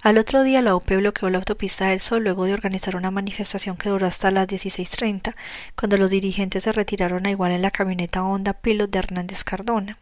Al 0.00 0.16
otro 0.16 0.44
día 0.44 0.62
la 0.62 0.76
UP 0.76 0.86
bloqueó 0.86 1.28
la 1.28 1.38
autopista 1.38 1.88
del 1.88 2.00
Sol 2.00 2.22
luego 2.22 2.44
de 2.44 2.54
organizar 2.54 2.94
una 2.94 3.10
manifestación 3.10 3.76
que 3.76 3.88
duró 3.88 4.06
hasta 4.06 4.30
las 4.30 4.46
16.30, 4.46 5.34
cuando 5.76 5.96
los 5.96 6.10
dirigentes 6.10 6.62
se 6.62 6.72
retiraron 6.72 7.26
a 7.26 7.30
igual 7.30 7.50
en 7.50 7.62
la 7.62 7.72
camioneta 7.72 8.22
Honda 8.22 8.52
Pilot 8.52 8.90
de 8.90 8.98
Hernández 9.00 9.42
Cardona. 9.42 9.98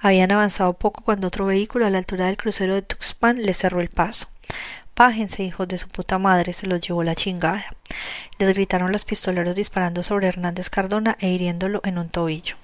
Habían 0.00 0.30
avanzado 0.30 0.74
poco 0.74 1.02
cuando 1.02 1.26
otro 1.26 1.46
vehículo 1.46 1.86
a 1.86 1.90
la 1.90 1.98
altura 1.98 2.26
del 2.26 2.36
crucero 2.36 2.74
de 2.74 2.82
Tuxpan 2.82 3.42
les 3.42 3.58
cerró 3.58 3.80
el 3.80 3.88
paso. 3.88 4.28
Pájense, 4.94 5.42
hijos 5.42 5.66
de 5.66 5.78
su 5.78 5.88
puta 5.88 6.18
madre, 6.18 6.52
se 6.52 6.68
los 6.68 6.80
llevó 6.80 7.02
la 7.02 7.16
chingada. 7.16 7.64
Les 8.38 8.54
gritaron 8.54 8.92
los 8.92 9.04
pistoleros 9.04 9.56
disparando 9.56 10.04
sobre 10.04 10.28
Hernández 10.28 10.70
Cardona 10.70 11.16
e 11.18 11.30
hiriéndolo 11.30 11.80
en 11.82 11.98
un 11.98 12.08
tobillo. 12.08 12.56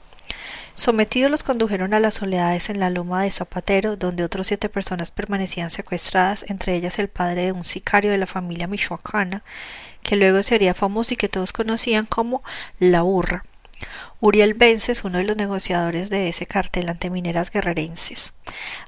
Sometidos 0.79 1.29
los 1.29 1.43
condujeron 1.43 1.93
a 1.93 1.99
las 1.99 2.15
soledades 2.15 2.71
en 2.71 2.79
la 2.79 2.89
loma 2.89 3.25
de 3.25 3.33
Zapatero, 3.33 3.97
donde 3.97 4.23
otras 4.23 4.47
siete 4.47 4.69
personas 4.69 5.11
permanecían 5.11 5.71
secuestradas, 5.71 6.45
entre 6.49 6.77
ellas 6.77 7.01
el 7.01 7.09
padre 7.09 7.47
de 7.47 7.53
un 7.53 7.65
sicario 7.65 8.13
de 8.13 8.17
la 8.17 8.27
familia 8.27 8.69
michoacana, 8.69 9.43
que 10.05 10.15
luego 10.15 10.41
sería 10.45 10.75
famoso 10.75 11.15
y 11.15 11.17
que 11.17 11.29
todos 11.29 11.53
conocían 11.53 12.07
como 12.07 12.45
La 12.79 13.03
Burra. 13.03 13.45
Uriel 14.21 14.55
Vences, 14.55 15.03
uno 15.03 15.19
de 15.19 15.25
los 15.25 15.37
negociadores 15.37 16.11
de 16.11 16.29
ese 16.29 16.47
cartel 16.47 16.89
ante 16.89 17.11
mineras 17.11 17.51
guerrerenses. 17.51 18.35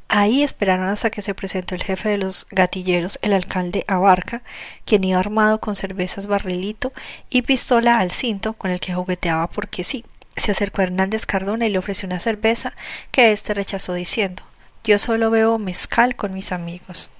Ahí 0.07 0.45
esperaron 0.45 0.87
hasta 0.87 1.11
que 1.11 1.23
se 1.23 1.35
presentó 1.35 1.75
el 1.75 1.83
jefe 1.83 2.09
de 2.09 2.19
los 2.19 2.47
gatilleros, 2.53 3.19
el 3.21 3.33
alcalde 3.33 3.85
Abarca, 3.89 4.43
quien 4.85 5.03
iba 5.03 5.19
armado 5.19 5.59
con 5.59 5.75
cervezas 5.75 6.29
barrilito 6.29 6.93
y 7.31 7.43
pistola 7.43 7.99
al 7.99 8.13
cinto 8.13 8.53
con 8.53 8.71
el 8.71 8.79
que 8.79 8.95
jugueteaba 8.95 9.49
porque 9.49 9.83
sí. 9.83 10.05
Se 10.37 10.53
acercó 10.53 10.81
a 10.81 10.85
Hernández 10.85 11.27
Cardona 11.27 11.67
y 11.67 11.71
le 11.71 11.79
ofreció 11.79 12.07
una 12.07 12.21
cerveza 12.21 12.73
que 13.11 13.33
éste 13.33 13.55
rechazó 13.55 13.95
diciendo 13.95 14.43
Yo 14.85 14.99
solo 14.99 15.31
veo 15.31 15.59
mezcal 15.59 16.17
con 16.17 16.33
mis 16.33 16.53
amigos. 16.53 17.11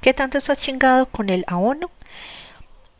¿Qué 0.00 0.14
tanto 0.14 0.38
estás 0.38 0.60
chingado 0.60 1.06
con 1.06 1.30
el 1.30 1.44
ahono? 1.46 1.90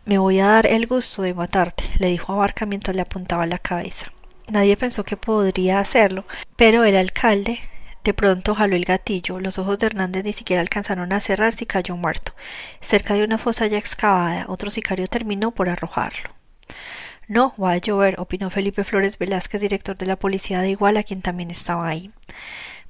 Me 0.05 0.19
voy 0.19 0.39
a 0.41 0.47
dar 0.47 0.67
el 0.67 0.87
gusto 0.87 1.23
de 1.23 1.35
matarte, 1.35 1.85
le 1.99 2.09
dijo 2.09 2.33
a 2.33 2.37
Barca 2.37 2.65
mientras 2.67 2.95
le 2.95 3.03
apuntaba 3.03 3.47
la 3.47 3.59
cabeza. 3.59 4.13
Nadie 4.49 4.77
pensó 4.77 5.05
que 5.05 5.17
podría 5.17 5.81
hacerlo, 5.81 6.25
pero 6.57 6.85
el 6.85 6.97
alcalde 6.97 7.59
de 8.05 8.15
pronto 8.15 8.55
jaló 8.55 8.77
el 8.77 8.85
gatillo. 8.85 9.41
Los 9.41 9.59
ojos 9.59 9.81
de 9.81 9.87
Hernández 9.87 10.23
ni 10.25 10.33
siquiera 10.33 10.63
alcanzaron 10.63 11.13
a 11.13 11.21
cerrarse 11.21 11.65
y 11.65 11.67
cayó 11.67 11.97
muerto. 11.97 12.33
Cerca 12.81 13.15
de 13.15 13.25
una 13.25 13.37
fosa 13.37 13.67
ya 13.67 13.79
excavada, 13.79 14.45
otro 14.47 14.71
sicario 14.71 15.09
terminó 15.09 15.51
por 15.51 15.69
arrojarlo. 15.69 16.31
No, 17.29 17.55
va 17.61 17.73
a 17.73 17.79
llover, 17.79 18.21
opinó 18.21 18.51
Felipe 18.51 18.85
Flores 18.85 19.19
Velázquez, 19.19 19.61
director 19.61 19.97
de 19.97 20.07
la 20.07 20.17
policía 20.17 20.61
de 20.61 20.71
Iguala, 20.71 21.03
quien 21.03 21.23
también 21.23 21.51
estaba 21.51 21.89
ahí. 21.89 22.11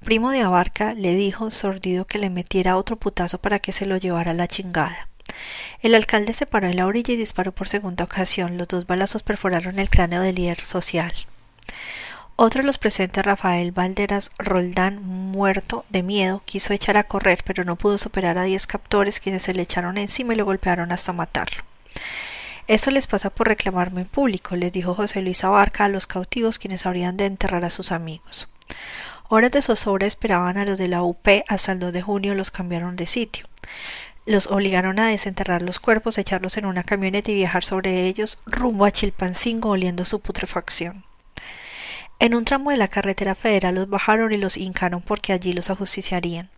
Primo 0.04 0.30
de 0.30 0.42
Abarca 0.42 0.92
le 0.92 1.14
dijo 1.14 1.50
sordido 1.50 2.04
que 2.04 2.18
le 2.18 2.28
metiera 2.28 2.76
otro 2.76 2.96
putazo 2.96 3.38
para 3.38 3.58
que 3.58 3.72
se 3.72 3.86
lo 3.86 3.96
llevara 3.96 4.34
la 4.34 4.46
chingada. 4.46 5.08
El 5.82 5.94
alcalde 5.94 6.34
se 6.34 6.46
paró 6.46 6.68
en 6.68 6.76
la 6.76 6.86
orilla 6.86 7.14
y 7.14 7.16
disparó 7.16 7.52
por 7.52 7.68
segunda 7.68 8.04
ocasión. 8.04 8.58
Los 8.58 8.68
dos 8.68 8.86
balazos 8.86 9.22
perforaron 9.22 9.78
el 9.78 9.88
cráneo 9.88 10.20
del 10.20 10.34
líder 10.34 10.60
social. 10.60 11.12
Otro 12.36 12.60
de 12.60 12.66
los 12.66 12.76
presentes, 12.76 13.24
Rafael 13.24 13.72
Valderas 13.72 14.30
Roldán, 14.38 15.02
muerto 15.02 15.86
de 15.88 16.02
miedo, 16.02 16.42
quiso 16.44 16.74
echar 16.74 16.98
a 16.98 17.04
correr, 17.04 17.42
pero 17.44 17.64
no 17.64 17.76
pudo 17.76 17.96
superar 17.96 18.36
a 18.36 18.44
diez 18.44 18.66
captores 18.66 19.20
quienes 19.20 19.44
se 19.44 19.54
le 19.54 19.62
echaron 19.62 19.96
encima 19.96 20.34
y 20.34 20.36
lo 20.36 20.44
golpearon 20.44 20.92
hasta 20.92 21.14
matarlo. 21.14 21.64
Eso 22.68 22.90
les 22.90 23.06
pasa 23.06 23.30
por 23.30 23.46
reclamarme 23.46 24.00
en 24.00 24.06
público, 24.08 24.56
les 24.56 24.72
dijo 24.72 24.94
José 24.94 25.22
Luis 25.22 25.44
Abarca 25.44 25.84
a 25.84 25.88
los 25.88 26.08
cautivos 26.08 26.58
quienes 26.58 26.84
habrían 26.84 27.16
de 27.16 27.26
enterrar 27.26 27.64
a 27.64 27.70
sus 27.70 27.92
amigos. 27.92 28.48
Horas 29.28 29.52
de 29.52 29.62
zozobra 29.62 30.06
esperaban 30.06 30.58
a 30.58 30.64
los 30.64 30.78
de 30.78 30.88
la 30.88 31.02
UP 31.02 31.28
hasta 31.48 31.72
el 31.72 31.78
2 31.78 31.92
de 31.92 32.02
junio 32.02 32.34
los 32.34 32.50
cambiaron 32.50 32.96
de 32.96 33.06
sitio. 33.06 33.46
Los 34.24 34.48
obligaron 34.48 34.98
a 34.98 35.06
desenterrar 35.06 35.62
los 35.62 35.78
cuerpos, 35.78 36.18
echarlos 36.18 36.56
en 36.56 36.66
una 36.66 36.82
camioneta 36.82 37.30
y 37.30 37.34
viajar 37.34 37.62
sobre 37.62 38.06
ellos 38.06 38.38
rumbo 38.46 38.84
a 38.84 38.90
Chilpancingo 38.90 39.70
oliendo 39.70 40.04
su 40.04 40.20
putrefacción. 40.20 41.04
En 42.18 42.34
un 42.34 42.46
tramo 42.46 42.70
de 42.70 42.78
la 42.78 42.88
carretera 42.88 43.34
federal 43.34 43.74
los 43.74 43.90
bajaron 43.90 44.32
y 44.32 44.38
los 44.38 44.56
hincaron 44.56 45.02
porque 45.02 45.34
allí 45.34 45.52
los 45.52 45.68
ajusticiarían. 45.68 46.48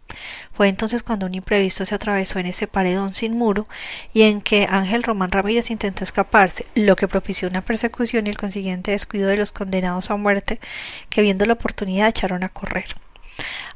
Fue 0.53 0.69
entonces 0.69 1.03
cuando 1.03 1.27
un 1.27 1.35
imprevisto 1.35 1.85
se 1.85 1.97
atravesó 1.97 2.39
en 2.39 2.47
ese 2.47 2.69
paredón 2.69 3.13
sin 3.13 3.37
muro 3.37 3.67
y 4.15 4.23
en 4.23 4.41
que 4.41 4.69
Ángel 4.71 5.03
Román 5.03 5.33
Ramírez 5.33 5.71
intentó 5.71 6.05
escaparse, 6.05 6.67
lo 6.77 6.95
que 6.95 7.09
propició 7.09 7.49
una 7.49 7.61
persecución 7.61 8.27
y 8.27 8.31
el 8.31 8.39
consiguiente 8.39 8.93
descuido 8.93 9.29
de 9.29 9.37
los 9.37 9.51
condenados 9.51 10.11
a 10.11 10.17
muerte, 10.17 10.61
que 11.09 11.23
viendo 11.23 11.45
la 11.45 11.55
oportunidad 11.55 12.09
echaron 12.09 12.45
a 12.45 12.49
correr. 12.49 12.95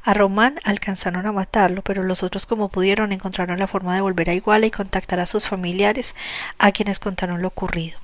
A 0.04 0.14
Román 0.14 0.60
alcanzaron 0.64 1.26
a 1.26 1.32
matarlo, 1.32 1.82
pero 1.82 2.02
los 2.02 2.22
otros 2.22 2.46
como 2.46 2.68
pudieron 2.68 3.12
encontraron 3.12 3.58
la 3.58 3.68
forma 3.68 3.94
de 3.94 4.00
volver 4.00 4.30
a 4.30 4.34
Iguala 4.34 4.66
y 4.66 4.70
contactar 4.70 5.20
a 5.20 5.26
sus 5.26 5.46
familiares, 5.46 6.14
a 6.58 6.72
quienes 6.72 6.98
contaron 7.00 7.42
lo 7.42 7.48
ocurrido. 7.48 7.98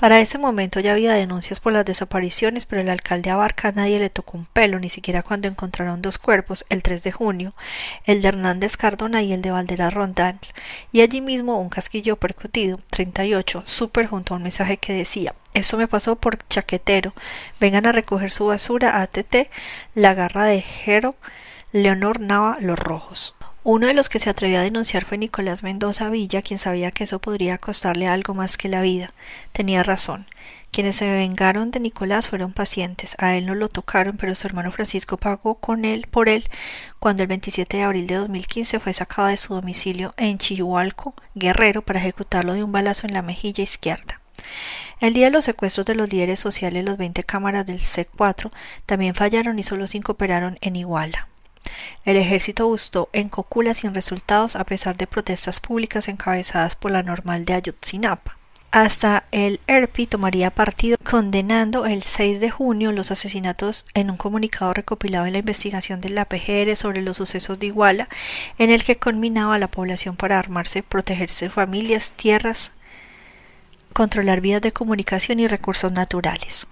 Para 0.00 0.20
ese 0.20 0.38
momento 0.38 0.80
ya 0.80 0.92
había 0.92 1.12
denuncias 1.12 1.60
por 1.60 1.74
las 1.74 1.84
desapariciones, 1.84 2.64
pero 2.64 2.80
el 2.80 2.88
alcalde 2.88 3.28
Abarca 3.28 3.68
a 3.68 3.72
nadie 3.72 3.98
le 3.98 4.08
tocó 4.08 4.38
un 4.38 4.46
pelo, 4.46 4.78
ni 4.78 4.88
siquiera 4.88 5.22
cuando 5.22 5.46
encontraron 5.46 6.00
dos 6.00 6.16
cuerpos, 6.16 6.64
el 6.70 6.82
3 6.82 7.02
de 7.02 7.12
junio, 7.12 7.52
el 8.06 8.22
de 8.22 8.28
Hernández 8.28 8.78
Cardona 8.78 9.20
y 9.22 9.34
el 9.34 9.42
de 9.42 9.50
Valdera 9.50 9.90
Rondán, 9.90 10.38
y 10.90 11.02
allí 11.02 11.20
mismo 11.20 11.60
un 11.60 11.68
casquillo 11.68 12.16
percutido, 12.16 12.80
38, 12.88 13.62
súper 13.66 14.06
junto 14.06 14.32
a 14.32 14.38
un 14.38 14.42
mensaje 14.44 14.78
que 14.78 14.94
decía 14.94 15.34
eso 15.52 15.76
me 15.76 15.86
pasó 15.86 16.16
por 16.16 16.38
chaquetero. 16.48 17.12
Vengan 17.58 17.84
a 17.84 17.92
recoger 17.92 18.30
su 18.30 18.46
basura 18.46 19.02
ATT, 19.02 19.50
la 19.94 20.14
garra 20.14 20.44
de 20.44 20.62
Jero, 20.62 21.14
Leonor 21.72 22.20
Nava, 22.20 22.56
Los 22.60 22.78
Rojos. 22.78 23.34
Uno 23.62 23.88
de 23.88 23.94
los 23.94 24.08
que 24.08 24.18
se 24.18 24.30
atrevió 24.30 24.58
a 24.58 24.62
denunciar 24.62 25.04
fue 25.04 25.18
Nicolás 25.18 25.62
Mendoza 25.62 26.08
Villa, 26.08 26.40
quien 26.40 26.58
sabía 26.58 26.90
que 26.90 27.04
eso 27.04 27.18
podría 27.18 27.58
costarle 27.58 28.06
algo 28.06 28.32
más 28.32 28.56
que 28.56 28.70
la 28.70 28.80
vida. 28.80 29.12
Tenía 29.52 29.82
razón. 29.82 30.26
Quienes 30.70 30.96
se 30.96 31.10
vengaron 31.10 31.70
de 31.70 31.78
Nicolás 31.78 32.26
fueron 32.26 32.54
pacientes. 32.54 33.16
A 33.18 33.34
él 33.34 33.44
no 33.44 33.54
lo 33.54 33.68
tocaron, 33.68 34.16
pero 34.16 34.34
su 34.34 34.46
hermano 34.46 34.72
Francisco 34.72 35.18
pagó 35.18 35.56
con 35.56 35.84
él 35.84 36.06
por 36.10 36.30
él 36.30 36.48
cuando 37.00 37.22
el 37.22 37.26
27 37.26 37.76
de 37.76 37.82
abril 37.82 38.06
de 38.06 38.14
2015 38.14 38.80
fue 38.80 38.94
sacado 38.94 39.28
de 39.28 39.36
su 39.36 39.52
domicilio 39.52 40.14
en 40.16 40.38
Chihualco, 40.38 41.12
Guerrero, 41.34 41.82
para 41.82 41.98
ejecutarlo 41.98 42.54
de 42.54 42.64
un 42.64 42.72
balazo 42.72 43.06
en 43.06 43.12
la 43.12 43.20
mejilla 43.20 43.62
izquierda. 43.62 44.20
El 45.00 45.12
día 45.12 45.26
de 45.26 45.32
los 45.32 45.44
secuestros 45.44 45.84
de 45.84 45.96
los 45.96 46.10
líderes 46.10 46.40
sociales, 46.40 46.82
los 46.82 46.96
20 46.96 47.24
cámaras 47.24 47.66
del 47.66 47.80
C4 47.80 48.50
también 48.86 49.14
fallaron 49.14 49.58
y 49.58 49.64
solo 49.64 49.86
cinco 49.86 50.12
operaron 50.12 50.56
en 50.62 50.76
Iguala. 50.76 51.26
El 52.04 52.16
ejército 52.16 52.66
gustó 52.66 53.08
en 53.12 53.28
Cocula 53.28 53.74
sin 53.74 53.94
resultados 53.94 54.56
a 54.56 54.64
pesar 54.64 54.96
de 54.96 55.06
protestas 55.06 55.60
públicas 55.60 56.08
encabezadas 56.08 56.76
por 56.76 56.90
la 56.90 57.02
normal 57.02 57.44
de 57.44 57.54
Ayotzinapa. 57.54 58.36
Hasta 58.72 59.24
el 59.32 59.58
ERPI 59.66 60.06
tomaría 60.06 60.52
partido 60.52 60.96
condenando 61.02 61.86
el 61.86 62.04
6 62.04 62.38
de 62.38 62.50
junio 62.50 62.92
los 62.92 63.10
asesinatos 63.10 63.84
en 63.94 64.10
un 64.10 64.16
comunicado 64.16 64.72
recopilado 64.72 65.26
en 65.26 65.32
la 65.32 65.40
investigación 65.40 66.00
de 66.00 66.10
la 66.10 66.24
PGR 66.24 66.76
sobre 66.76 67.02
los 67.02 67.16
sucesos 67.16 67.58
de 67.58 67.66
Iguala, 67.66 68.08
en 68.58 68.70
el 68.70 68.84
que 68.84 68.96
conminaba 68.96 69.56
a 69.56 69.58
la 69.58 69.66
población 69.66 70.14
para 70.14 70.38
armarse, 70.38 70.84
protegerse 70.84 71.50
familias, 71.50 72.12
tierras, 72.12 72.70
controlar 73.92 74.40
vías 74.40 74.62
de 74.62 74.72
comunicación 74.72 75.40
y 75.40 75.48
recursos 75.48 75.90
naturales. 75.90 76.68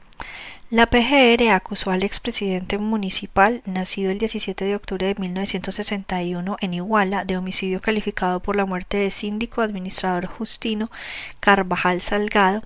La 0.70 0.84
PGR 0.84 1.48
acusó 1.48 1.92
al 1.92 2.02
expresidente 2.02 2.76
municipal, 2.76 3.62
nacido 3.64 4.10
el 4.10 4.18
17 4.18 4.66
de 4.66 4.76
octubre 4.76 5.06
de 5.06 5.14
1961 5.14 6.58
en 6.60 6.74
Iguala, 6.74 7.24
de 7.24 7.38
homicidio 7.38 7.80
calificado 7.80 8.40
por 8.40 8.54
la 8.54 8.66
muerte 8.66 8.98
del 8.98 9.10
síndico 9.10 9.62
administrador 9.62 10.26
Justino 10.26 10.90
Carvajal 11.40 12.02
Salgado. 12.02 12.62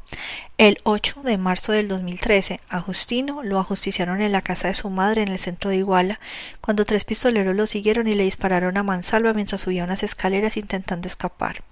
El 0.59 0.81
8 0.83 1.21
de 1.23 1.39
marzo 1.39 1.71
del 1.71 1.87
2013, 1.87 2.59
a 2.69 2.81
Justino 2.81 3.45
lo 3.45 3.61
ajusticiaron 3.61 4.21
en 4.21 4.33
la 4.33 4.43
casa 4.43 4.67
de 4.67 4.75
su 4.75 4.91
madre 4.91 5.23
en 5.23 5.29
el 5.29 5.39
centro 5.39 5.71
de 5.71 5.77
Iguala, 5.77 6.19
cuando 6.61 6.85
tres 6.85 7.05
pistoleros 7.05 7.55
lo 7.55 7.69
siguieron 7.69 8.09
y 8.09 8.17
le 8.17 8.25
dispararon 8.25 8.77
a 8.79 8.83
mansalva 8.83 9.33
mientras 9.33 9.61
subía 9.61 9.85
unas 9.85 10.03
escaleras 10.03 10.57
intentando 10.57 11.07
escapar. 11.07 11.63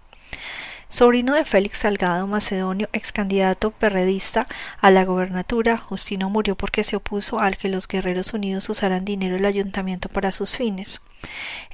Sobrino 0.91 1.35
de 1.35 1.45
Félix 1.45 1.79
Salgado 1.79 2.27
Macedonio, 2.27 2.89
ex 2.93 3.13
candidato 3.13 3.71
perredista 3.71 4.49
a 4.81 4.91
la 4.91 5.05
gobernatura, 5.05 5.79
Justino 5.79 6.29
murió 6.29 6.57
porque 6.57 6.83
se 6.83 6.97
opuso 6.97 7.39
al 7.39 7.57
que 7.57 7.69
los 7.69 7.87
guerreros 7.87 8.35
unidos 8.35 8.69
usaran 8.69 9.05
dinero 9.05 9.37
del 9.37 9.47
ayuntamiento 9.47 10.09
para 10.09 10.33
sus 10.33 10.57
fines. 10.57 11.01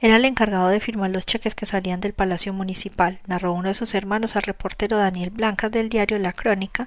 Era 0.03 0.17
el 0.17 0.27
encargado 0.27 0.69
de 0.69 0.81
firmar 0.81 1.11
los 1.13 1.25
cheques 1.25 1.55
que 1.55 1.65
salían 1.65 2.01
del 2.01 2.13
Palacio 2.13 2.53
Municipal, 2.53 3.19
narró 3.27 3.55
uno 3.55 3.69
de 3.69 3.75
sus 3.75 3.95
hermanos 3.95 4.37
al 4.37 4.43
reportero 4.43 4.99
Daniel 4.99 5.31
Blancas 5.31 5.73
del 5.73 5.89
diario 5.89 6.19
La 6.19 6.35
Crónica 6.35 6.87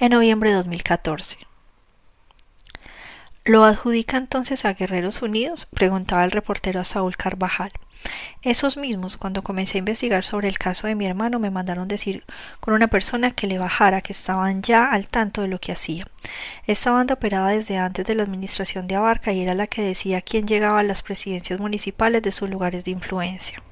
en 0.00 0.12
noviembre 0.12 0.50
de 0.50 0.56
2014. 0.56 1.49
¿Lo 3.46 3.64
adjudica 3.64 4.18
entonces 4.18 4.66
a 4.66 4.74
Guerreros 4.74 5.22
Unidos? 5.22 5.64
preguntaba 5.64 6.24
el 6.24 6.30
reportero 6.30 6.78
a 6.78 6.84
Saúl 6.84 7.16
Carvajal. 7.16 7.72
Esos 8.42 8.76
mismos, 8.76 9.16
cuando 9.16 9.42
comencé 9.42 9.78
a 9.78 9.80
investigar 9.80 10.24
sobre 10.24 10.46
el 10.48 10.58
caso 10.58 10.86
de 10.86 10.94
mi 10.94 11.06
hermano, 11.06 11.38
me 11.38 11.50
mandaron 11.50 11.88
decir 11.88 12.22
con 12.60 12.74
una 12.74 12.88
persona 12.88 13.30
que 13.30 13.46
le 13.46 13.58
bajara, 13.58 14.02
que 14.02 14.12
estaban 14.12 14.60
ya 14.60 14.90
al 14.90 15.08
tanto 15.08 15.40
de 15.40 15.48
lo 15.48 15.58
que 15.58 15.72
hacía. 15.72 16.06
Esta 16.66 16.90
banda 16.90 17.14
operaba 17.14 17.50
desde 17.50 17.78
antes 17.78 18.04
de 18.04 18.14
la 18.14 18.24
administración 18.24 18.86
de 18.86 18.96
Abarca 18.96 19.32
y 19.32 19.40
era 19.40 19.54
la 19.54 19.66
que 19.66 19.82
decía 19.82 20.20
quién 20.20 20.46
llegaba 20.46 20.80
a 20.80 20.84
las 20.84 21.02
presidencias 21.02 21.60
municipales 21.60 22.22
de 22.22 22.32
sus 22.32 22.50
lugares 22.50 22.84
de 22.84 22.90
influencia. 22.90 23.62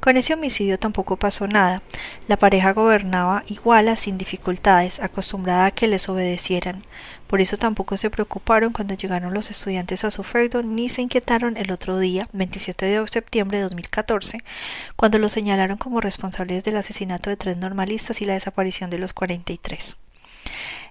Con 0.00 0.16
ese 0.16 0.34
homicidio 0.34 0.78
tampoco 0.78 1.16
pasó 1.16 1.46
nada. 1.46 1.82
La 2.28 2.36
pareja 2.36 2.72
gobernaba 2.72 3.44
iguala 3.48 3.96
sin 3.96 4.18
dificultades, 4.18 5.00
acostumbrada 5.00 5.66
a 5.66 5.70
que 5.70 5.86
les 5.86 6.08
obedecieran. 6.08 6.84
Por 7.26 7.40
eso 7.40 7.56
tampoco 7.56 7.96
se 7.96 8.08
preocuparon 8.08 8.72
cuando 8.72 8.94
llegaron 8.94 9.34
los 9.34 9.50
estudiantes 9.50 10.04
a 10.04 10.10
su 10.10 10.22
feudo, 10.22 10.62
ni 10.62 10.88
se 10.88 11.02
inquietaron 11.02 11.56
el 11.56 11.70
otro 11.72 11.98
día, 11.98 12.26
27 12.32 12.86
de 12.86 13.08
septiembre 13.08 13.58
de 13.58 13.64
2014, 13.64 14.42
cuando 14.96 15.18
los 15.18 15.32
señalaron 15.32 15.76
como 15.76 16.00
responsables 16.00 16.64
del 16.64 16.78
asesinato 16.78 17.28
de 17.28 17.36
tres 17.36 17.56
normalistas 17.56 18.22
y 18.22 18.24
la 18.24 18.34
desaparición 18.34 18.88
de 18.88 18.98
los 18.98 19.12
43. 19.12 19.96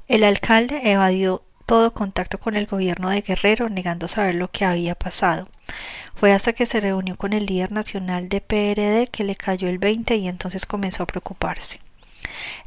El 0.07 0.23
alcalde 0.23 0.79
evadió 0.83 1.41
todo 1.67 1.93
contacto 1.93 2.39
con 2.39 2.55
el 2.55 2.65
gobierno 2.65 3.09
de 3.09 3.21
Guerrero, 3.21 3.67
negando 3.67 4.07
saber 4.07 4.35
lo 4.35 4.49
que 4.49 4.65
había 4.65 4.95
pasado. 4.95 5.47
Fue 6.15 6.31
hasta 6.31 6.53
que 6.53 6.65
se 6.65 6.79
reunió 6.79 7.17
con 7.17 7.33
el 7.33 7.45
líder 7.45 7.73
nacional 7.73 8.29
de 8.29 8.41
PRD 8.41 9.07
que 9.11 9.25
le 9.25 9.35
cayó 9.35 9.67
el 9.67 9.77
20 9.77 10.15
y 10.15 10.29
entonces 10.29 10.65
comenzó 10.65 11.03
a 11.03 11.07
preocuparse. 11.07 11.81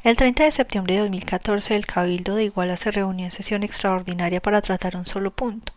El 0.05 0.17
30 0.17 0.45
de 0.45 0.53
septiembre 0.53 0.95
de 0.95 1.01
2014 1.01 1.75
el 1.77 1.87
Cabildo 1.87 2.35
de 2.35 2.45
Iguala 2.45 2.77
se 2.77 2.91
reunió 2.91 3.25
en 3.25 3.33
sesión 3.33 3.63
extraordinaria 3.63 4.41
para 4.41 4.61
tratar 4.61 4.97
un 4.97 5.07
solo 5.07 5.31
punto 5.31 5.73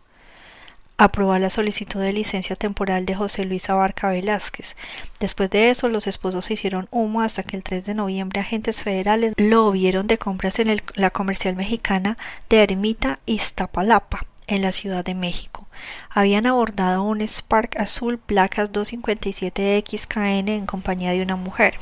aprobar 0.96 1.40
la 1.40 1.50
solicitud 1.50 2.00
de 2.00 2.12
licencia 2.12 2.56
temporal 2.56 3.06
de 3.06 3.14
José 3.14 3.44
Luis 3.44 3.68
Abarca 3.68 4.08
Velázquez. 4.08 4.76
Después 5.20 5.50
de 5.50 5.70
eso, 5.70 5.88
los 5.88 6.06
esposos 6.06 6.44
se 6.44 6.54
hicieron 6.54 6.88
humo 6.90 7.20
hasta 7.20 7.42
que 7.42 7.56
el 7.56 7.62
3 7.62 7.84
de 7.86 7.94
noviembre 7.94 8.40
agentes 8.40 8.82
federales 8.82 9.34
lo 9.36 9.70
vieron 9.70 10.06
de 10.06 10.18
compras 10.18 10.58
en 10.58 10.80
la 10.94 11.10
comercial 11.10 11.56
mexicana 11.56 12.16
de 12.48 12.62
Ermita 12.62 13.18
Iztapalapa 13.26 14.24
en 14.46 14.62
la 14.62 14.72
Ciudad 14.72 15.04
de 15.04 15.14
México. 15.14 15.63
Habían 16.10 16.46
abordado 16.46 17.02
un 17.02 17.20
Spark 17.20 17.76
azul 17.78 18.18
placas 18.18 18.72
257XKN 18.72 20.48
en 20.48 20.66
compañía 20.66 21.10
de 21.10 21.22
una 21.22 21.36
mujer. 21.36 21.76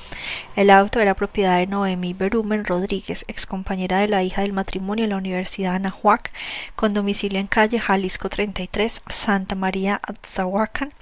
El 0.56 0.70
auto 0.70 1.00
era 1.00 1.14
propiedad 1.14 1.58
de 1.58 1.66
Noemí 1.66 2.14
Berumen 2.14 2.64
Rodríguez, 2.64 3.24
excompañera 3.28 3.98
de 3.98 4.08
la 4.08 4.22
hija 4.22 4.42
del 4.42 4.52
matrimonio 4.52 5.04
en 5.04 5.10
la 5.10 5.16
Universidad 5.16 5.74
Anahuac, 5.74 6.32
con 6.76 6.94
domicilio 6.94 7.38
en 7.40 7.46
calle 7.46 7.78
Jalisco 7.78 8.28
33, 8.28 9.02
Santa 9.08 9.54
María 9.54 10.00
Atzahuacan, 10.02 10.92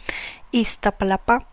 Iztapalapa. 0.52 1.46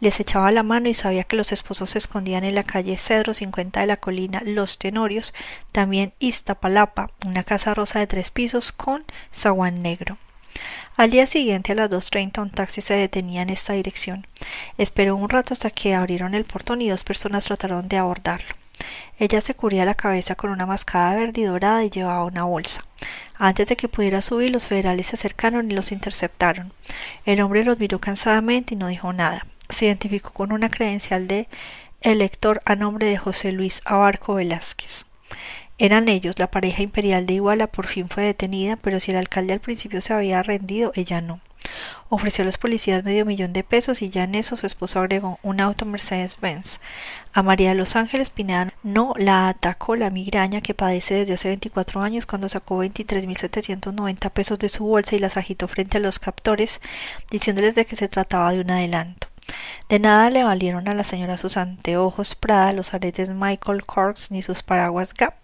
Les 0.00 0.18
echaba 0.18 0.50
la 0.50 0.62
mano 0.62 0.88
y 0.88 0.94
sabía 0.94 1.24
que 1.24 1.36
los 1.36 1.52
esposos 1.52 1.90
se 1.90 1.98
escondían 1.98 2.42
en 2.44 2.54
la 2.54 2.64
calle 2.64 2.96
Cedro 2.96 3.34
50 3.34 3.80
de 3.80 3.86
la 3.86 3.96
colina 3.96 4.42
Los 4.44 4.78
Tenorios, 4.78 5.34
también 5.72 6.14
Iztapalapa, 6.18 7.10
una 7.26 7.44
casa 7.44 7.74
rosa 7.74 7.98
de 7.98 8.06
tres 8.06 8.30
pisos 8.30 8.72
con 8.72 9.04
zaguán 9.32 9.82
negro. 9.82 10.16
Al 10.96 11.10
día 11.10 11.26
siguiente 11.26 11.72
a 11.72 11.74
las 11.74 11.90
2.30 11.90 12.42
un 12.42 12.50
taxi 12.50 12.80
se 12.80 12.94
detenía 12.94 13.42
en 13.42 13.50
esta 13.50 13.72
dirección. 13.72 14.26
Esperó 14.78 15.16
un 15.16 15.28
rato 15.28 15.54
hasta 15.54 15.70
que 15.70 15.94
abrieron 15.94 16.34
el 16.34 16.44
portón 16.44 16.82
y 16.82 16.88
dos 16.88 17.04
personas 17.04 17.44
trataron 17.44 17.88
de 17.88 17.98
abordarlo. 17.98 18.54
Ella 19.18 19.40
se 19.40 19.54
cubría 19.54 19.84
la 19.84 19.94
cabeza 19.94 20.34
con 20.34 20.50
una 20.50 20.66
mascada 20.66 21.14
verde 21.14 21.42
y 21.42 21.44
dorada 21.44 21.84
y 21.84 21.90
llevaba 21.90 22.24
una 22.24 22.44
bolsa. 22.44 22.84
Antes 23.38 23.66
de 23.66 23.76
que 23.76 23.88
pudiera 23.88 24.20
subir, 24.20 24.50
los 24.50 24.66
federales 24.66 25.08
se 25.08 25.16
acercaron 25.16 25.70
y 25.70 25.74
los 25.74 25.92
interceptaron. 25.92 26.72
El 27.24 27.40
hombre 27.40 27.64
los 27.64 27.78
miró 27.78 27.98
cansadamente 27.98 28.74
y 28.74 28.76
no 28.76 28.88
dijo 28.88 29.12
nada. 29.12 29.46
Se 29.68 29.86
identificó 29.86 30.32
con 30.32 30.52
una 30.52 30.68
credencial 30.68 31.26
de 31.26 31.48
elector 32.02 32.60
a 32.64 32.74
nombre 32.74 33.06
de 33.06 33.16
José 33.16 33.52
Luis 33.52 33.82
Abarco 33.84 34.34
Velázquez. 34.34 35.06
Eran 35.80 36.10
ellos, 36.10 36.38
la 36.38 36.50
pareja 36.50 36.82
imperial 36.82 37.24
de 37.24 37.32
Iguala 37.32 37.66
por 37.66 37.86
fin 37.86 38.10
fue 38.10 38.22
detenida, 38.22 38.76
pero 38.76 39.00
si 39.00 39.12
el 39.12 39.16
alcalde 39.16 39.54
al 39.54 39.60
principio 39.60 40.02
se 40.02 40.12
había 40.12 40.42
rendido, 40.42 40.92
ella 40.94 41.22
no. 41.22 41.40
Ofreció 42.10 42.42
a 42.42 42.44
los 42.44 42.58
policías 42.58 43.02
medio 43.02 43.24
millón 43.24 43.54
de 43.54 43.64
pesos 43.64 44.02
y 44.02 44.10
ya 44.10 44.24
en 44.24 44.34
eso 44.34 44.56
su 44.56 44.66
esposo 44.66 45.00
agregó 45.00 45.38
un 45.42 45.58
auto 45.58 45.86
Mercedes-Benz. 45.86 46.80
A 47.32 47.42
María 47.42 47.70
de 47.70 47.76
los 47.76 47.96
Ángeles 47.96 48.28
Pineda 48.28 48.74
no 48.82 49.14
la 49.16 49.48
atacó 49.48 49.96
la 49.96 50.10
migraña 50.10 50.60
que 50.60 50.74
padece 50.74 51.14
desde 51.14 51.32
hace 51.32 51.48
24 51.48 52.02
años 52.02 52.26
cuando 52.26 52.50
sacó 52.50 52.84
23.790 52.84 54.30
pesos 54.32 54.58
de 54.58 54.68
su 54.68 54.84
bolsa 54.84 55.16
y 55.16 55.18
las 55.18 55.38
agitó 55.38 55.66
frente 55.66 55.96
a 55.96 56.00
los 56.00 56.18
captores, 56.18 56.82
diciéndoles 57.30 57.74
de 57.74 57.86
que 57.86 57.96
se 57.96 58.08
trataba 58.08 58.52
de 58.52 58.60
un 58.60 58.70
adelanto. 58.70 59.28
De 59.88 59.98
nada 59.98 60.28
le 60.28 60.44
valieron 60.44 60.88
a 60.88 60.94
la 60.94 61.04
señora 61.04 61.38
sus 61.38 61.56
anteojos 61.56 62.34
Prada, 62.34 62.74
los 62.74 62.92
aretes 62.92 63.30
Michael 63.30 63.86
Kors 63.86 64.30
ni 64.30 64.42
sus 64.42 64.62
paraguas 64.62 65.14
Gap. 65.14 65.40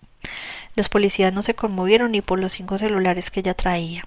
Los 0.75 0.89
policías 0.89 1.33
no 1.33 1.43
se 1.43 1.55
conmovieron 1.55 2.13
ni 2.13 2.23
por 2.23 2.39
los 2.39 2.53
cinco 2.53 2.79
celulares 2.79 3.31
que 3.31 3.41
ella 3.41 3.55
traía. 3.55 4.05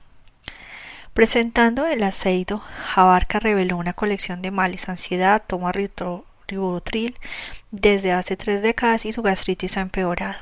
Presentando 1.14 1.86
el 1.88 2.04
aceido, 2.04 2.60
Jabarca 2.94 3.40
reveló 3.40 3.78
una 3.78 3.94
colección 3.94 4.42
de 4.42 4.52
males, 4.52 4.88
ansiedad, 4.88 5.44
toma 5.46 5.72
ribotril 5.72 7.16
desde 7.72 8.12
hace 8.12 8.38
tres 8.38 8.62
décadas 8.62 9.06
y 9.06 9.12
su 9.12 9.22
gastritis 9.22 9.78
ha 9.78 9.82
empeorado. 9.82 10.38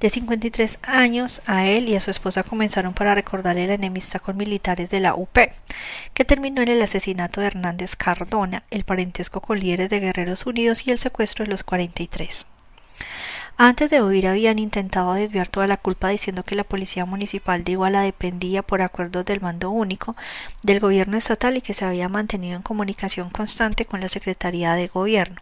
De 0.00 0.10
53 0.10 0.80
años, 0.82 1.40
a 1.46 1.66
él 1.66 1.88
y 1.88 1.96
a 1.96 2.00
su 2.00 2.10
esposa 2.10 2.42
comenzaron 2.42 2.92
para 2.92 3.14
recordarle 3.14 3.66
la 3.66 3.74
enemistad 3.74 4.20
con 4.20 4.36
militares 4.36 4.90
de 4.90 5.00
la 5.00 5.14
UP, 5.14 5.38
que 6.12 6.24
terminó 6.24 6.62
en 6.62 6.68
el 6.68 6.82
asesinato 6.82 7.40
de 7.40 7.46
Hernández 7.46 7.96
Cardona, 7.96 8.64
el 8.70 8.84
parentesco 8.84 9.40
con 9.40 9.58
líderes 9.58 9.90
de 9.90 10.00
Guerreros 10.00 10.46
Unidos 10.46 10.86
y 10.86 10.90
el 10.90 10.98
secuestro 10.98 11.44
de 11.44 11.50
los 11.50 11.64
43. 11.64 12.46
Antes 13.56 13.88
de 13.88 14.02
huir 14.02 14.26
habían 14.26 14.58
intentado 14.58 15.14
desviar 15.14 15.46
toda 15.46 15.68
la 15.68 15.76
culpa 15.76 16.08
diciendo 16.08 16.42
que 16.42 16.56
la 16.56 16.64
policía 16.64 17.04
municipal 17.04 17.62
de 17.62 17.72
Iguala 17.72 18.00
dependía 18.00 18.62
por 18.62 18.82
acuerdos 18.82 19.24
del 19.26 19.40
mando 19.40 19.70
único 19.70 20.16
del 20.62 20.80
gobierno 20.80 21.16
estatal 21.16 21.56
y 21.56 21.60
que 21.60 21.72
se 21.72 21.84
había 21.84 22.08
mantenido 22.08 22.56
en 22.56 22.62
comunicación 22.62 23.30
constante 23.30 23.86
con 23.86 24.00
la 24.00 24.08
Secretaría 24.08 24.72
de 24.72 24.88
Gobierno. 24.88 25.40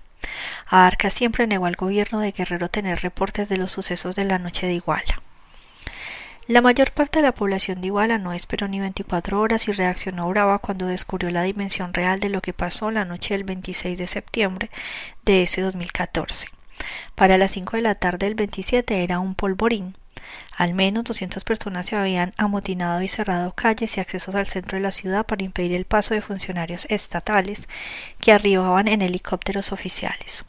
Arca 0.68 1.08
siempre 1.08 1.46
negó 1.46 1.64
al 1.64 1.76
gobierno 1.76 2.20
de 2.20 2.32
Guerrero 2.32 2.68
tener 2.68 3.00
reportes 3.00 3.48
de 3.48 3.56
los 3.56 3.72
sucesos 3.72 4.14
de 4.14 4.24
la 4.24 4.38
noche 4.38 4.66
de 4.66 4.74
Iguala. 4.74 5.22
La 6.48 6.60
mayor 6.60 6.92
parte 6.92 7.20
de 7.20 7.22
la 7.22 7.32
población 7.32 7.80
de 7.80 7.86
Iguala 7.86 8.18
no 8.18 8.34
esperó 8.34 8.68
ni 8.68 8.78
24 8.78 9.40
horas 9.40 9.68
y 9.68 9.72
reaccionó 9.72 10.28
brava 10.28 10.58
cuando 10.58 10.86
descubrió 10.86 11.30
la 11.30 11.44
dimensión 11.44 11.94
real 11.94 12.20
de 12.20 12.28
lo 12.28 12.42
que 12.42 12.52
pasó 12.52 12.90
la 12.90 13.06
noche 13.06 13.32
del 13.32 13.44
26 13.44 13.96
de 13.96 14.06
septiembre 14.06 14.70
de 15.24 15.44
ese 15.44 15.62
2014. 15.62 16.48
Para 17.14 17.38
las 17.38 17.52
5 17.52 17.76
de 17.76 17.82
la 17.82 17.94
tarde 17.94 18.26
del 18.26 18.34
27 18.34 19.02
era 19.02 19.18
un 19.18 19.34
polvorín. 19.34 19.94
Al 20.56 20.74
menos 20.74 21.04
200 21.04 21.44
personas 21.44 21.86
se 21.86 21.96
habían 21.96 22.32
amotinado 22.36 23.02
y 23.02 23.08
cerrado 23.08 23.52
calles 23.52 23.96
y 23.96 24.00
accesos 24.00 24.34
al 24.34 24.46
centro 24.46 24.76
de 24.76 24.82
la 24.82 24.90
ciudad 24.90 25.26
para 25.26 25.44
impedir 25.44 25.74
el 25.74 25.84
paso 25.84 26.14
de 26.14 26.22
funcionarios 26.22 26.86
estatales 26.90 27.68
que 28.20 28.32
arribaban 28.32 28.88
en 28.88 29.02
helicópteros 29.02 29.72
oficiales. 29.72 30.46